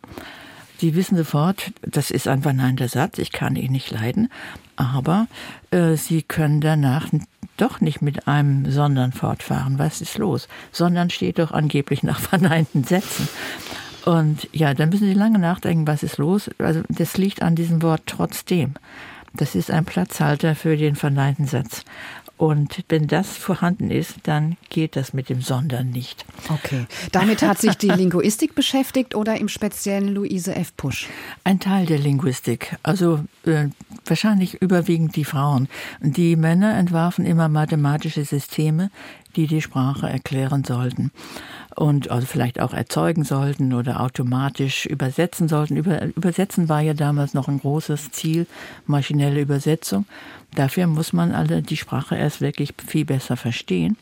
Sie 0.79 0.95
wissen 0.95 1.17
sofort, 1.17 1.73
das 1.83 2.11
ist 2.11 2.29
ein 2.29 2.43
verneinter 2.43 2.89
Satz, 2.89 3.19
ich 3.19 3.33
kann 3.33 3.57
ihn 3.57 3.73
nicht 3.73 3.91
leiden, 3.91 4.29
aber 4.77 5.29
äh, 5.71 5.97
Sie 5.97 6.23
können 6.23 6.61
danach 6.61 7.07
doch 7.57 7.81
nicht 7.81 8.03
mit 8.03 8.27
einem 8.27 8.71
sondern 8.71 9.13
fortfahren. 9.13 9.79
Was 9.79 10.01
ist 10.01 10.19
los? 10.19 10.49
Sondern 10.73 11.11
steht 11.11 11.39
doch 11.39 11.53
angeblich 11.53 12.03
nach 12.03 12.19
verneinten 12.31 12.85
Sätzen. 12.85 13.29
Und 14.05 14.49
ja, 14.53 14.75
dann 14.75 14.91
müssen 14.91 15.07
Sie 15.07 15.15
lange 15.15 15.39
nachdenken, 15.39 15.87
was 15.87 16.03
ist 16.03 16.19
los. 16.19 16.51
Also 16.59 16.83
das 16.89 17.17
liegt 17.17 17.43
an 17.43 17.55
diesem 17.55 17.81
Wort 17.83 18.03
trotzdem. 18.07 18.75
Das 19.35 19.55
ist 19.55 19.71
ein 19.71 19.85
Platzhalter 19.85 20.55
für 20.55 20.77
den 20.77 20.95
verneinten 20.95 21.47
Satz. 21.47 21.85
Und 22.37 22.85
wenn 22.89 23.07
das 23.07 23.37
vorhanden 23.37 23.91
ist, 23.91 24.17
dann 24.25 24.57
geht 24.69 24.97
das 24.97 25.13
mit 25.13 25.29
dem 25.29 25.41
Sondern 25.41 25.91
nicht. 25.91 26.25
Okay. 26.49 26.87
Damit 27.13 27.43
hat 27.43 27.59
sich 27.59 27.75
die 27.77 27.89
Linguistik 27.89 28.55
beschäftigt 28.55 29.15
oder 29.15 29.39
im 29.39 29.49
speziellen 29.49 30.09
Luise 30.09 30.55
F. 30.55 30.77
Pusch? 30.77 31.09
Ein 31.45 31.61
Teil 31.61 31.87
der 31.87 31.99
Linguistik. 31.99 32.77
Also 32.83 33.21
äh, 33.45 33.69
wahrscheinlich 34.05 34.61
überwiegend 34.61 35.15
die 35.15 35.25
Frauen. 35.25 35.69
Die 36.01 36.35
Männer 36.35 36.77
entwarfen 36.77 37.25
immer 37.25 37.49
mathematische 37.49 38.25
Systeme, 38.25 38.91
die 39.37 39.47
die 39.47 39.63
Sprache 39.63 40.09
erklären 40.09 40.65
sollten 40.65 41.13
und 41.77 42.11
also 42.11 42.27
vielleicht 42.27 42.61
auch 42.61 42.73
erzeugen 42.73 43.25
sollten 43.25 43.73
oder 43.73 44.01
automatisch 44.01 44.87
übersetzen 44.87 45.49
sollten. 45.49 45.77
Über, 45.77 46.05
übersetzen 46.05 46.69
war 46.69 46.81
ja 46.81 46.95
damals 46.95 47.35
noch 47.35 47.49
ein 47.49 47.61
großes 47.61 48.11
Ziel, 48.11 48.47
maschinelle 48.87 49.41
Übersetzung. 49.41 50.07
Dafür 50.55 50.87
muss 50.87 51.13
man 51.13 51.33
alle 51.33 51.63
die 51.63 51.77
Sprache 51.77 52.17
erst 52.17 52.41
wirklich 52.41 52.75
viel 52.87 53.05
besser 53.05 53.37
verstehen. 53.37 53.97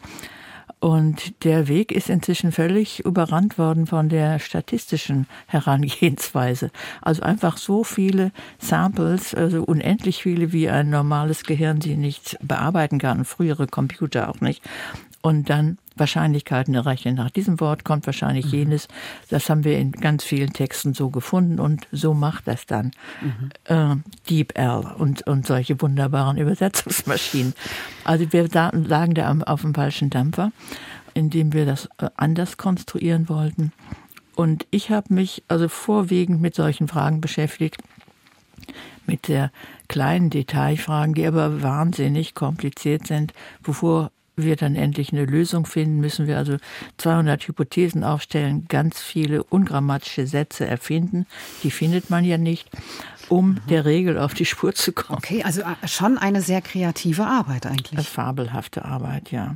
Und 0.80 1.44
der 1.44 1.68
Weg 1.68 1.92
ist 1.92 2.10
inzwischen 2.10 2.50
völlig 2.50 3.04
überrannt 3.04 3.56
worden 3.56 3.86
von 3.86 4.08
der 4.08 4.40
statistischen 4.40 5.26
Herangehensweise. 5.46 6.72
Also 7.00 7.22
einfach 7.22 7.56
so 7.56 7.84
viele 7.84 8.32
Samples, 8.58 9.32
also 9.32 9.62
unendlich 9.62 10.24
viele, 10.24 10.52
wie 10.52 10.68
ein 10.68 10.90
normales 10.90 11.44
Gehirn 11.44 11.80
sie 11.80 11.96
nicht 11.96 12.36
bearbeiten 12.42 12.98
kann, 12.98 13.24
frühere 13.24 13.68
Computer 13.68 14.28
auch 14.28 14.40
nicht. 14.40 14.60
Und 15.22 15.48
dann 15.48 15.78
Wahrscheinlichkeiten 15.96 16.74
errechnen. 16.74 17.14
Nach 17.14 17.30
diesem 17.30 17.60
Wort 17.60 17.84
kommt 17.84 18.06
wahrscheinlich 18.06 18.46
mhm. 18.46 18.52
jenes. 18.52 18.88
Das 19.28 19.48
haben 19.48 19.64
wir 19.64 19.78
in 19.78 19.92
ganz 19.92 20.24
vielen 20.24 20.52
Texten 20.52 20.94
so 20.94 21.10
gefunden 21.10 21.60
und 21.60 21.86
so 21.92 22.14
macht 22.14 22.48
das 22.48 22.66
dann 22.66 22.90
mhm. 23.20 23.50
äh, 23.64 23.96
DeepL 24.28 24.94
und, 24.98 25.26
und 25.26 25.46
solche 25.46 25.80
wunderbaren 25.80 26.38
Übersetzungsmaschinen. 26.38 27.54
Also 28.04 28.32
wir 28.32 28.48
da, 28.48 28.70
lagen 28.72 29.14
da 29.14 29.34
auf 29.46 29.62
dem 29.62 29.74
falschen 29.74 30.10
Dampfer, 30.10 30.50
indem 31.14 31.52
wir 31.52 31.66
das 31.66 31.86
äh, 31.98 32.08
anders 32.16 32.56
konstruieren 32.56 33.28
wollten. 33.28 33.72
Und 34.34 34.66
ich 34.70 34.90
habe 34.90 35.12
mich 35.12 35.42
also 35.48 35.68
vorwiegend 35.68 36.40
mit 36.40 36.54
solchen 36.54 36.88
Fragen 36.88 37.20
beschäftigt, 37.20 37.82
mit 39.06 39.26
sehr 39.26 39.50
kleinen 39.88 40.30
Detailfragen, 40.30 41.14
die 41.14 41.26
aber 41.26 41.62
wahnsinnig 41.62 42.34
kompliziert 42.34 43.06
sind, 43.06 43.34
wovor 43.62 44.10
wir 44.36 44.56
dann 44.56 44.74
endlich 44.74 45.12
eine 45.12 45.24
Lösung 45.24 45.66
finden, 45.66 46.00
müssen 46.00 46.26
wir 46.26 46.38
also 46.38 46.56
200 46.98 47.46
Hypothesen 47.48 48.04
aufstellen, 48.04 48.66
ganz 48.68 49.00
viele 49.00 49.42
ungrammatische 49.44 50.26
Sätze 50.26 50.66
erfinden. 50.66 51.26
Die 51.62 51.70
findet 51.70 52.10
man 52.10 52.24
ja 52.24 52.38
nicht 52.38 52.70
um 53.32 53.52
mhm. 53.52 53.60
der 53.70 53.86
Regel 53.86 54.18
auf 54.18 54.34
die 54.34 54.44
Spur 54.44 54.74
zu 54.74 54.92
kommen. 54.92 55.16
Okay, 55.16 55.42
also 55.42 55.62
äh, 55.62 55.88
schon 55.88 56.18
eine 56.18 56.42
sehr 56.42 56.60
kreative 56.60 57.24
Arbeit 57.24 57.64
eigentlich. 57.64 57.92
Eine 57.92 58.04
fabelhafte 58.04 58.84
Arbeit, 58.84 59.32
ja. 59.32 59.54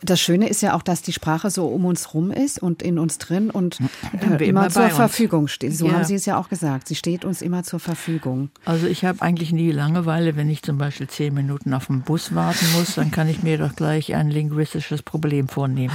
Das 0.00 0.20
Schöne 0.20 0.48
ist 0.48 0.62
ja 0.62 0.74
auch, 0.74 0.82
dass 0.82 1.02
die 1.02 1.12
Sprache 1.12 1.50
so 1.50 1.66
um 1.66 1.86
uns 1.86 2.14
rum 2.14 2.30
ist 2.30 2.62
und 2.62 2.84
in 2.84 3.00
uns 3.00 3.18
drin 3.18 3.50
und 3.50 3.80
äh, 3.80 4.26
immer, 4.26 4.40
immer 4.40 4.70
zur 4.70 4.90
Verfügung 4.90 5.48
steht. 5.48 5.76
So 5.76 5.88
ja. 5.88 5.94
haben 5.94 6.04
Sie 6.04 6.14
es 6.14 6.24
ja 6.24 6.38
auch 6.38 6.48
gesagt. 6.48 6.86
Sie 6.86 6.94
steht 6.94 7.24
uns 7.24 7.42
immer 7.42 7.64
zur 7.64 7.80
Verfügung. 7.80 8.50
Also 8.64 8.86
ich 8.86 9.04
habe 9.04 9.20
eigentlich 9.22 9.50
nie 9.50 9.72
Langeweile, 9.72 10.36
wenn 10.36 10.48
ich 10.48 10.62
zum 10.62 10.78
Beispiel 10.78 11.08
zehn 11.08 11.34
Minuten 11.34 11.74
auf 11.74 11.88
den 11.88 12.02
Bus 12.02 12.32
warten 12.32 12.66
muss, 12.78 12.94
dann 12.94 13.10
kann 13.10 13.28
ich 13.28 13.42
mir 13.42 13.58
doch 13.58 13.74
gleich 13.74 14.14
ein 14.14 14.30
linguistisches 14.30 15.02
Problem 15.02 15.48
vornehmen. 15.48 15.94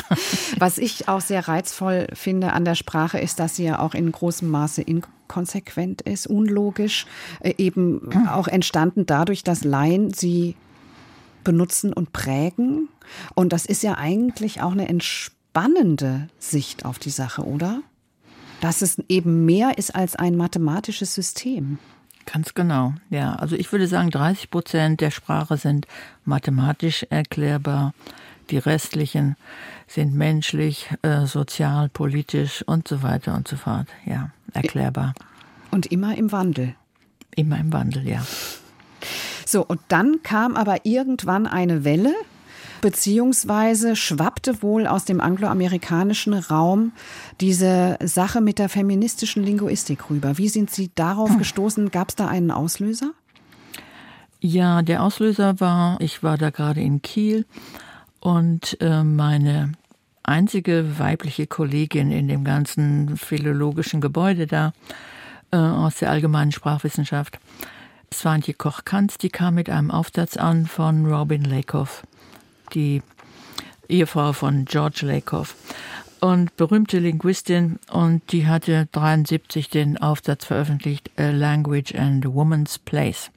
Was 0.58 0.78
ich 0.78 1.06
auch 1.06 1.20
sehr 1.20 1.46
reizvoll 1.46 2.08
finde 2.14 2.52
an 2.52 2.64
der 2.64 2.74
Sprache 2.74 3.18
ist, 3.18 3.38
dass 3.38 3.54
sie 3.54 3.64
ja 3.64 3.78
auch 3.78 3.94
in 3.94 4.10
großem 4.10 4.50
Maße 4.50 4.82
in 4.82 5.02
konsequent 5.28 6.02
ist, 6.02 6.26
unlogisch, 6.26 7.06
äh, 7.40 7.54
eben 7.58 8.26
auch 8.28 8.48
entstanden 8.48 9.06
dadurch, 9.06 9.42
dass 9.44 9.64
Laien 9.64 10.12
sie 10.12 10.56
benutzen 11.44 11.92
und 11.92 12.12
prägen. 12.12 12.88
Und 13.34 13.52
das 13.52 13.66
ist 13.66 13.82
ja 13.82 13.96
eigentlich 13.96 14.62
auch 14.62 14.72
eine 14.72 14.88
entspannende 14.88 16.28
Sicht 16.38 16.84
auf 16.84 16.98
die 16.98 17.10
Sache, 17.10 17.44
oder? 17.44 17.82
Dass 18.60 18.82
es 18.82 18.98
eben 19.08 19.44
mehr 19.44 19.76
ist 19.78 19.94
als 19.94 20.16
ein 20.16 20.36
mathematisches 20.36 21.14
System. 21.14 21.78
Ganz 22.26 22.54
genau, 22.54 22.94
ja. 23.10 23.34
Also 23.34 23.56
ich 23.56 23.70
würde 23.70 23.86
sagen, 23.86 24.10
30 24.10 24.50
Prozent 24.50 25.00
der 25.00 25.10
Sprache 25.10 25.56
sind 25.58 25.86
mathematisch 26.24 27.06
erklärbar. 27.10 27.92
Die 28.50 28.58
restlichen 28.58 29.36
sind 29.86 30.14
menschlich, 30.14 30.90
äh, 31.02 31.26
sozial, 31.26 31.88
politisch 31.88 32.62
und 32.66 32.88
so 32.88 33.02
weiter 33.02 33.34
und 33.34 33.48
so 33.48 33.56
fort. 33.56 33.86
Ja, 34.06 34.30
erklärbar. 34.52 35.14
Und 35.70 35.86
immer 35.86 36.16
im 36.16 36.32
Wandel. 36.32 36.74
Immer 37.34 37.58
im 37.58 37.72
Wandel, 37.72 38.08
ja. 38.08 38.24
So, 39.46 39.64
und 39.64 39.80
dann 39.88 40.22
kam 40.22 40.56
aber 40.56 40.86
irgendwann 40.86 41.46
eine 41.46 41.84
Welle, 41.84 42.14
beziehungsweise 42.80 43.96
schwappte 43.96 44.62
wohl 44.62 44.86
aus 44.86 45.04
dem 45.04 45.20
angloamerikanischen 45.20 46.34
Raum 46.34 46.92
diese 47.40 47.98
Sache 48.02 48.40
mit 48.40 48.58
der 48.58 48.68
feministischen 48.68 49.42
Linguistik 49.42 50.10
rüber. 50.10 50.38
Wie 50.38 50.48
sind 50.48 50.70
Sie 50.70 50.90
darauf 50.94 51.30
hm. 51.30 51.38
gestoßen? 51.38 51.90
Gab 51.90 52.10
es 52.10 52.14
da 52.16 52.28
einen 52.28 52.50
Auslöser? 52.50 53.12
Ja, 54.40 54.82
der 54.82 55.02
Auslöser 55.02 55.58
war, 55.60 55.98
ich 56.00 56.22
war 56.22 56.36
da 56.36 56.50
gerade 56.50 56.80
in 56.80 57.00
Kiel 57.00 57.46
und 58.24 58.80
äh, 58.80 59.04
meine 59.04 59.72
einzige 60.22 60.98
weibliche 60.98 61.46
Kollegin 61.46 62.10
in 62.10 62.26
dem 62.26 62.42
ganzen 62.42 63.18
philologischen 63.18 64.00
Gebäude 64.00 64.46
da 64.46 64.72
äh, 65.52 65.58
aus 65.58 65.96
der 65.96 66.10
allgemeinen 66.10 66.50
Sprachwissenschaft. 66.50 67.38
Swantje 68.12 68.54
Koch-Kanz, 68.54 69.18
die 69.18 69.28
kam 69.28 69.56
mit 69.56 69.68
einem 69.68 69.90
Aufsatz 69.90 70.38
an 70.38 70.64
von 70.66 71.04
Robin 71.04 71.44
Lakoff, 71.44 72.02
die 72.72 73.02
Ehefrau 73.90 74.32
von 74.32 74.64
George 74.64 75.04
Lakoff 75.04 75.54
und 76.20 76.56
berühmte 76.56 77.00
Linguistin 77.00 77.78
und 77.92 78.32
die 78.32 78.46
hatte 78.46 78.88
73 78.92 79.68
den 79.68 79.98
Aufsatz 79.98 80.46
veröffentlicht 80.46 81.10
A 81.18 81.28
Language 81.28 81.94
and 81.94 82.24
a 82.24 82.32
Woman's 82.32 82.78
Place 82.78 83.30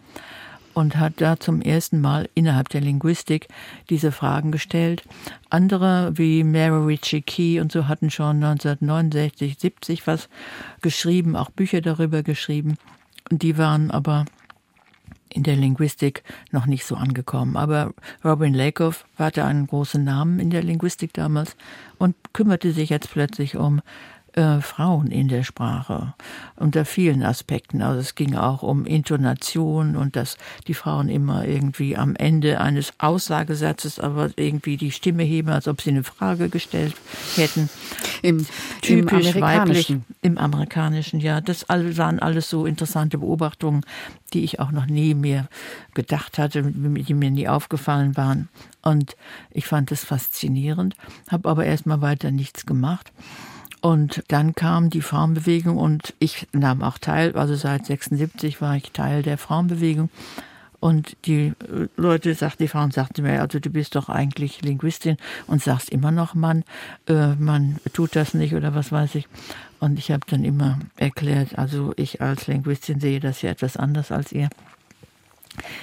und 0.77 0.95
hat 0.97 1.13
da 1.17 1.39
zum 1.39 1.59
ersten 1.59 1.99
Mal 2.01 2.29
innerhalb 2.35 2.69
der 2.69 2.81
Linguistik 2.81 3.47
diese 3.89 4.11
Fragen 4.11 4.51
gestellt. 4.51 5.01
Andere 5.49 6.11
wie 6.19 6.43
Mary 6.43 6.85
Ritchie 6.85 7.23
Key 7.23 7.59
und 7.59 7.71
so 7.71 7.87
hatten 7.87 8.11
schon 8.11 8.43
1969, 8.43 9.57
70 9.57 10.05
was 10.05 10.29
geschrieben, 10.83 11.35
auch 11.35 11.49
Bücher 11.49 11.81
darüber 11.81 12.21
geschrieben. 12.21 12.77
Die 13.31 13.57
waren 13.57 13.89
aber 13.89 14.25
in 15.29 15.41
der 15.41 15.55
Linguistik 15.55 16.23
noch 16.51 16.67
nicht 16.67 16.85
so 16.85 16.95
angekommen. 16.95 17.57
Aber 17.57 17.95
Robin 18.23 18.53
Lakoff 18.53 19.07
hatte 19.17 19.45
einen 19.45 19.65
großen 19.65 20.03
Namen 20.03 20.39
in 20.39 20.51
der 20.51 20.61
Linguistik 20.61 21.11
damals 21.11 21.57
und 21.97 22.15
kümmerte 22.33 22.71
sich 22.71 22.91
jetzt 22.91 23.09
plötzlich 23.09 23.57
um 23.57 23.81
äh, 24.37 24.61
Frauen 24.61 25.07
in 25.07 25.29
der 25.29 25.43
Sprache 25.43 26.13
unter 26.55 26.85
vielen 26.85 27.23
Aspekten. 27.23 27.81
Also 27.81 28.01
es 28.01 28.13
ging 28.13 28.35
auch 28.35 28.61
um 28.61 28.85
Intonation 28.85 29.95
und 29.95 30.15
dass 30.15 30.37
die 30.67 30.75
Frauen 30.75 31.09
immer 31.09 31.45
irgendwie 31.45 31.97
am 31.97 32.15
Ende 32.15 32.61
eines 32.61 32.93
Aussagesatzes 32.99 33.99
aber 33.99 34.29
irgendwie 34.35 34.77
die 34.77 34.91
Stimme 34.91 35.23
heben, 35.23 35.49
als 35.49 35.67
ob 35.67 35.81
sie 35.81 35.89
eine 35.89 36.03
Frage 36.03 36.49
gestellt 36.49 36.93
hätten. 37.35 37.67
Im, 38.21 38.45
Typisch 38.81 39.33
im 39.33 39.41
weiblich 39.41 39.95
im 40.21 40.37
amerikanischen, 40.37 41.19
ja. 41.19 41.41
Das 41.41 41.67
waren 41.67 42.19
alles 42.19 42.47
so 42.47 42.67
interessante 42.67 43.17
Beobachtungen, 43.17 43.83
die 44.33 44.43
ich 44.43 44.59
auch 44.59 44.71
noch 44.71 44.85
nie 44.85 45.15
mehr 45.15 45.47
gedacht 45.95 46.37
hatte, 46.37 46.61
die 46.61 47.13
mir 47.15 47.31
nie 47.31 47.47
aufgefallen 47.47 48.15
waren. 48.17 48.49
Und 48.83 49.17
ich 49.49 49.65
fand 49.65 49.91
es 49.91 50.03
faszinierend, 50.03 50.95
habe 51.27 51.49
aber 51.49 51.65
erstmal 51.65 52.01
weiter 52.01 52.29
nichts 52.29 52.67
gemacht. 52.67 53.11
Und 53.81 54.23
dann 54.27 54.55
kam 54.55 54.89
die 54.89 55.01
Frauenbewegung 55.01 55.77
und 55.77 56.13
ich 56.19 56.47
nahm 56.51 56.81
auch 56.81 56.97
teil, 56.97 57.35
also 57.35 57.55
seit 57.55 57.85
76 57.85 58.59
war 58.61 58.75
ich 58.75 58.91
Teil 58.91 59.23
der 59.23 59.37
Frauenbewegung. 59.37 60.09
Und 60.79 61.17
die 61.25 61.47
äh, 61.47 61.87
Leute 61.95 62.33
sagten, 62.35 62.63
die 62.63 62.67
Frauen 62.67 62.91
sagten 62.91 63.23
mir, 63.23 63.41
also 63.41 63.59
du 63.59 63.69
bist 63.69 63.95
doch 63.95 64.09
eigentlich 64.09 64.61
Linguistin 64.61 65.17
und 65.47 65.63
sagst 65.63 65.89
immer 65.89 66.11
noch, 66.11 66.35
Mann, 66.35 66.63
äh, 67.07 67.33
man 67.35 67.79
tut 67.93 68.15
das 68.15 68.33
nicht 68.33 68.53
oder 68.53 68.75
was 68.75 68.91
weiß 68.91 69.15
ich. 69.15 69.27
Und 69.79 69.97
ich 69.97 70.11
habe 70.11 70.25
dann 70.27 70.43
immer 70.43 70.79
erklärt, 70.95 71.57
also 71.57 71.93
ich 71.95 72.21
als 72.21 72.47
Linguistin 72.47 72.99
sehe 72.99 73.19
das 73.19 73.41
ja 73.41 73.49
etwas 73.49 73.75
anders 73.75 74.11
als 74.11 74.31
ihr. 74.31 74.49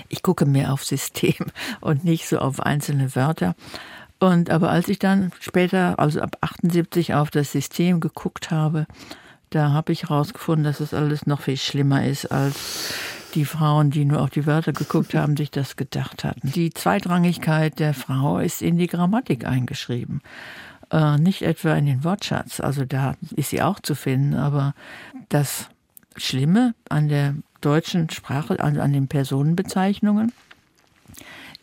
Ich 0.08 0.22
gucke 0.22 0.46
mehr 0.46 0.72
auf 0.72 0.84
System 0.84 1.34
und 1.80 2.04
nicht 2.04 2.28
so 2.28 2.38
auf 2.38 2.60
einzelne 2.60 3.16
Wörter. 3.16 3.56
Und 4.24 4.50
aber 4.50 4.70
als 4.70 4.88
ich 4.88 4.98
dann 4.98 5.32
später, 5.40 5.98
also 5.98 6.20
ab 6.20 6.38
78 6.40 7.14
auf 7.14 7.30
das 7.30 7.52
System 7.52 8.00
geguckt 8.00 8.50
habe, 8.50 8.86
da 9.50 9.70
habe 9.70 9.92
ich 9.92 10.04
herausgefunden, 10.04 10.64
dass 10.64 10.80
es 10.80 10.94
alles 10.94 11.26
noch 11.26 11.42
viel 11.42 11.56
schlimmer 11.56 12.04
ist, 12.04 12.26
als 12.32 12.94
die 13.34 13.44
Frauen, 13.44 13.90
die 13.90 14.04
nur 14.04 14.20
auf 14.20 14.30
die 14.30 14.46
Wörter 14.46 14.72
geguckt 14.72 15.14
haben, 15.14 15.36
sich 15.36 15.50
das 15.50 15.76
gedacht 15.76 16.24
hatten. 16.24 16.50
Die 16.52 16.72
Zweitrangigkeit 16.72 17.78
der 17.78 17.94
Frau 17.94 18.38
ist 18.38 18.62
in 18.62 18.78
die 18.78 18.86
Grammatik 18.86 19.46
eingeschrieben. 19.46 20.22
Äh, 20.90 21.18
nicht 21.18 21.42
etwa 21.42 21.74
in 21.74 21.86
den 21.86 22.04
Wortschatz, 22.04 22.60
also 22.60 22.84
da 22.84 23.14
ist 23.36 23.50
sie 23.50 23.62
auch 23.62 23.80
zu 23.80 23.94
finden, 23.94 24.34
aber 24.34 24.74
das 25.28 25.68
Schlimme 26.16 26.74
an 26.88 27.08
der 27.08 27.34
deutschen 27.60 28.10
Sprache, 28.10 28.60
an, 28.60 28.78
an 28.78 28.92
den 28.92 29.08
Personenbezeichnungen, 29.08 30.32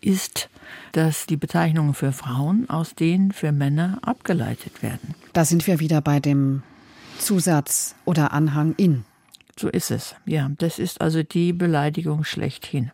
ist, 0.01 0.49
dass 0.91 1.25
die 1.25 1.37
Bezeichnungen 1.37 1.93
für 1.93 2.11
Frauen 2.11 2.69
aus 2.69 2.95
denen 2.95 3.31
für 3.31 3.51
Männer 3.51 3.99
abgeleitet 4.01 4.83
werden. 4.83 5.15
Da 5.33 5.45
sind 5.45 5.65
wir 5.67 5.79
wieder 5.79 6.01
bei 6.01 6.19
dem 6.19 6.63
Zusatz 7.17 7.95
oder 8.05 8.33
Anhang 8.33 8.73
in. 8.77 9.05
So 9.57 9.69
ist 9.69 9.91
es, 9.91 10.15
ja. 10.25 10.49
Das 10.57 10.79
ist 10.79 11.01
also 11.01 11.23
die 11.23 11.53
Beleidigung 11.53 12.23
schlechthin. 12.23 12.91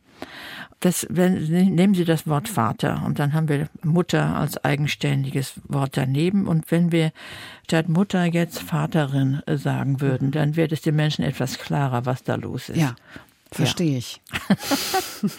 Das, 0.79 1.07
wenn, 1.09 1.43
nehmen 1.73 1.95
Sie 1.95 2.05
das 2.05 2.27
Wort 2.27 2.47
Vater 2.47 3.01
und 3.03 3.17
dann 3.17 3.33
haben 3.33 3.49
wir 3.49 3.67
Mutter 3.81 4.35
als 4.35 4.63
eigenständiges 4.63 5.53
Wort 5.67 5.97
daneben. 5.97 6.47
Und 6.47 6.69
wenn 6.69 6.91
wir 6.91 7.11
statt 7.63 7.89
Mutter 7.89 8.25
jetzt 8.25 8.61
Vaterin 8.61 9.41
sagen 9.47 10.01
würden, 10.01 10.29
dann 10.29 10.55
wird 10.55 10.71
es 10.71 10.81
den 10.81 10.95
Menschen 10.95 11.23
etwas 11.23 11.57
klarer, 11.57 12.05
was 12.05 12.23
da 12.23 12.35
los 12.35 12.69
ist. 12.69 12.77
Ja, 12.77 12.95
verstehe 13.51 13.93
ja. 13.93 13.97
ich. 13.97 14.21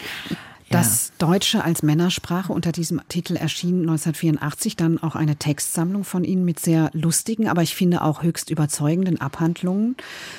Das 0.69 1.11
Deutsche 1.17 1.63
als 1.63 1.81
Männersprache 1.83 2.53
unter 2.53 2.71
diesem 2.71 3.01
Titel 3.09 3.35
erschien 3.35 3.81
1984 3.81 4.75
dann 4.75 5.01
auch 5.01 5.15
eine 5.15 5.35
Textsammlung 5.35 6.03
von 6.03 6.23
Ihnen 6.23 6.45
mit 6.45 6.59
sehr 6.59 6.91
lustigen, 6.93 7.47
aber 7.47 7.63
ich 7.63 7.75
finde 7.75 8.03
auch 8.03 8.21
höchst 8.21 8.49
überzeugenden 8.49 9.19
Abhandlungen 9.19 9.95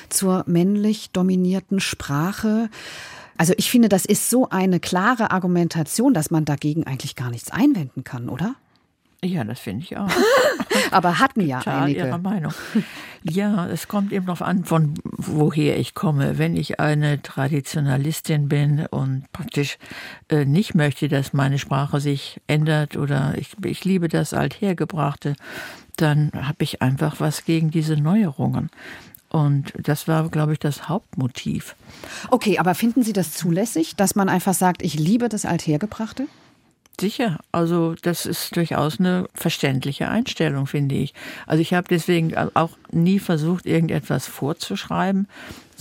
zur 0.09 0.43
männlich 0.47 1.11
dominierten 1.11 1.79
Sprache. 1.79 2.69
Also 3.37 3.53
ich 3.57 3.69
finde, 3.69 3.89
das 3.89 4.05
ist 4.05 4.29
so 4.29 4.49
eine 4.49 4.79
klare 4.79 5.31
Argumentation, 5.31 6.13
dass 6.13 6.31
man 6.31 6.45
dagegen 6.45 6.85
eigentlich 6.85 7.15
gar 7.15 7.29
nichts 7.29 7.51
einwenden 7.51 8.03
kann, 8.03 8.29
oder? 8.29 8.55
Ja, 9.23 9.43
das 9.43 9.59
finde 9.59 9.83
ich 9.83 9.97
auch. 9.97 10.09
Aber 10.91 11.19
hatten 11.19 11.41
ja 11.41 11.59
Total 11.59 11.83
einige. 11.83 11.99
Ihrer 11.99 12.17
Meinung. 12.17 12.53
Ja, 13.23 13.67
es 13.67 13.87
kommt 13.87 14.11
eben 14.11 14.25
darauf 14.25 14.41
an, 14.41 14.65
von 14.65 14.95
woher 15.03 15.77
ich 15.77 15.93
komme. 15.93 16.39
Wenn 16.39 16.57
ich 16.57 16.79
eine 16.79 17.21
Traditionalistin 17.21 18.49
bin 18.49 18.87
und 18.87 19.31
praktisch 19.31 19.77
äh, 20.29 20.45
nicht 20.45 20.73
möchte, 20.73 21.07
dass 21.07 21.33
meine 21.33 21.59
Sprache 21.59 21.99
sich 21.99 22.41
ändert 22.47 22.97
oder 22.97 23.35
ich, 23.37 23.55
ich 23.63 23.85
liebe 23.85 24.07
das 24.07 24.33
Althergebrachte, 24.33 25.35
dann 25.97 26.31
habe 26.33 26.63
ich 26.63 26.81
einfach 26.81 27.19
was 27.19 27.45
gegen 27.45 27.69
diese 27.69 27.97
Neuerungen. 27.97 28.71
Und 29.29 29.71
das 29.77 30.07
war, 30.07 30.27
glaube 30.29 30.53
ich, 30.53 30.59
das 30.59 30.89
Hauptmotiv. 30.89 31.75
Okay, 32.31 32.57
aber 32.57 32.73
finden 32.73 33.03
Sie 33.03 33.13
das 33.13 33.33
zulässig, 33.33 33.95
dass 33.95 34.15
man 34.15 34.29
einfach 34.29 34.55
sagt, 34.55 34.81
ich 34.81 34.95
liebe 34.95 35.29
das 35.29 35.45
Althergebrachte? 35.45 36.27
Sicher, 37.01 37.39
also 37.51 37.95
das 38.01 38.27
ist 38.27 38.55
durchaus 38.55 38.99
eine 38.99 39.27
verständliche 39.33 40.07
Einstellung, 40.07 40.67
finde 40.67 40.95
ich. 40.95 41.15
Also 41.47 41.61
ich 41.61 41.73
habe 41.73 41.87
deswegen 41.89 42.37
auch 42.53 42.77
nie 42.91 43.17
versucht, 43.17 43.65
irgendetwas 43.65 44.27
vorzuschreiben, 44.27 45.27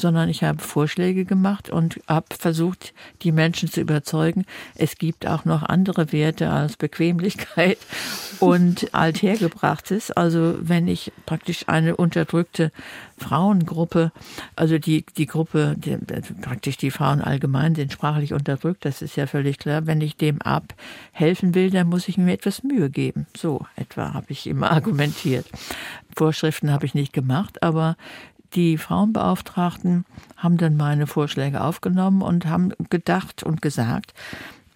sondern 0.00 0.28
ich 0.28 0.42
habe 0.42 0.62
Vorschläge 0.62 1.24
gemacht 1.24 1.70
und 1.70 2.00
habe 2.08 2.26
versucht, 2.38 2.92
die 3.22 3.32
Menschen 3.32 3.70
zu 3.70 3.80
überzeugen, 3.80 4.44
es 4.74 4.96
gibt 4.96 5.26
auch 5.26 5.44
noch 5.44 5.62
andere 5.62 6.12
Werte 6.12 6.50
als 6.50 6.76
Bequemlichkeit 6.76 7.78
und 8.40 8.94
Althergebrachtes. 8.94 10.10
Also 10.10 10.56
wenn 10.60 10.88
ich 10.88 11.12
praktisch 11.26 11.68
eine 11.68 11.96
unterdrückte 11.96 12.72
Frauengruppe, 13.18 14.12
also 14.56 14.78
die, 14.78 15.04
die 15.16 15.26
Gruppe, 15.26 15.76
die, 15.76 15.96
praktisch 16.40 16.76
die 16.76 16.90
Frauen 16.90 17.20
allgemein 17.20 17.74
sind 17.74 17.92
sprachlich 17.92 18.32
unterdrückt, 18.32 18.84
das 18.84 19.02
ist 19.02 19.16
ja 19.16 19.26
völlig 19.26 19.58
klar. 19.58 19.86
Wenn 19.86 20.00
ich 20.00 20.16
dem 20.16 20.40
abhelfen 20.42 21.54
will, 21.54 21.70
dann 21.70 21.88
muss 21.88 22.08
ich 22.08 22.16
mir 22.16 22.32
etwas 22.32 22.62
Mühe 22.62 22.90
geben. 22.90 23.26
So 23.36 23.66
etwa 23.76 24.14
habe 24.14 24.26
ich 24.30 24.46
immer 24.46 24.70
argumentiert. 24.72 25.46
Vorschriften 26.16 26.72
habe 26.72 26.86
ich 26.86 26.94
nicht 26.94 27.12
gemacht, 27.12 27.62
aber 27.62 27.96
die 28.54 28.78
Frauenbeauftragten 28.78 30.04
haben 30.36 30.56
dann 30.56 30.76
meine 30.76 31.06
Vorschläge 31.06 31.62
aufgenommen 31.62 32.22
und 32.22 32.46
haben 32.46 32.72
gedacht 32.90 33.42
und 33.42 33.62
gesagt, 33.62 34.14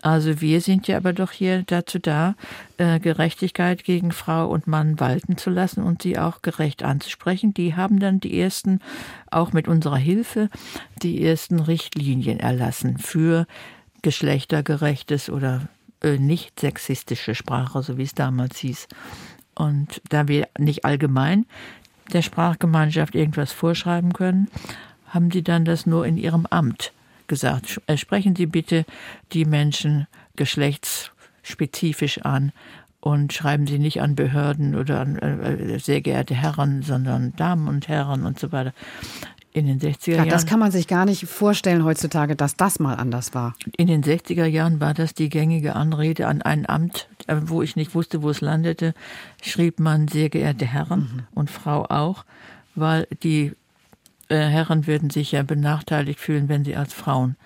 also 0.05 0.43
wir 0.43 0.61
sind 0.61 0.87
ja 0.87 0.99
aber 0.99 1.15
doch 1.15 1.33
hier 1.33 1.63
dazu 1.63 1.99
da, 1.99 2.35
äh, 2.77 3.01
Gerechtigkeit 3.01 3.85
gegen 3.85 4.13
Frau 4.13 4.49
und 4.49 4.67
Mann 4.67 5.01
walten 5.01 5.39
zu 5.39 5.49
lassen 5.49 5.83
und 5.83 6.03
sie 6.03 6.19
auch 6.19 6.43
gerecht 6.43 6.83
anzusprechen. 6.83 7.55
Die 7.55 7.75
haben 7.75 8.01
dann 8.01 8.21
die 8.21 8.39
ersten, 8.39 8.81
auch 9.31 9.55
mit 9.55 9.67
unserer 9.67 9.97
Hilfe, 9.97 10.51
die 11.03 11.25
ersten 11.25 11.59
Richtlinien 11.59 12.39
erlassen 12.39 12.99
für 12.99 13.47
geschlechtergerechtes 14.03 15.31
oder 15.31 15.69
äh, 16.03 16.19
nicht 16.19 16.61
sexistische 16.61 17.35
Sprache, 17.35 17.83
so 17.83 17.97
wie 17.97 18.03
es 18.03 18.15
damals 18.15 18.59
hieß. 18.59 18.89
Und 19.55 20.03
da 20.11 20.29
wir 20.29 20.49
nicht 20.59 20.85
allgemein 20.85 21.47
der 22.13 22.23
Sprachgemeinschaft 22.23 23.15
irgendwas 23.15 23.53
vorschreiben 23.53 24.13
können, 24.13 24.49
haben 25.09 25.31
die 25.31 25.43
dann 25.43 25.65
das 25.65 25.87
nur 25.87 26.07
in 26.07 26.17
ihrem 26.17 26.47
Amt 26.47 26.93
gesagt. 27.27 27.81
Sprechen 27.97 28.37
Sie 28.37 28.47
bitte 28.47 28.85
die 29.33 29.45
Menschen 29.45 30.07
geschlechtsspezifisch 30.37 32.19
an 32.23 32.53
und 33.01 33.33
schreiben 33.33 33.67
Sie 33.67 33.79
nicht 33.79 34.01
an 34.01 34.15
Behörden 34.15 34.75
oder 34.75 35.01
an 35.01 35.19
äh, 35.19 35.79
sehr 35.79 36.01
geehrte 36.01 36.35
Herren, 36.35 36.83
sondern 36.83 37.37
Damen 37.37 37.69
und 37.69 37.89
Herren 37.89 38.25
und 38.25 38.39
so 38.39 38.51
weiter. 38.51 38.73
In 39.55 39.67
den 39.67 39.79
60er 39.79 40.17
Jahren. 40.17 40.27
Ja, 40.27 40.33
das 40.33 40.47
kann 40.47 40.59
man 40.59 40.73
sich 40.73 40.89
gar 40.89 41.05
nicht 41.05 41.27
vorstellen 41.27 41.85
heutzutage, 41.85 42.35
dass 42.35 42.57
das 42.57 42.81
mal 42.81 42.95
anders 42.95 43.35
war. 43.35 43.55
In 43.77 43.87
den 43.87 44.03
60er 44.03 44.47
Jahren 44.47 44.81
war 44.81 44.95
das 44.95 45.15
die 45.15 45.29
gängige 45.29 45.77
Anrede 45.77 46.27
an 46.27 46.43
ein 46.43 46.69
Amt, 46.69 47.09
äh, 47.29 47.37
wo 47.45 47.63
ich 47.63 47.77
nicht 47.77 47.95
wusste, 47.95 48.23
wo 48.23 48.31
es 48.31 48.41
landete, 48.41 48.95
schrieb 49.41 49.79
man 49.79 50.09
sehr 50.09 50.29
geehrte 50.29 50.67
Herren 50.67 51.01
mhm. 51.01 51.39
und 51.39 51.53
Frau 51.53 51.85
auch, 51.85 52.25
weil 52.75 53.07
die 53.23 53.53
äh, 54.29 54.39
Herren 54.39 54.89
würden 54.89 55.11
sich 55.11 55.31
ja 55.31 55.45
benachteiligt 55.45 56.19
fühlen, 56.19 56.49
wenn 56.49 56.65
sie 56.65 56.75
als 56.75 56.93
Frauen 56.93 57.37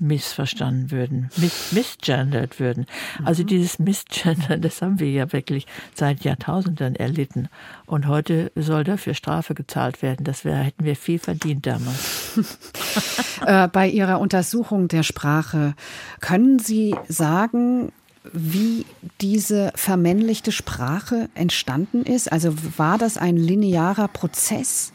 missverstanden 0.00 0.90
würden, 0.90 1.30
miss 1.36 1.72
misgendert 1.72 2.58
würden. 2.58 2.86
Also 3.24 3.42
mhm. 3.42 3.48
dieses 3.48 3.78
Missgendern, 3.78 4.60
das 4.60 4.82
haben 4.82 4.98
wir 4.98 5.10
ja 5.10 5.32
wirklich 5.32 5.66
seit 5.94 6.24
Jahrtausenden 6.24 6.96
erlitten. 6.96 7.48
Und 7.86 8.06
heute 8.06 8.50
soll 8.54 8.84
dafür 8.84 9.14
Strafe 9.14 9.54
gezahlt 9.54 10.02
werden. 10.02 10.24
Das 10.24 10.44
wär, 10.44 10.56
hätten 10.56 10.84
wir 10.84 10.96
viel 10.96 11.18
verdient 11.18 11.66
damals. 11.66 12.38
äh, 13.46 13.68
bei 13.68 13.88
Ihrer 13.88 14.20
Untersuchung 14.20 14.88
der 14.88 15.02
Sprache, 15.02 15.74
können 16.20 16.58
Sie 16.58 16.94
sagen, 17.08 17.92
wie 18.32 18.84
diese 19.20 19.72
vermännlichte 19.74 20.52
Sprache 20.52 21.28
entstanden 21.34 22.02
ist? 22.04 22.30
Also 22.30 22.54
war 22.76 22.98
das 22.98 23.16
ein 23.16 23.36
linearer 23.36 24.08
Prozess? 24.08 24.92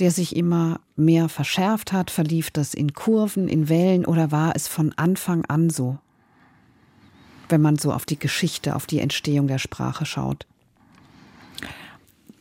Der 0.00 0.10
sich 0.10 0.36
immer 0.36 0.80
mehr 0.96 1.28
verschärft 1.28 1.92
hat? 1.92 2.10
Verlief 2.10 2.50
das 2.50 2.74
in 2.74 2.92
Kurven, 2.94 3.48
in 3.48 3.68
Wellen 3.68 4.04
oder 4.04 4.30
war 4.30 4.54
es 4.56 4.68
von 4.68 4.92
Anfang 4.96 5.44
an 5.46 5.70
so? 5.70 5.98
Wenn 7.48 7.60
man 7.60 7.76
so 7.76 7.92
auf 7.92 8.04
die 8.04 8.18
Geschichte, 8.18 8.74
auf 8.74 8.86
die 8.86 9.00
Entstehung 9.00 9.46
der 9.46 9.58
Sprache 9.58 10.06
schaut. 10.06 10.46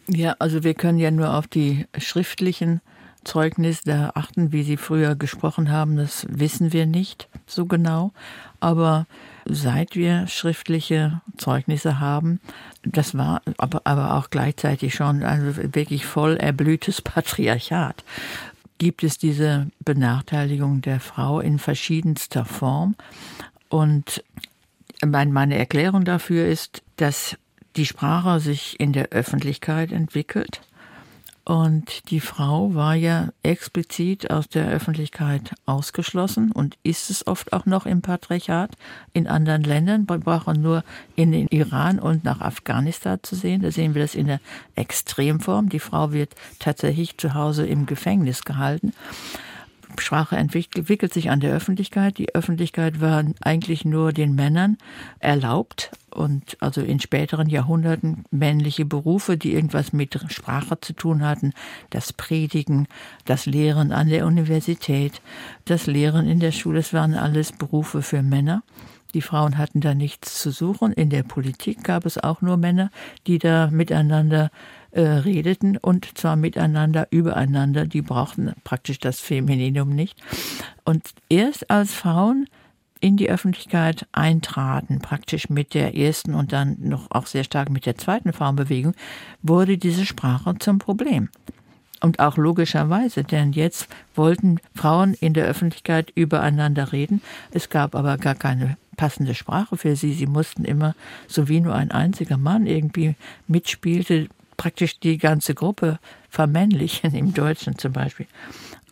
Ja, 0.08 0.36
also 0.39 0.64
wir 0.64 0.74
können 0.74 0.97
ja 0.97 1.12
nur 1.12 1.34
auf 1.34 1.47
die 1.47 1.86
schriftlichen 1.97 2.82
Zeugnisse 3.24 4.16
achten, 4.16 4.51
wie 4.51 4.64
Sie 4.64 4.78
früher 4.78 5.16
gesprochen 5.16 5.72
haben. 5.72 5.95
Das 5.95 6.26
wissen 6.30 6.74
wir 6.74 6.86
nicht 6.86 7.30
so 7.50 7.66
genau. 7.66 8.12
Aber 8.60 9.06
seit 9.46 9.96
wir 9.96 10.28
schriftliche 10.28 11.22
Zeugnisse 11.38 12.00
haben, 12.00 12.39
das 12.84 13.18
war 13.18 13.41
aber, 13.58 13.82
aber 13.86 14.16
auch 14.16 14.30
gleichzeitig 14.30 14.94
schon 14.94 15.24
ein 15.24 15.74
wirklich 15.76 16.06
voll 16.06 16.38
erblühtes 16.38 17.02
Patriarchat, 17.04 18.04
gibt 18.78 19.04
es 19.04 19.18
diese 19.18 19.68
Benachteiligung 19.80 20.82
der 20.82 21.00
Frau 21.00 21.39
in 21.39 21.60
verschiedenster 21.60 22.46
Form. 22.46 22.96
Und 23.70 24.24
meine 25.06 25.58
Erklärung 25.58 26.06
dafür 26.06 26.48
ist, 26.48 26.82
dass 26.98 27.38
die 27.76 27.86
Sprache 27.86 28.39
sich 28.39 28.80
in 28.80 28.94
der 28.94 29.10
Öffentlichkeit 29.10 29.91
entwickelt 29.91 30.62
und 31.46 32.10
die 32.10 32.22
Frau 32.22 32.74
war 32.74 32.96
ja 32.96 33.30
explizit 33.44 34.32
aus 34.32 34.48
der 34.48 34.70
Öffentlichkeit 34.70 35.54
ausgeschlossen 35.66 36.54
und 36.54 36.78
ist 36.84 37.10
es 37.10 37.28
oft 37.28 37.52
auch 37.52 37.66
noch 37.66 37.86
im 37.86 38.02
Patriarchat. 38.02 38.72
In 39.12 39.28
anderen 39.28 39.64
Ländern, 39.64 40.08
wir 40.08 40.20
brauchen 40.20 40.62
nur 40.62 40.86
in 41.18 41.34
den 41.34 41.48
Iran 41.48 42.00
und 42.00 42.24
nach 42.24 42.39
Afghanistan 42.39 43.20
zu 43.24 43.36
sehen. 43.36 43.62
Da 43.62 43.72
sehen 43.72 43.94
wir 43.94 44.02
das 44.02 44.16
in 44.16 44.28
der 44.28 44.39
Extremform. 44.76 45.68
Die 45.68 45.80
Frau 45.80 46.14
wird 46.14 46.34
tatsächlich 46.60 47.18
zu 47.18 47.34
Hause 47.34 47.68
im 47.68 47.88
Gefängnis 47.88 48.46
gehalten. 48.46 48.94
Sprache 50.00 50.36
entwickelt 50.36 51.14
sich 51.14 51.30
an 51.30 51.39
der 51.39 51.54
Öffentlichkeit. 51.54 52.18
Die 52.18 52.34
Öffentlichkeit 52.36 53.02
war 53.02 53.24
eigentlich 53.41 53.86
nur 53.86 54.14
den 54.14 54.36
Männern 54.36 54.78
erlaubt 55.20 55.91
und 56.10 56.58
also 56.60 56.82
in 56.82 57.00
späteren 57.00 57.50
Jahrhunderten 57.50 58.26
männliche 58.32 58.86
Berufe, 58.86 59.38
die 59.38 59.54
irgendwas 59.54 59.94
mit 59.94 60.20
Sprache 60.30 60.80
zu 60.80 60.94
tun 60.94 61.26
hatten, 61.26 61.54
das 61.89 62.14
Predigen, 62.14 62.88
das 63.26 63.46
Lehren 63.46 63.91
an 63.91 64.10
der 64.10 64.26
Universität, 64.26 65.22
das 65.66 65.88
Lehren 65.88 66.28
in 66.28 66.39
der 66.39 66.52
Schule, 66.52 66.78
das 66.78 66.94
waren 66.94 67.16
alles 67.16 67.52
Berufe 67.52 68.02
für 68.02 68.22
Männer. 68.22 68.64
Die 69.14 69.22
Frauen 69.22 69.58
hatten 69.60 69.80
da 69.80 69.94
nichts 69.94 70.41
zu 70.41 70.50
suchen. 70.50 70.91
In 70.91 71.10
der 71.10 71.22
Politik 71.22 71.84
gab 71.84 72.06
es 72.06 72.18
auch 72.18 72.41
nur 72.41 72.58
Männer, 72.58 72.89
die 73.28 73.38
da 73.38 73.70
miteinander 73.72 74.50
äh, 74.94 75.02
redeten 75.02 75.78
und 75.78 76.18
zwar 76.18 76.36
miteinander, 76.36 77.08
übereinander. 77.10 77.86
Die 77.86 78.02
brauchten 78.02 78.54
praktisch 78.64 79.00
das 79.00 79.20
Femininum 79.20 79.89
nicht. 79.89 80.22
Und 80.86 81.10
erst 81.30 81.70
als 81.70 81.94
Frauen 81.94 82.48
in 83.00 83.18
die 83.18 83.30
Öffentlichkeit 83.30 84.08
eintraten, 84.14 85.00
praktisch 85.00 85.50
mit 85.50 85.74
der 85.74 85.96
ersten 85.96 86.34
und 86.34 86.54
dann 86.54 86.78
noch 86.80 87.12
auch 87.12 87.26
sehr 87.26 87.44
stark 87.44 87.70
mit 87.70 87.86
der 87.86 87.98
zweiten 87.98 88.32
Frauenbewegung, 88.32 88.94
wurde 89.41 89.78
diese 89.78 90.06
Sprache 90.06 90.56
zum 90.60 90.80
Problem. 90.80 91.30
Und 92.00 92.20
auch 92.20 92.38
logischerweise, 92.38 93.24
denn 93.24 93.54
jetzt 93.54 93.88
wollten 94.16 94.60
Frauen 94.76 95.16
in 95.16 95.34
der 95.34 95.46
Öffentlichkeit 95.46 96.12
übereinander 96.16 96.91
reden. 96.91 97.22
Es 97.52 97.70
gab 97.70 97.96
aber 97.96 98.18
gar 98.18 98.36
keine 98.36 98.78
passende 98.96 99.36
Sprache 99.36 99.76
für 99.76 99.96
sie. 99.96 100.14
Sie 100.14 100.28
mussten 100.28 100.66
immer, 100.66 100.96
so 101.28 101.48
wie 101.48 101.62
nur 101.62 101.76
ein 101.76 101.91
einziger 101.91 102.38
Mann 102.38 102.68
irgendwie 102.68 103.16
mitspielte, 103.48 104.28
praktisch 104.64 104.97
die 105.01 105.18
ganze 105.18 105.55
Gruppe 105.55 105.99
vermännlichen, 106.30 107.14
im 107.14 107.34
Deutschen 107.34 107.78
zum 107.78 107.91
Beispiel. 107.91 108.28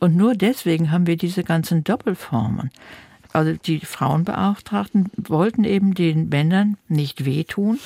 Und 0.01 0.17
nur 0.17 0.36
deswegen 0.36 0.91
haben 0.91 1.07
wir 1.07 1.15
diese 1.15 1.45
ganzen 1.45 1.86
Doppelformen. 1.86 2.72
Also 3.32 3.53
die 3.53 3.80
Frauenbeauftragten 3.80 5.09
wollten 5.15 5.63
eben 5.63 5.93
den 5.93 6.28
Männern 6.28 6.76
nicht 6.89 7.24
wehtun. 7.24 7.80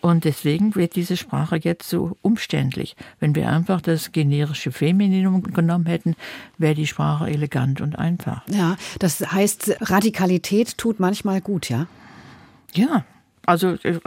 Und 0.00 0.24
deswegen 0.24 0.74
wird 0.74 0.96
diese 0.96 1.16
Sprache 1.16 1.60
jetzt 1.62 1.88
so 1.88 2.16
umständlich. 2.20 2.96
Wenn 3.20 3.36
wir 3.36 3.48
einfach 3.48 3.80
das 3.80 4.10
generische 4.10 4.72
Femininum 4.72 5.44
genommen 5.44 5.86
hätten, 5.86 6.16
wäre 6.58 6.74
die 6.74 6.88
Sprache 6.88 7.30
elegant 7.30 7.80
und 7.80 7.96
einfach. 7.96 8.42
Ja, 8.48 8.76
das 8.98 9.20
heißt, 9.20 9.76
Radikalität 9.82 10.76
tut 10.78 10.98
manchmal 10.98 11.40
gut, 11.40 11.68
ja? 11.68 11.86
Ja, 12.74 13.04
also 13.46 13.74
äh, 13.84 14.00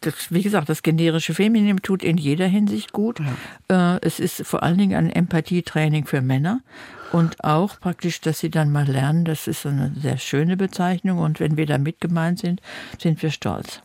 das, 0.00 0.30
wie 0.30 0.42
gesagt, 0.42 0.68
das 0.68 0.82
generische 0.82 1.34
Feminim 1.34 1.82
tut 1.82 2.02
in 2.02 2.18
jeder 2.18 2.46
Hinsicht 2.46 2.92
gut. 2.92 3.20
Ja. 3.70 3.96
Äh, 3.96 4.00
es 4.02 4.20
ist 4.20 4.46
vor 4.46 4.62
allen 4.62 4.78
Dingen 4.78 4.96
ein 4.96 5.10
Empathietraining 5.10 6.06
für 6.06 6.20
Männer 6.20 6.60
und 7.12 7.42
auch 7.42 7.80
praktisch, 7.80 8.20
dass 8.20 8.38
sie 8.38 8.50
dann 8.50 8.70
mal 8.70 8.86
lernen, 8.86 9.24
das 9.24 9.48
ist 9.48 9.66
eine 9.66 9.92
sehr 10.00 10.18
schöne 10.18 10.56
Bezeichnung 10.56 11.18
und 11.18 11.40
wenn 11.40 11.56
wir 11.56 11.66
da 11.66 11.78
mit 11.78 12.00
gemeint 12.00 12.38
sind, 12.38 12.60
sind 12.98 13.22
wir 13.22 13.30
stolz. 13.30 13.82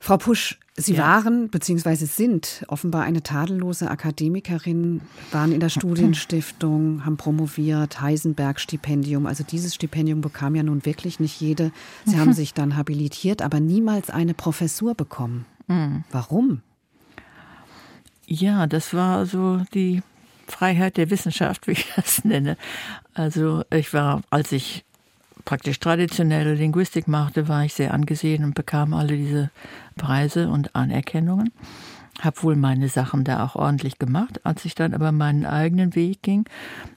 Frau 0.00 0.16
Pusch, 0.16 0.58
Sie 0.76 0.94
ja. 0.94 1.02
waren 1.02 1.50
bzw. 1.50 2.06
sind 2.06 2.64
offenbar 2.68 3.02
eine 3.02 3.22
tadellose 3.22 3.90
Akademikerin, 3.90 5.02
waren 5.30 5.52
in 5.52 5.60
der 5.60 5.68
Studienstiftung, 5.68 7.04
haben 7.04 7.18
promoviert, 7.18 8.00
Heisenberg-Stipendium. 8.00 9.26
Also 9.26 9.44
dieses 9.44 9.74
Stipendium 9.74 10.22
bekam 10.22 10.54
ja 10.54 10.62
nun 10.62 10.86
wirklich 10.86 11.20
nicht 11.20 11.38
jede. 11.40 11.70
Sie 12.06 12.18
haben 12.18 12.32
sich 12.32 12.54
dann 12.54 12.76
habilitiert, 12.76 13.42
aber 13.42 13.60
niemals 13.60 14.08
eine 14.10 14.32
Professur 14.32 14.94
bekommen. 14.94 15.44
Mhm. 15.68 16.04
Warum? 16.10 16.62
Ja, 18.26 18.66
das 18.66 18.94
war 18.94 19.26
so 19.26 19.62
die 19.74 20.02
Freiheit 20.46 20.96
der 20.96 21.10
Wissenschaft, 21.10 21.66
wie 21.66 21.72
ich 21.72 21.92
das 21.94 22.24
nenne. 22.24 22.56
Also 23.12 23.64
ich 23.70 23.92
war, 23.92 24.22
als 24.30 24.52
ich 24.52 24.84
praktisch 25.44 25.80
traditionelle 25.80 26.54
Linguistik 26.54 27.08
machte, 27.08 27.48
war 27.48 27.64
ich 27.64 27.74
sehr 27.74 27.92
angesehen 27.92 28.44
und 28.44 28.54
bekam 28.54 28.94
alle 28.94 29.16
diese 29.16 29.50
Preise 30.00 30.48
und 30.48 30.74
Anerkennungen. 30.74 31.52
Habe 32.20 32.42
wohl 32.42 32.56
meine 32.56 32.88
Sachen 32.88 33.22
da 33.22 33.44
auch 33.44 33.54
ordentlich 33.54 33.98
gemacht. 33.98 34.40
Als 34.44 34.64
ich 34.64 34.74
dann 34.74 34.94
aber 34.94 35.12
meinen 35.12 35.46
eigenen 35.46 35.94
Weg 35.94 36.22
ging, 36.22 36.46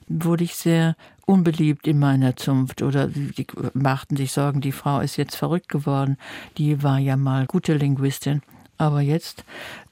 wurde 0.08 0.44
ich 0.44 0.56
sehr 0.56 0.96
unbeliebt 1.26 1.86
in 1.86 1.98
meiner 1.98 2.36
Zunft 2.36 2.82
oder 2.82 3.06
die 3.08 3.46
machten 3.74 4.16
sich 4.16 4.32
Sorgen, 4.32 4.60
die 4.60 4.72
Frau 4.72 5.00
ist 5.00 5.16
jetzt 5.16 5.36
verrückt 5.36 5.68
geworden. 5.68 6.16
Die 6.58 6.82
war 6.82 6.98
ja 6.98 7.16
mal 7.16 7.46
gute 7.46 7.74
Linguistin. 7.74 8.42
Aber 8.76 9.00
jetzt 9.00 9.44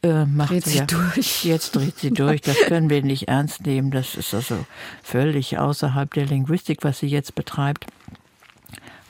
äh, 0.03 0.25
macht 0.25 0.51
dreht 0.51 0.65
sie 0.65 0.79
ja, 0.79 0.87
durch. 0.87 1.45
Jetzt 1.45 1.77
dreht 1.77 1.99
sie 1.99 2.11
durch. 2.11 2.41
Das 2.41 2.57
können 2.67 2.91
wir 2.91 3.03
nicht 3.03 3.29
ernst 3.29 3.65
nehmen. 3.65 3.91
Das 3.91 4.17
ist 4.17 4.35
also 4.35 4.57
völlig 5.03 5.59
außerhalb 5.59 6.13
der 6.13 6.27
Linguistik, 6.27 6.79
was 6.83 6.99
sie 6.99 7.07
jetzt 7.07 7.35
betreibt. 7.35 7.87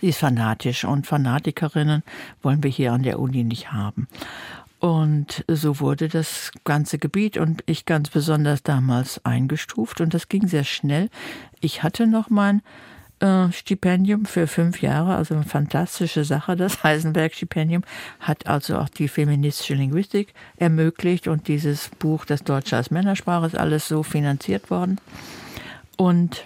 Ist 0.02 0.18
fanatisch 0.18 0.84
und 0.84 1.06
Fanatikerinnen 1.06 2.02
wollen 2.42 2.62
wir 2.62 2.70
hier 2.70 2.92
an 2.92 3.04
der 3.04 3.20
Uni 3.20 3.44
nicht 3.44 3.72
haben. 3.72 4.08
Und 4.80 5.44
so 5.46 5.78
wurde 5.78 6.08
das 6.08 6.50
ganze 6.64 6.98
Gebiet 6.98 7.38
und 7.38 7.62
ich 7.66 7.86
ganz 7.86 8.10
besonders 8.10 8.64
damals 8.64 9.24
eingestuft 9.24 10.00
und 10.00 10.12
das 10.12 10.28
ging 10.28 10.48
sehr 10.48 10.64
schnell. 10.64 11.08
Ich 11.60 11.84
hatte 11.84 12.08
noch 12.08 12.30
mein 12.30 12.62
äh, 13.20 13.52
Stipendium 13.52 14.24
für 14.24 14.48
fünf 14.48 14.82
Jahre, 14.82 15.14
also 15.14 15.36
eine 15.36 15.44
fantastische 15.44 16.24
Sache. 16.24 16.56
Das 16.56 16.82
Heisenberg-Stipendium 16.82 17.84
hat 18.18 18.48
also 18.48 18.78
auch 18.78 18.88
die 18.88 19.06
feministische 19.06 19.74
Linguistik 19.74 20.34
ermöglicht 20.56 21.28
und 21.28 21.46
dieses 21.46 21.90
Buch, 22.00 22.24
das 22.24 22.42
Deutsche 22.42 22.76
als 22.76 22.90
Männersprache, 22.90 23.46
ist 23.46 23.56
alles 23.56 23.86
so 23.86 24.02
finanziert 24.02 24.68
worden. 24.68 24.98
Und 25.96 26.44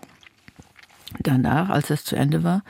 danach, 1.20 1.68
als 1.70 1.90
es 1.90 2.04
zu 2.04 2.16
Ende 2.16 2.44
war, 2.44 2.62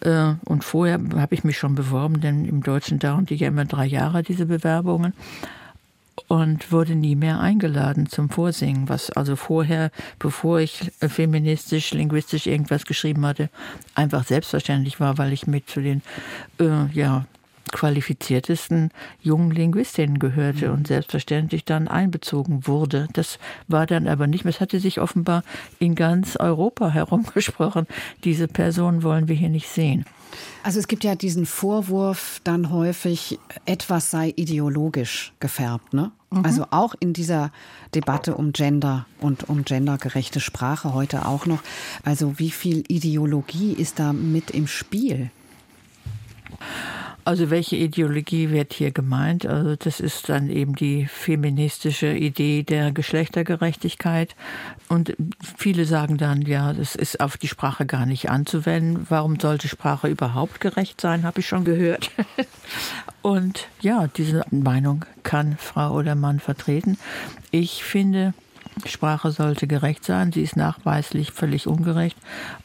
äh, 0.00 0.34
und 0.44 0.64
vorher 0.64 1.00
habe 1.16 1.34
ich 1.34 1.44
mich 1.44 1.58
schon 1.58 1.74
beworben, 1.74 2.20
denn 2.20 2.44
im 2.44 2.62
Deutschen 2.62 2.98
dauern 2.98 3.26
die 3.26 3.36
ja 3.36 3.48
immer 3.48 3.64
drei 3.64 3.86
Jahre, 3.86 4.22
diese 4.22 4.46
Bewerbungen, 4.46 5.14
und 6.28 6.70
wurde 6.70 6.94
nie 6.94 7.16
mehr 7.16 7.40
eingeladen 7.40 8.06
zum 8.08 8.30
Vorsingen, 8.30 8.88
was 8.88 9.10
also 9.10 9.36
vorher, 9.36 9.90
bevor 10.18 10.60
ich 10.60 10.92
feministisch, 11.00 11.92
linguistisch 11.92 12.46
irgendwas 12.46 12.84
geschrieben 12.84 13.26
hatte, 13.26 13.50
einfach 13.94 14.24
selbstverständlich 14.24 15.00
war, 15.00 15.18
weil 15.18 15.32
ich 15.32 15.46
mit 15.46 15.68
zu 15.68 15.80
den 15.80 16.02
äh, 16.60 16.86
ja, 16.92 17.24
qualifiziertesten 17.72 18.90
jungen 19.20 19.50
Linguistinnen 19.50 20.18
gehörte 20.18 20.68
mhm. 20.68 20.74
und 20.74 20.86
selbstverständlich 20.86 21.64
dann 21.64 21.88
einbezogen 21.88 22.66
wurde. 22.66 23.08
Das 23.12 23.38
war 23.68 23.86
dann 23.86 24.08
aber 24.08 24.26
nicht 24.26 24.44
mehr. 24.44 24.50
Es 24.50 24.60
hatte 24.60 24.80
sich 24.80 25.00
offenbar 25.00 25.42
in 25.78 25.94
ganz 25.94 26.36
Europa 26.36 26.90
herumgesprochen, 26.90 27.86
diese 28.24 28.48
Person 28.48 29.02
wollen 29.02 29.28
wir 29.28 29.36
hier 29.36 29.50
nicht 29.50 29.68
sehen. 29.68 30.04
Also 30.62 30.78
es 30.78 30.88
gibt 30.88 31.04
ja 31.04 31.14
diesen 31.14 31.46
Vorwurf 31.46 32.40
dann 32.44 32.70
häufig, 32.70 33.38
etwas 33.64 34.10
sei 34.10 34.32
ideologisch 34.36 35.32
gefärbt, 35.40 35.92
ne? 35.92 36.12
Mhm. 36.30 36.44
Also 36.44 36.66
auch 36.70 36.94
in 37.00 37.12
dieser 37.12 37.50
Debatte 37.94 38.34
um 38.36 38.52
Gender 38.52 39.06
und 39.20 39.48
um 39.48 39.64
gendergerechte 39.64 40.38
Sprache 40.40 40.94
heute 40.94 41.26
auch 41.26 41.46
noch. 41.46 41.62
Also 42.04 42.38
wie 42.38 42.50
viel 42.50 42.84
Ideologie 42.88 43.72
ist 43.72 43.98
da 43.98 44.12
mit 44.12 44.50
im 44.50 44.66
Spiel? 44.66 45.30
Also 47.24 47.50
welche 47.50 47.76
Ideologie 47.76 48.50
wird 48.50 48.72
hier 48.72 48.90
gemeint? 48.90 49.46
Also 49.46 49.76
das 49.76 50.00
ist 50.00 50.28
dann 50.28 50.48
eben 50.48 50.74
die 50.74 51.06
feministische 51.06 52.12
Idee 52.12 52.62
der 52.62 52.92
Geschlechtergerechtigkeit. 52.92 54.34
Und 54.88 55.14
viele 55.56 55.84
sagen 55.84 56.16
dann, 56.16 56.42
ja, 56.42 56.72
das 56.72 56.94
ist 56.94 57.20
auf 57.20 57.36
die 57.36 57.48
Sprache 57.48 57.86
gar 57.86 58.06
nicht 58.06 58.30
anzuwenden. 58.30 59.06
Warum 59.08 59.38
sollte 59.38 59.68
Sprache 59.68 60.08
überhaupt 60.08 60.60
gerecht 60.60 61.00
sein, 61.00 61.24
habe 61.24 61.40
ich 61.40 61.46
schon 61.46 61.64
gehört. 61.64 62.10
Und 63.22 63.68
ja, 63.80 64.08
diese 64.08 64.44
Meinung 64.50 65.04
kann 65.22 65.56
Frau 65.58 65.92
oder 65.92 66.14
Mann 66.14 66.40
vertreten. 66.40 66.98
Ich 67.50 67.84
finde, 67.84 68.32
Sprache 68.86 69.30
sollte 69.30 69.66
gerecht 69.66 70.04
sein. 70.04 70.32
Sie 70.32 70.42
ist 70.42 70.56
nachweislich 70.56 71.32
völlig 71.32 71.66
ungerecht. 71.66 72.16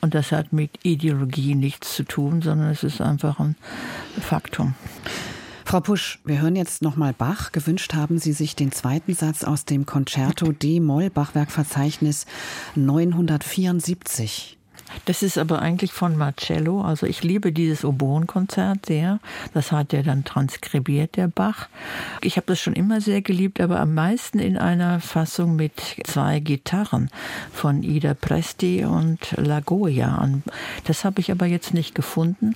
Und 0.01 0.15
das 0.15 0.31
hat 0.31 0.53
mit 0.53 0.71
Ideologie 0.83 1.55
nichts 1.55 1.95
zu 1.95 2.03
tun, 2.03 2.41
sondern 2.41 2.69
es 2.69 2.83
ist 2.83 3.01
einfach 3.01 3.39
ein 3.39 3.55
Faktum. 4.19 4.75
Frau 5.65 5.81
Pusch, 5.81 6.19
wir 6.23 6.41
hören 6.41 6.55
jetzt 6.55 6.83
nochmal 6.83 7.13
Bach. 7.13 7.51
Gewünscht 7.51 7.95
haben 7.95 8.19
Sie 8.19 8.33
sich 8.33 8.55
den 8.55 8.71
zweiten 8.71 9.15
Satz 9.15 9.43
aus 9.43 9.65
dem 9.65 9.85
Concerto 9.85 10.51
D-Moll 10.51 11.09
Bachwerkverzeichnis 11.09 12.27
974. 12.75 14.54
Das 15.05 15.23
ist 15.23 15.37
aber 15.37 15.61
eigentlich 15.61 15.91
von 15.91 16.17
Marcello. 16.17 16.81
Also 16.81 17.05
ich 17.05 17.23
liebe 17.23 17.51
dieses 17.51 17.83
Oboenkonzert 17.85 18.85
sehr. 18.85 19.19
Das 19.53 19.71
hat 19.71 19.93
er 19.93 20.03
dann 20.03 20.23
transkribiert, 20.23 21.15
der 21.15 21.27
Bach. 21.27 21.67
Ich 22.21 22.37
habe 22.37 22.47
das 22.47 22.59
schon 22.59 22.73
immer 22.73 23.01
sehr 23.01 23.21
geliebt, 23.21 23.61
aber 23.61 23.79
am 23.79 23.93
meisten 23.93 24.39
in 24.39 24.57
einer 24.57 24.99
Fassung 24.99 25.55
mit 25.55 25.73
zwei 26.05 26.39
Gitarren 26.39 27.09
von 27.51 27.83
Ida 27.83 28.13
Presti 28.13 28.85
und 28.85 29.19
Lagoya. 29.37 30.27
Das 30.85 31.05
habe 31.05 31.19
ich 31.19 31.31
aber 31.31 31.45
jetzt 31.45 31.73
nicht 31.73 31.95
gefunden. 31.95 32.55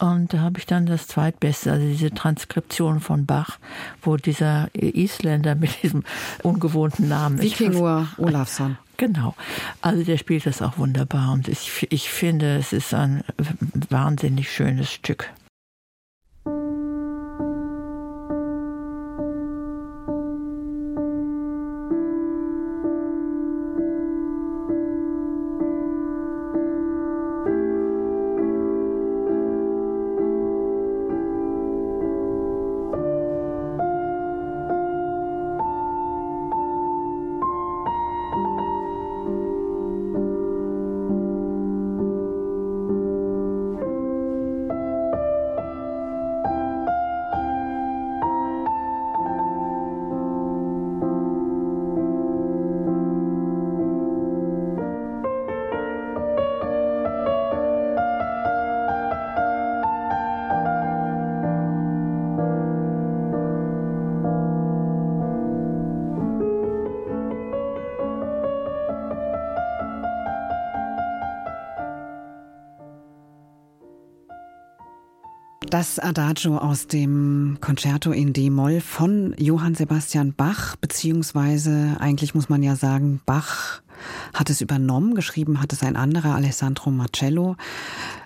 Und 0.00 0.32
da 0.32 0.38
habe 0.40 0.58
ich 0.58 0.66
dann 0.66 0.86
das 0.86 1.06
zweitbeste, 1.06 1.72
also 1.72 1.86
diese 1.86 2.10
Transkription 2.10 3.00
von 3.00 3.26
Bach, 3.26 3.58
wo 4.02 4.16
dieser 4.16 4.68
Isländer 4.74 5.54
mit 5.54 5.82
diesem 5.82 6.04
ungewohnten 6.42 7.08
Namen. 7.08 7.40
Vikingur 7.40 8.08
Olafsson. 8.18 8.78
Genau. 8.96 9.34
Also 9.80 10.04
der 10.04 10.18
spielt 10.18 10.46
das 10.46 10.62
auch 10.62 10.78
wunderbar 10.78 11.32
und 11.32 11.48
ich, 11.48 11.86
ich 11.90 12.10
finde, 12.10 12.56
es 12.56 12.72
ist 12.72 12.94
ein 12.94 13.24
wahnsinnig 13.90 14.50
schönes 14.50 14.92
Stück. 14.92 15.30
Das 75.74 75.98
Adagio 75.98 76.58
aus 76.58 76.86
dem 76.86 77.58
Concerto 77.60 78.12
in 78.12 78.32
D-Moll 78.32 78.80
von 78.80 79.34
Johann 79.38 79.74
Sebastian 79.74 80.32
Bach, 80.32 80.76
beziehungsweise 80.76 81.96
eigentlich 81.98 82.32
muss 82.32 82.48
man 82.48 82.62
ja 82.62 82.76
sagen, 82.76 83.20
Bach 83.26 83.82
hat 84.32 84.50
es 84.50 84.60
übernommen, 84.60 85.16
geschrieben 85.16 85.60
hat 85.60 85.72
es 85.72 85.82
ein 85.82 85.96
anderer, 85.96 86.36
Alessandro 86.36 86.92
Marcello. 86.92 87.56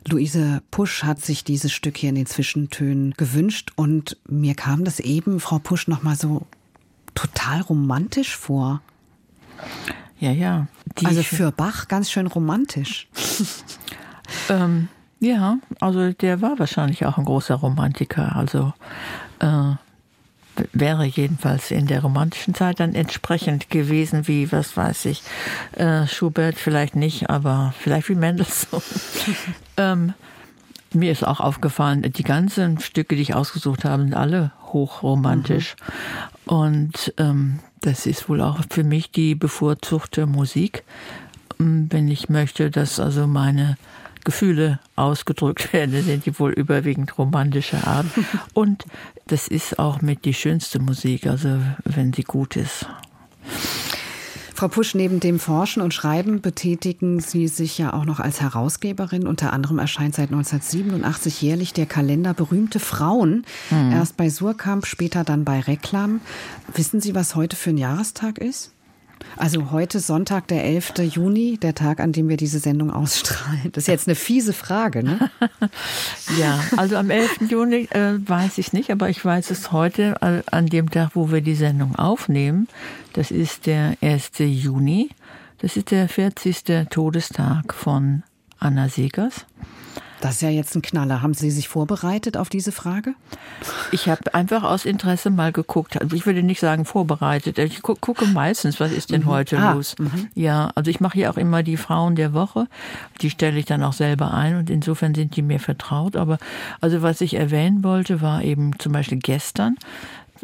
Luise 0.07 0.61
Pusch 0.71 1.05
hat 1.05 1.23
sich 1.23 1.43
dieses 1.43 1.73
Stück 1.73 1.97
hier 1.97 2.11
in 2.11 2.17
den 2.17 2.27
Zwischentönen 2.27 3.15
gewünscht 3.17 3.71
und 3.77 4.19
mir 4.29 4.55
kam 4.55 4.85
das 4.85 5.01
eben, 5.01 5.41
Frau 5.41 5.59
Pusch, 5.59 5.89
nochmal 5.89 6.17
so 6.17 6.43
total 7.15 7.63
romantisch 7.63 8.37
vor. 8.37 8.83
Ja, 10.21 10.33
ja. 10.33 10.67
also 11.03 11.23
für 11.23 11.51
Bach 11.51 11.89
ganz 11.89 12.11
schön 12.11 12.27
romantisch. 12.27 13.09
ähm, 14.51 14.89
ja, 15.21 15.59
also 15.81 16.13
der 16.13 16.41
war 16.43 16.59
wahrscheinlich 16.59 17.05
auch 17.07 17.19
ein 17.19 17.25
großer 17.25 17.57
Romantiker. 17.57 18.37
Also 18.37 18.73
äh, 19.41 19.75
wäre 20.73 21.05
jedenfalls 21.05 21.71
in 21.71 21.87
der 21.87 22.03
romantischen 22.03 22.55
Zeit 22.55 22.81
dann 22.81 22.95
entsprechend 22.95 23.71
gewesen 23.71 24.29
wie, 24.29 24.51
was 24.53 24.77
weiß 24.77 25.07
ich, 25.07 25.23
äh, 25.73 26.07
Schubert 26.07 26.57
vielleicht 26.57 26.97
nicht, 26.97 27.31
aber 27.31 27.75
vielleicht 27.79 28.09
wie 28.09 28.15
Mendelssohn. 28.15 28.83
ähm, 29.77 30.15
mir 30.93 31.13
ist 31.13 31.27
auch 31.27 31.41
aufgefallen, 31.41 32.03
die 32.03 32.25
ganzen 32.25 32.81
Stücke, 32.81 33.15
die 33.15 33.23
ich 33.23 33.35
ausgesucht 33.35 33.85
habe, 33.85 34.03
sind 34.03 34.15
alle 34.15 34.53
hochromantisch. 34.73 35.77
Mhm. 36.47 36.53
Und 36.53 37.15
ähm, 37.19 37.59
das 37.81 38.07
ist 38.07 38.29
wohl 38.29 38.41
auch 38.41 38.61
für 38.71 38.85
mich 38.85 39.11
die 39.11 39.35
bevorzugte 39.35 40.27
Musik, 40.27 40.85
ähm, 41.61 41.89
wenn 41.91 42.09
ich 42.09 42.29
möchte, 42.29 42.71
dass 42.71 43.01
also 43.01 43.27
meine 43.27 43.77
Gefühle 44.29 44.79
ausgedrückt 44.95 45.73
werden, 45.73 46.03
sind 46.03 46.27
die 46.27 46.39
wohl 46.39 46.53
überwiegend 46.53 47.17
romantischer 47.17 47.87
Art. 47.87 48.05
Und 48.53 48.85
das 49.27 49.49
ist 49.49 49.79
auch 49.79 50.03
mit 50.03 50.27
die 50.27 50.35
schönste 50.35 50.81
Musik, 50.81 51.27
also 51.27 51.59
wenn 51.85 52.13
sie 52.13 52.25
gut 52.25 52.55
ist. 52.55 52.85
Frau 54.55 54.69
Pusch, 54.69 54.95
neben 54.95 55.21
dem 55.21 55.39
Forschen 55.39 55.81
und 55.81 55.95
Schreiben 55.95 56.43
betätigen 56.43 57.21
Sie 57.21 57.49
sich 57.49 57.79
ja 57.79 57.95
auch 57.95 58.05
noch 58.05 58.21
als 58.21 58.43
Herausgeberin. 58.43 59.27
Unter 59.27 59.55
anderem 59.55 59.79
erscheint 59.79 60.15
seit 60.15 60.31
1987 60.31 61.41
jährlich 61.41 61.73
der 61.73 61.87
Kalender 61.87 62.35
Berühmte 62.35 62.81
Frauen. 62.81 63.47
Mhm. 63.71 63.93
Erst 63.93 64.19
bei 64.19 64.29
Surkamp, 64.29 64.85
später 64.85 65.25
dann 65.25 65.45
bei 65.45 65.61
Reklam. 65.61 66.21
Wissen 66.75 67.01
Sie, 67.01 67.15
was 67.15 67.35
heute 67.35 67.57
für 67.57 67.71
ein 67.71 67.79
Jahrestag 67.79 68.37
ist? 68.37 68.75
Also 69.37 69.71
heute 69.71 70.01
Sonntag, 70.01 70.49
der 70.49 70.65
11. 70.65 70.95
Juni, 71.15 71.59
der 71.59 71.75
Tag, 71.75 72.01
an 72.01 72.13
dem 72.13 72.29
wir 72.29 72.37
diese 72.37 72.59
Sendung 72.59 72.91
ausstrahlen. 72.91 73.71
Das 73.73 73.85
ist 73.85 73.89
jetzt 73.89 74.09
eine 74.09 74.15
fiese 74.15 74.53
Frage, 74.53 75.03
ne? 75.03 75.31
ja, 76.39 76.61
also 76.77 76.97
am 76.97 77.11
11. 77.11 77.43
Juni 77.49 77.89
äh, 77.91 78.15
weiß 78.19 78.59
ich 78.59 78.73
nicht, 78.73 78.91
aber 78.91 79.09
ich 79.09 79.25
weiß 79.25 79.51
es 79.51 79.73
heute, 79.73 80.17
äh, 80.21 80.43
an 80.51 80.67
dem 80.67 80.91
Tag, 80.91 81.11
wo 81.15 81.31
wir 81.31 81.41
die 81.41 81.55
Sendung 81.55 81.97
aufnehmen. 81.97 82.69
Das 83.13 83.31
ist 83.31 83.67
der 83.67 83.97
1. 84.01 84.33
Juni. 84.39 85.11
Das 85.59 85.77
ist 85.77 85.91
der 85.91 86.09
40. 86.09 86.89
Todestag 86.91 87.75
von 87.75 88.23
Anna 88.59 88.89
Segers. 88.89 89.47
Das 90.21 90.37
ist 90.37 90.43
ja 90.43 90.51
jetzt 90.51 90.75
ein 90.75 90.83
Knaller. 90.83 91.23
Haben 91.23 91.35
Sie 91.35 91.51
sich 91.51 91.69
vorbereitet 91.69 92.37
auf 92.37 92.49
diese 92.49 92.73
Frage? 92.73 93.15
Ich 93.93 94.09
habe 94.09 94.35
einfach 94.35 94.65
aus 94.65 94.85
Interesse 94.85 95.31
mal 95.31 95.53
geguckt. 95.53 96.01
Also 96.01 96.17
ich 96.17 96.27
würde 96.27 96.43
nicht 96.43 96.61
sagen 96.61 96.85
vorbereitet. 96.85 97.59
Ich 97.59 97.83
gu 97.83 97.95
gucke 97.95 98.27
meistens, 98.27 98.81
was 98.81 98.93
ist 98.93 99.11
denn 99.11 99.23
mhm. 99.23 99.27
heute 99.27 99.59
ah, 99.59 99.73
los? 99.73 99.95
Mhm. 99.99 100.29
Ja, 100.35 100.71
also 100.75 100.91
ich 100.91 101.01
mache 101.01 101.15
hier 101.15 101.31
auch 101.31 101.37
immer 101.37 101.63
die 101.63 101.77
Frauen 101.77 102.17
der 102.17 102.35
Woche. 102.35 102.67
Die 103.21 103.31
stelle 103.31 103.59
ich 103.59 103.67
dann 103.67 103.83
auch 103.83 103.93
selber 103.93 104.35
ein 104.35 104.57
und 104.57 104.71
insofern 104.71 105.15
sind 105.15 105.37
die 105.37 105.43
mir 105.43 105.61
vertraut. 105.61 106.17
Aber 106.17 106.39
also 106.81 107.03
was 107.03 107.21
ich 107.21 107.35
erwähnen 107.35 107.85
wollte, 107.85 108.21
war 108.21 108.43
eben 108.43 108.79
zum 108.79 108.93
Beispiel 108.93 109.19
gestern. 109.19 109.77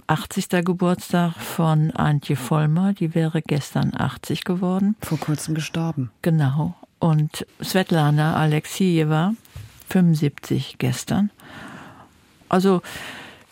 80. 0.07 0.49
Geburtstag 0.65 1.35
von 1.37 1.93
Antje 1.93 2.37
Vollmer, 2.37 2.93
die 2.93 3.15
wäre 3.15 3.43
gestern 3.43 3.93
80 3.97 4.45
geworden. 4.45 4.97
Vor 5.01 5.19
kurzem 5.19 5.55
gestorben. 5.55 6.11
Genau. 6.23 6.75
Und 6.99 7.47
Svetlana 7.63 8.35
Alexejeva, 8.35 9.35
75 9.89 10.77
gestern. 10.79 11.31
Also 12.49 12.83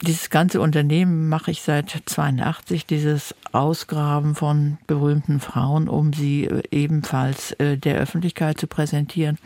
dieses 0.03 0.31
ganze 0.31 0.61
Unternehmen 0.61 1.29
mache 1.29 1.53
ich 1.53 1.63
seit 1.63 2.03
82, 2.07 2.87
dieses 2.87 3.35
Ausgraben 3.53 4.35
von 4.35 4.79
berühmten 4.89 5.39
Frauen, 5.39 5.89
um 5.89 6.13
sie 6.13 6.45
äh, 6.45 6.63
ebenfalls 6.71 7.53
äh, 7.53 7.79
der 7.79 7.99
Öffentlichkeit 7.99 8.59
zu 8.59 8.67
präsentieren, 8.67 9.39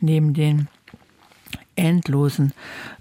neben 0.00 0.34
den 0.34 0.68
endlosen 1.76 2.52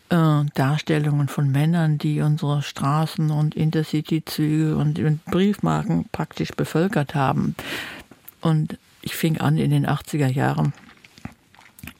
äh, 0.10 0.44
Darstellungen 0.54 1.28
von 1.28 1.52
Männern, 1.52 1.98
die 1.98 2.22
unsere 2.22 2.62
Straßen 2.62 3.30
und 3.30 3.56
Intercity-Züge 3.56 4.78
und, 4.78 4.98
und 5.00 5.26
Briefmarken 5.26 6.06
praktisch 6.12 6.52
bevölkert 6.52 7.14
haben. 7.14 7.56
Und 8.40 8.78
ich 9.02 9.16
fing 9.16 9.38
an 9.40 9.58
in 9.58 9.72
den 9.72 9.86
80er 9.86 10.28
Jahren 10.28 10.74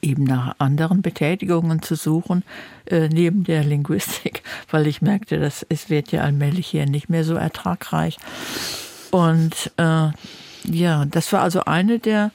eben 0.02 0.24
nach 0.24 0.56
anderen 0.58 1.02
Betätigungen 1.02 1.82
zu 1.82 1.94
suchen, 1.94 2.42
äh, 2.86 3.08
neben 3.08 3.44
der 3.44 3.64
Linguistik, 3.64 4.42
weil 4.70 4.86
ich 4.86 5.02
merkte, 5.02 5.38
dass 5.38 5.64
es 5.68 5.90
wird 5.90 6.12
ja 6.12 6.22
allmählich 6.22 6.66
hier 6.66 6.86
nicht 6.86 7.08
mehr 7.08 7.24
so 7.24 7.34
ertragreich. 7.34 8.18
Und 9.10 9.72
äh, 9.76 10.08
ja, 10.64 11.04
das 11.04 11.32
war 11.32 11.42
also 11.42 11.64
eine 11.64 11.98
der 11.98 12.32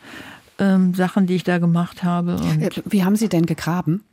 ähm, 0.59 0.93
Sachen, 0.93 1.27
die 1.27 1.35
ich 1.35 1.43
da 1.43 1.57
gemacht 1.57 2.03
habe. 2.03 2.35
Und 2.35 2.61
äh, 2.61 2.69
Wie 2.85 3.03
haben 3.03 3.15
Sie 3.15 3.29
denn 3.29 3.45
gegraben? 3.45 4.03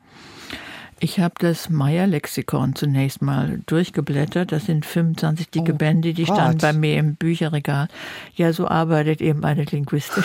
Ich 1.01 1.21
habe 1.21 1.35
das 1.39 1.71
Meyer-Lexikon 1.71 2.75
zunächst 2.75 3.23
mal 3.23 3.61
durchgeblättert. 3.67 4.51
Das 4.51 4.67
sind 4.67 4.85
25 4.85 5.51
dicke 5.51 5.73
oh, 5.73 5.77
Bände, 5.77 6.13
die 6.13 6.27
standen 6.27 6.59
bei 6.59 6.73
mir 6.73 6.99
im 6.99 7.15
Bücherregal. 7.15 7.89
Ja, 8.35 8.53
so 8.53 8.67
arbeitet 8.67 9.21
eben 9.21 9.45
eine 9.45 9.65
Linguistik 9.65 10.25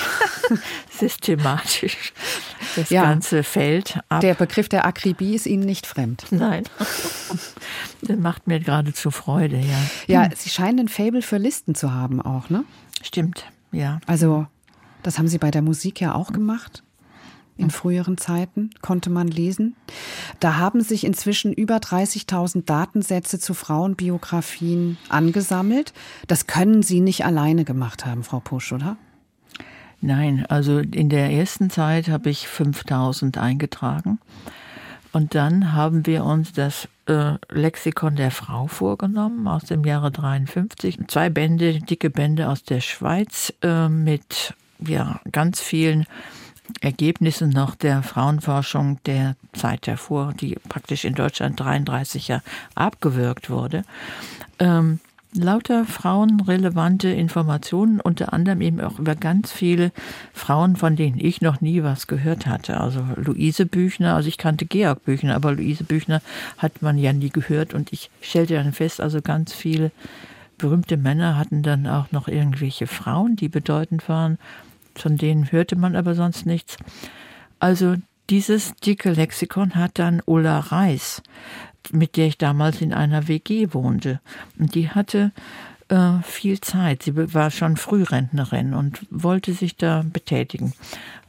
systematisch 0.89 2.13
das 2.75 2.89
ja, 2.89 3.03
ganze 3.03 3.43
Feld 3.43 3.99
ab. 4.09 4.21
Der 4.21 4.33
Begriff 4.33 4.67
der 4.67 4.85
Akribie 4.85 5.35
ist 5.35 5.45
Ihnen 5.45 5.63
nicht 5.63 5.85
fremd. 5.85 6.25
Nein. 6.31 6.63
das 8.01 8.17
macht 8.17 8.47
mir 8.47 8.59
geradezu 8.59 9.11
Freude, 9.11 9.57
ja. 9.57 9.79
Ja, 10.07 10.29
Sie 10.35 10.49
scheinen 10.49 10.79
ein 10.79 10.87
Fable 10.87 11.21
für 11.21 11.37
Listen 11.37 11.75
zu 11.75 11.93
haben 11.93 12.21
auch, 12.21 12.49
ne? 12.49 12.63
Stimmt, 13.01 13.45
ja. 13.71 13.99
Also, 14.07 14.47
das 15.03 15.19
haben 15.19 15.27
Sie 15.27 15.37
bei 15.37 15.51
der 15.51 15.61
Musik 15.61 16.01
ja 16.01 16.15
auch 16.15 16.31
gemacht? 16.31 16.83
In 17.57 17.69
früheren 17.69 18.17
Zeiten, 18.17 18.71
konnte 18.81 19.09
man 19.09 19.27
lesen. 19.27 19.75
Da 20.39 20.57
haben 20.57 20.81
sich 20.81 21.05
inzwischen 21.05 21.53
über 21.53 21.77
30.000 21.77 22.65
Datensätze 22.65 23.39
zu 23.39 23.53
Frauenbiografien 23.53 24.97
angesammelt. 25.09 25.93
Das 26.27 26.47
können 26.47 26.83
Sie 26.83 26.99
nicht 26.99 27.25
alleine 27.25 27.63
gemacht 27.63 28.05
haben, 28.05 28.23
Frau 28.23 28.39
Pusch, 28.39 28.73
oder? 28.73 28.97
Nein, 30.01 30.45
also 30.49 30.79
in 30.79 31.09
der 31.09 31.31
ersten 31.31 31.69
Zeit 31.69 32.09
habe 32.09 32.29
ich 32.29 32.47
5000 32.47 33.37
eingetragen. 33.37 34.19
Und 35.13 35.35
dann 35.35 35.73
haben 35.73 36.05
wir 36.07 36.25
uns 36.25 36.51
das 36.53 36.89
äh, 37.05 37.35
Lexikon 37.49 38.15
der 38.15 38.31
Frau 38.31 38.67
vorgenommen 38.67 39.47
aus 39.47 39.63
dem 39.63 39.85
Jahre 39.85 40.11
53. 40.11 41.07
Zwei 41.07 41.29
Bände, 41.29 41.79
dicke 41.79 42.09
Bände 42.09 42.49
aus 42.49 42.63
der 42.63 42.81
Schweiz 42.81 43.53
äh, 43.61 43.87
mit 43.89 44.55
ja, 44.79 45.21
ganz 45.31 45.61
vielen 45.61 46.05
Ergebnisse 46.81 47.47
noch 47.47 47.75
der 47.75 48.03
Frauenforschung 48.03 48.99
der 49.05 49.35
Zeit 49.53 49.87
davor, 49.87 50.33
die 50.33 50.57
praktisch 50.69 51.05
in 51.05 51.15
Deutschland 51.15 51.59
33 51.59 52.29
Jahre 52.29 52.43
abgewürgt 52.75 53.49
wurde. 53.49 53.83
Ähm, 54.59 54.99
lauter 55.35 55.85
frauenrelevante 55.85 57.09
Informationen, 57.09 57.99
unter 57.99 58.33
anderem 58.33 58.61
eben 58.61 58.81
auch 58.81 58.99
über 58.99 59.15
ganz 59.15 59.51
viele 59.51 59.91
Frauen, 60.33 60.75
von 60.75 60.95
denen 60.95 61.19
ich 61.19 61.41
noch 61.41 61.61
nie 61.61 61.83
was 61.83 62.07
gehört 62.07 62.45
hatte. 62.45 62.79
Also 62.79 63.03
Luise 63.15 63.65
Büchner, 63.65 64.15
also 64.15 64.29
ich 64.29 64.37
kannte 64.37 64.65
Georg 64.65 65.03
Büchner, 65.05 65.35
aber 65.35 65.53
Luise 65.53 65.83
Büchner 65.83 66.21
hat 66.57 66.81
man 66.81 66.97
ja 66.97 67.13
nie 67.13 67.29
gehört 67.29 67.73
und 67.73 67.91
ich 67.91 68.09
stellte 68.21 68.55
dann 68.55 68.73
fest, 68.73 69.01
also 69.01 69.21
ganz 69.21 69.53
viele 69.53 69.91
berühmte 70.57 70.97
Männer 70.97 71.37
hatten 71.37 71.63
dann 71.63 71.87
auch 71.87 72.11
noch 72.11 72.27
irgendwelche 72.27 72.87
Frauen, 72.87 73.35
die 73.35 73.49
bedeutend 73.49 74.07
waren 74.07 74.37
von 74.95 75.17
denen 75.17 75.51
hörte 75.51 75.75
man 75.75 75.95
aber 75.95 76.15
sonst 76.15 76.45
nichts. 76.45 76.77
Also 77.59 77.95
dieses 78.29 78.73
dicke 78.75 79.11
Lexikon 79.11 79.75
hat 79.75 79.99
dann 79.99 80.21
Ulla 80.25 80.59
Reis, 80.59 81.21
mit 81.91 82.17
der 82.17 82.27
ich 82.27 82.37
damals 82.37 82.81
in 82.81 82.93
einer 82.93 83.27
WG 83.27 83.73
wohnte. 83.73 84.19
Und 84.57 84.75
die 84.75 84.89
hatte 84.89 85.31
äh, 85.89 86.21
viel 86.23 86.61
Zeit. 86.61 87.03
Sie 87.03 87.33
war 87.33 87.51
schon 87.51 87.77
Frührentnerin 87.77 88.73
und 88.73 89.05
wollte 89.09 89.53
sich 89.53 89.75
da 89.75 90.03
betätigen 90.05 90.73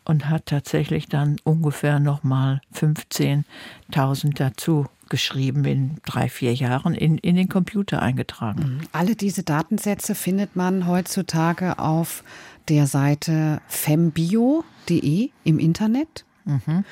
und 0.04 0.28
hat 0.28 0.46
tatsächlich 0.46 1.08
dann 1.08 1.36
ungefähr 1.44 1.98
nochmal 1.98 2.60
15.000 2.74 4.34
dazu 4.34 4.86
geschrieben 5.08 5.64
in 5.64 5.96
drei, 6.04 6.28
vier 6.28 6.54
Jahren 6.54 6.94
in, 6.94 7.18
in 7.18 7.36
den 7.36 7.48
Computer 7.48 8.00
eingetragen. 8.00 8.78
Mhm. 8.78 8.80
Alle 8.92 9.16
diese 9.16 9.42
Datensätze 9.42 10.14
findet 10.14 10.56
man 10.56 10.86
heutzutage 10.86 11.78
auf 11.78 12.24
der 12.68 12.86
Seite 12.86 13.60
fembio.de 13.68 15.30
im 15.44 15.58
Internet. 15.58 16.24
Mhm. 16.44 16.84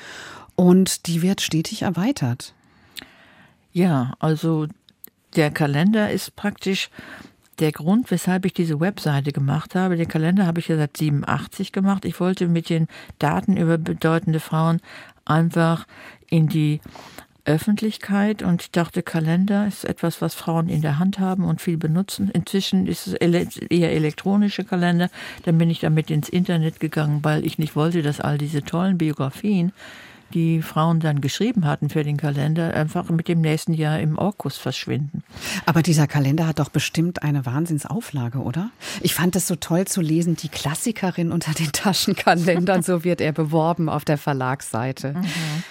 Und 0.55 1.07
die 1.07 1.21
wird 1.21 1.41
stetig 1.41 1.81
erweitert. 1.81 2.53
Ja, 3.71 4.13
also 4.19 4.67
der 5.35 5.49
Kalender 5.51 6.11
ist 6.11 6.35
praktisch 6.35 6.89
der 7.59 7.71
Grund, 7.71 8.09
weshalb 8.11 8.45
ich 8.45 8.53
diese 8.53 8.79
Webseite 8.79 9.31
gemacht 9.31 9.75
habe, 9.75 9.95
den 9.95 10.07
Kalender 10.07 10.45
habe 10.45 10.59
ich 10.59 10.67
ja 10.67 10.77
seit 10.77 10.97
87 10.97 11.71
gemacht. 11.71 12.05
Ich 12.05 12.19
wollte 12.19 12.47
mit 12.47 12.69
den 12.69 12.87
Daten 13.19 13.57
über 13.57 13.77
bedeutende 13.77 14.39
Frauen 14.39 14.81
einfach 15.25 15.85
in 16.29 16.47
die 16.47 16.81
Öffentlichkeit 17.45 18.41
und 18.41 18.61
ich 18.61 18.71
dachte, 18.71 19.03
Kalender 19.03 19.67
ist 19.67 19.83
etwas, 19.83 20.21
was 20.21 20.33
Frauen 20.33 20.69
in 20.69 20.81
der 20.81 20.97
Hand 20.97 21.19
haben 21.19 21.43
und 21.43 21.61
viel 21.61 21.77
benutzen. 21.77 22.29
Inzwischen 22.29 22.87
ist 22.87 23.07
es 23.07 23.13
eher 23.15 23.91
elektronische 23.91 24.63
Kalender. 24.63 25.09
Dann 25.43 25.57
bin 25.57 25.69
ich 25.69 25.81
damit 25.81 26.09
ins 26.09 26.29
Internet 26.29 26.79
gegangen, 26.79 27.19
weil 27.23 27.45
ich 27.45 27.57
nicht 27.57 27.75
wollte, 27.75 28.01
dass 28.01 28.21
all 28.21 28.37
diese 28.37 28.63
tollen 28.63 28.97
Biografien, 28.97 29.73
die 30.33 30.61
Frauen 30.61 30.99
dann 30.99 31.21
geschrieben 31.21 31.65
hatten 31.65 31.89
für 31.89 32.03
den 32.03 32.17
Kalender, 32.17 32.73
einfach 32.73 33.09
mit 33.09 33.27
dem 33.27 33.41
nächsten 33.41 33.73
Jahr 33.73 33.99
im 33.99 34.17
Orkus 34.17 34.57
verschwinden. 34.57 35.23
Aber 35.65 35.81
dieser 35.81 36.07
Kalender 36.07 36.47
hat 36.47 36.59
doch 36.59 36.69
bestimmt 36.69 37.23
eine 37.23 37.45
Wahnsinnsauflage, 37.45 38.39
oder? 38.39 38.71
Ich 39.01 39.13
fand 39.13 39.35
es 39.35 39.47
so 39.47 39.55
toll 39.55 39.85
zu 39.85 40.01
lesen, 40.01 40.35
die 40.35 40.49
Klassikerin 40.49 41.31
unter 41.31 41.53
den 41.53 41.71
Taschenkalendern, 41.71 42.81
so 42.83 43.03
wird 43.03 43.21
er 43.21 43.33
beworben 43.33 43.89
auf 43.89 44.05
der 44.05 44.17
Verlagsseite. 44.17 45.13
Mhm. 45.13 45.63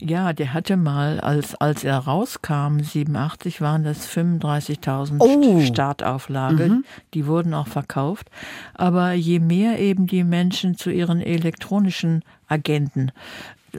Ja, 0.00 0.32
der 0.32 0.54
hatte 0.54 0.76
mal, 0.76 1.20
als, 1.20 1.54
als 1.56 1.82
er 1.82 1.98
rauskam, 1.98 2.78
87, 2.80 3.60
waren 3.60 3.82
das 3.82 4.08
35.000 4.08 5.16
oh. 5.18 5.60
Startauflage. 5.60 6.68
Mhm. 6.68 6.84
Die 7.14 7.26
wurden 7.26 7.52
auch 7.52 7.66
verkauft. 7.66 8.30
Aber 8.74 9.12
je 9.12 9.40
mehr 9.40 9.78
eben 9.80 10.06
die 10.06 10.24
Menschen 10.24 10.76
zu 10.76 10.90
ihren 10.90 11.20
elektronischen 11.20 12.22
Agenten 12.46 13.10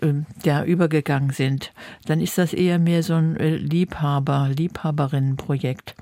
ähm, 0.01 0.26
ja, 0.43 0.63
übergegangen 0.63 1.32
sind, 1.32 1.72
dann 2.05 2.20
ist 2.20 2.38
das 2.38 2.53
eher 2.53 2.80
mehr 2.80 3.01
so 3.01 3.15
ein 3.15 3.38
äh, 3.38 3.55
Liebhaber, 3.55 4.49
Liebhaberinnenprojekt. 4.55 5.95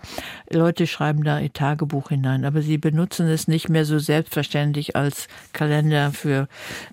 Leute 0.51 0.87
schreiben 0.87 1.23
da 1.23 1.39
ihr 1.39 1.53
Tagebuch 1.53 2.09
hinein, 2.09 2.43
aber 2.43 2.61
sie 2.61 2.77
benutzen 2.77 3.27
es 3.27 3.47
nicht 3.47 3.69
mehr 3.69 3.85
so 3.85 3.99
selbstverständlich 3.99 4.95
als 4.95 5.27
Kalender 5.53 6.11
für 6.11 6.47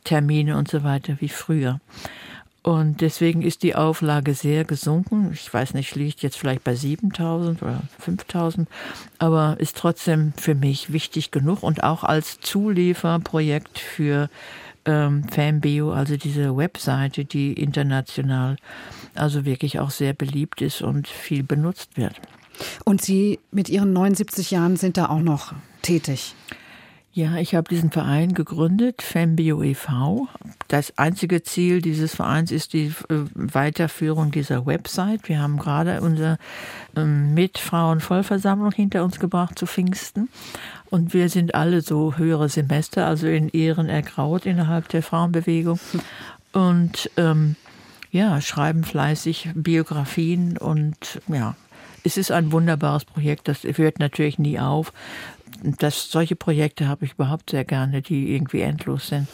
Termine 0.04 0.56
und 0.56 0.68
so 0.68 0.84
weiter 0.84 1.16
wie 1.20 1.28
früher. 1.28 1.80
Und 2.64 3.02
deswegen 3.02 3.42
ist 3.42 3.62
die 3.62 3.74
Auflage 3.74 4.32
sehr 4.32 4.64
gesunken. 4.64 5.30
Ich 5.34 5.52
weiß 5.52 5.74
nicht, 5.74 5.94
liegt 5.96 6.22
jetzt 6.22 6.38
vielleicht 6.38 6.64
bei 6.64 6.74
7000 6.74 7.60
oder 7.62 7.82
5000, 7.98 8.70
aber 9.18 9.56
ist 9.58 9.76
trotzdem 9.76 10.32
für 10.38 10.54
mich 10.54 10.90
wichtig 10.90 11.30
genug 11.30 11.62
und 11.62 11.84
auch 11.84 12.04
als 12.04 12.40
Zulieferprojekt 12.40 13.78
für 13.78 14.30
ähm, 14.86 15.24
Fanbio, 15.28 15.92
also 15.92 16.16
diese 16.16 16.56
Webseite, 16.56 17.26
die 17.26 17.52
international 17.52 18.56
also 19.14 19.44
wirklich 19.44 19.78
auch 19.78 19.90
sehr 19.90 20.14
beliebt 20.14 20.62
ist 20.62 20.80
und 20.80 21.06
viel 21.06 21.42
benutzt 21.42 21.98
wird. 21.98 22.14
Und 22.86 23.02
Sie 23.02 23.40
mit 23.50 23.68
Ihren 23.68 23.92
79 23.92 24.50
Jahren 24.50 24.78
sind 24.78 24.96
da 24.96 25.10
auch 25.10 25.20
noch 25.20 25.52
tätig? 25.82 26.34
Ja, 27.16 27.36
ich 27.36 27.54
habe 27.54 27.68
diesen 27.68 27.92
Verein 27.92 28.34
gegründet, 28.34 29.00
Fembio 29.00 29.62
e.V. 29.62 30.26
Das 30.66 30.98
einzige 30.98 31.44
Ziel 31.44 31.80
dieses 31.80 32.16
Vereins 32.16 32.50
ist 32.50 32.72
die 32.72 32.86
äh, 33.08 33.24
Weiterführung 33.34 34.32
dieser 34.32 34.66
Website. 34.66 35.28
Wir 35.28 35.40
haben 35.40 35.60
gerade 35.60 36.00
unsere 36.00 36.38
ähm, 36.96 37.32
Mitfrauenvollversammlung 37.34 38.72
hinter 38.72 39.04
uns 39.04 39.20
gebracht 39.20 39.56
zu 39.56 39.66
Pfingsten. 39.66 40.28
Und 40.90 41.14
wir 41.14 41.28
sind 41.28 41.54
alle 41.54 41.82
so 41.82 42.16
höhere 42.16 42.48
Semester, 42.48 43.06
also 43.06 43.28
in 43.28 43.48
Ehren 43.48 43.88
ergraut 43.88 44.44
innerhalb 44.44 44.88
der 44.88 45.04
Frauenbewegung. 45.04 45.78
Und 46.52 47.12
ähm, 47.16 47.54
ja, 48.10 48.40
schreiben 48.40 48.82
fleißig 48.82 49.50
Biografien 49.54 50.58
und 50.58 51.20
ja, 51.28 51.54
es 52.06 52.18
ist 52.18 52.30
ein 52.30 52.52
wunderbares 52.52 53.06
Projekt, 53.06 53.48
das 53.48 53.62
hört 53.62 53.98
natürlich 53.98 54.38
nie 54.38 54.58
auf 54.58 54.92
das, 55.62 56.10
solche 56.10 56.36
Projekte 56.36 56.88
habe 56.88 57.04
ich 57.04 57.12
überhaupt 57.12 57.50
sehr 57.50 57.64
gerne, 57.64 58.02
die 58.02 58.34
irgendwie 58.34 58.60
endlos 58.60 59.08
sind. 59.08 59.28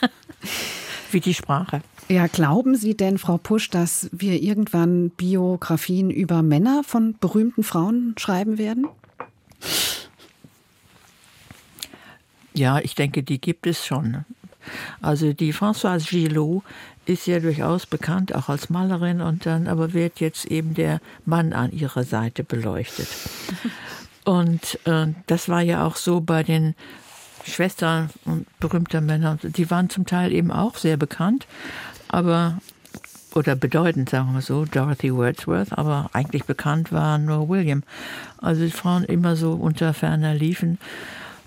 Wie 1.10 1.20
die 1.20 1.34
Sprache. 1.34 1.82
Ja, 2.08 2.26
glauben 2.26 2.74
Sie 2.74 2.96
denn, 2.96 3.18
Frau 3.18 3.38
Pusch, 3.38 3.70
dass 3.70 4.08
wir 4.12 4.42
irgendwann 4.42 5.10
Biografien 5.10 6.10
über 6.10 6.42
Männer 6.42 6.82
von 6.84 7.16
berühmten 7.18 7.62
Frauen 7.62 8.14
schreiben 8.18 8.58
werden? 8.58 8.86
Ja, 12.54 12.80
ich 12.80 12.94
denke, 12.94 13.22
die 13.22 13.40
gibt 13.40 13.66
es 13.66 13.86
schon. 13.86 14.24
Also 15.00 15.32
die 15.32 15.54
Françoise 15.54 16.08
Gillot 16.08 16.62
ist 17.06 17.26
ja 17.26 17.40
durchaus 17.40 17.86
bekannt, 17.86 18.34
auch 18.34 18.48
als 18.48 18.70
Malerin, 18.70 19.20
und 19.20 19.46
dann 19.46 19.66
aber 19.66 19.92
wird 19.92 20.20
jetzt 20.20 20.44
eben 20.46 20.74
der 20.74 21.00
Mann 21.24 21.52
an 21.52 21.72
ihrer 21.72 22.04
Seite 22.04 22.44
beleuchtet. 22.44 23.08
Und 24.24 24.78
äh, 24.86 25.08
das 25.26 25.48
war 25.48 25.60
ja 25.60 25.86
auch 25.86 25.96
so 25.96 26.20
bei 26.20 26.42
den 26.42 26.74
Schwestern 27.44 28.10
und 28.24 28.46
berühmter 28.60 29.00
Männer. 29.00 29.38
Die 29.42 29.70
waren 29.70 29.90
zum 29.90 30.06
Teil 30.06 30.32
eben 30.32 30.52
auch 30.52 30.76
sehr 30.76 30.96
bekannt, 30.96 31.46
aber 32.08 32.58
oder 33.34 33.56
bedeutend, 33.56 34.10
sagen 34.10 34.34
wir 34.34 34.42
so, 34.42 34.66
Dorothy 34.66 35.14
Wordsworth, 35.14 35.72
aber 35.72 36.10
eigentlich 36.12 36.44
bekannt 36.44 36.92
war 36.92 37.16
nur 37.18 37.48
William. 37.48 37.82
Also 38.38 38.64
die 38.64 38.70
Frauen 38.70 39.04
immer 39.04 39.36
so 39.36 39.52
unter 39.54 39.94
ferner 39.94 40.34
liefen. 40.34 40.78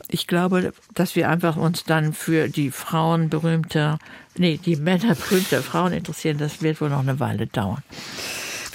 Ich 0.08 0.28
glaube, 0.28 0.74
dass 0.94 1.16
wir 1.16 1.30
einfach 1.30 1.58
uns 1.58 1.84
dann 1.84 2.14
für 2.14 2.48
die 2.48 2.72
Frauen 2.72 3.30
berühmter, 3.30 4.00
nee, 4.36 4.58
die 4.58 4.76
Männer 4.76 5.16
berühmter 5.16 5.62
Frauen 5.62 5.94
interessieren, 5.94 6.38
das 6.38 6.62
wird 6.62 6.82
wohl 6.82 6.90
noch 6.90 7.00
eine 7.00 7.20
Weile 7.20 7.48
dauern. 7.48 7.84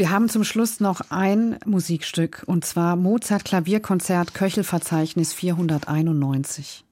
Wir 0.00 0.08
haben 0.08 0.30
zum 0.30 0.44
Schluss 0.44 0.80
noch 0.80 1.02
ein 1.10 1.58
Musikstück 1.66 2.42
und 2.46 2.64
zwar 2.64 2.96
Mozart 2.96 3.44
Klavierkonzert 3.44 4.32
Köchelverzeichnis 4.32 5.34
491. 5.34 6.86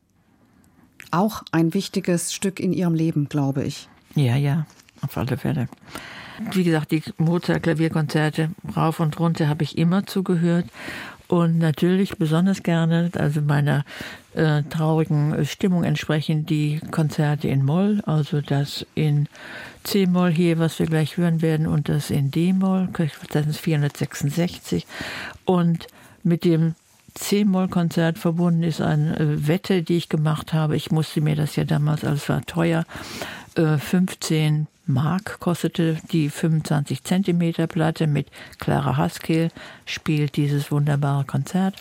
Auch 1.10 1.42
ein 1.50 1.72
wichtiges 1.72 2.34
Stück 2.34 2.60
in 2.60 2.74
Ihrem 2.74 2.92
Leben, 2.92 3.30
glaube 3.30 3.64
ich. 3.64 3.88
Ja, 4.14 4.36
ja, 4.36 4.66
auf 5.00 5.16
alle 5.16 5.38
Fälle. 5.38 5.70
Wie 6.52 6.64
gesagt, 6.64 6.90
die 6.90 7.02
Mozart 7.16 7.62
Klavierkonzerte 7.62 8.50
rauf 8.76 9.00
und 9.00 9.18
runter 9.18 9.48
habe 9.48 9.64
ich 9.64 9.78
immer 9.78 10.04
zugehört 10.04 10.66
und 11.28 11.58
natürlich 11.58 12.16
besonders 12.16 12.62
gerne, 12.62 13.10
also 13.16 13.42
meiner 13.42 13.84
äh, 14.34 14.62
traurigen 14.64 15.44
Stimmung 15.44 15.84
entsprechend, 15.84 16.48
die 16.48 16.80
Konzerte 16.90 17.48
in 17.48 17.64
Moll, 17.64 18.02
also 18.06 18.40
das 18.40 18.86
in 18.94 19.28
C-Moll 19.84 20.30
hier, 20.30 20.58
was 20.58 20.78
wir 20.78 20.86
gleich 20.86 21.18
hören 21.18 21.42
werden, 21.42 21.66
und 21.66 21.90
das 21.90 22.10
in 22.10 22.30
D-Moll, 22.30 22.88
das 23.30 23.46
ist 23.46 23.60
466. 23.60 24.86
Und 25.44 25.86
mit 26.22 26.44
dem 26.44 26.74
C-Moll-Konzert 27.14 28.18
verbunden 28.18 28.62
ist 28.62 28.80
eine 28.80 29.18
äh, 29.18 29.46
Wette, 29.46 29.82
die 29.82 29.96
ich 29.96 30.08
gemacht 30.08 30.54
habe. 30.54 30.76
Ich 30.76 30.90
musste 30.90 31.20
mir 31.20 31.36
das 31.36 31.56
ja 31.56 31.64
damals, 31.64 32.04
alles 32.04 32.28
war 32.28 32.44
teuer, 32.46 32.84
15 33.54 34.62
äh, 34.62 34.77
Mark 34.88 35.38
kostete 35.38 35.98
die 36.10 36.30
25 36.30 37.04
Zentimeter 37.04 37.66
Platte 37.66 38.06
mit 38.06 38.28
Clara 38.58 38.96
Haskell 38.96 39.50
spielt 39.84 40.36
dieses 40.36 40.72
wunderbare 40.72 41.24
Konzert. 41.24 41.76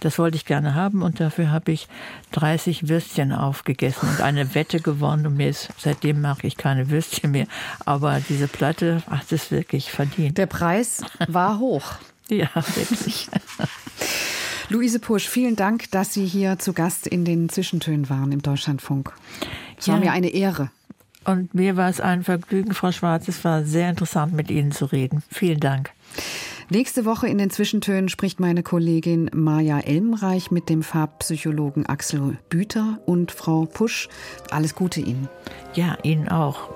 Das 0.00 0.18
wollte 0.18 0.36
ich 0.36 0.46
gerne 0.46 0.74
haben 0.74 1.02
und 1.02 1.20
dafür 1.20 1.50
habe 1.50 1.72
ich 1.72 1.86
30 2.32 2.88
Würstchen 2.88 3.32
aufgegessen 3.32 4.08
und 4.08 4.22
eine 4.22 4.54
Wette 4.54 4.80
gewonnen 4.80 5.26
und 5.26 5.36
mir 5.36 5.50
ist, 5.50 5.68
seitdem 5.76 6.22
mache 6.22 6.46
ich 6.46 6.56
keine 6.56 6.88
Würstchen 6.88 7.32
mehr. 7.32 7.46
Aber 7.84 8.20
diese 8.26 8.48
Platte 8.48 9.02
hat 9.10 9.30
es 9.32 9.50
wirklich 9.50 9.90
verdient. 9.90 10.38
Der 10.38 10.46
Preis 10.46 11.02
war 11.28 11.58
hoch. 11.58 11.96
ja, 12.28 12.48
wirklich. 12.54 13.28
Luise 14.70 14.98
Pusch, 14.98 15.28
vielen 15.28 15.56
Dank, 15.56 15.90
dass 15.90 16.14
Sie 16.14 16.26
hier 16.26 16.58
zu 16.58 16.72
Gast 16.72 17.06
in 17.06 17.24
den 17.24 17.50
Zwischentönen 17.50 18.08
waren 18.08 18.32
im 18.32 18.42
Deutschlandfunk. 18.42 19.12
Es 19.78 19.86
ja. 19.86 19.92
war 19.92 20.00
mir 20.00 20.12
eine 20.12 20.30
Ehre. 20.30 20.70
Und 21.26 21.54
mir 21.54 21.76
war 21.76 21.88
es 21.88 22.00
ein 22.00 22.22
Vergnügen, 22.22 22.72
Frau 22.72 22.92
Schwarz. 22.92 23.28
Es 23.28 23.44
war 23.44 23.64
sehr 23.64 23.90
interessant, 23.90 24.32
mit 24.32 24.50
Ihnen 24.50 24.70
zu 24.70 24.86
reden. 24.86 25.22
Vielen 25.28 25.60
Dank. 25.60 25.90
Nächste 26.68 27.04
Woche 27.04 27.28
in 27.28 27.38
den 27.38 27.50
Zwischentönen 27.50 28.08
spricht 28.08 28.40
meine 28.40 28.62
Kollegin 28.62 29.30
Maja 29.32 29.78
Elmreich 29.78 30.50
mit 30.50 30.68
dem 30.68 30.82
Farbpsychologen 30.82 31.86
Axel 31.86 32.38
Büter 32.48 32.98
und 33.06 33.30
Frau 33.30 33.66
Pusch. 33.66 34.08
Alles 34.50 34.74
Gute 34.74 35.00
Ihnen. 35.00 35.28
Ja, 35.74 35.96
Ihnen 36.02 36.28
auch. 36.28 36.75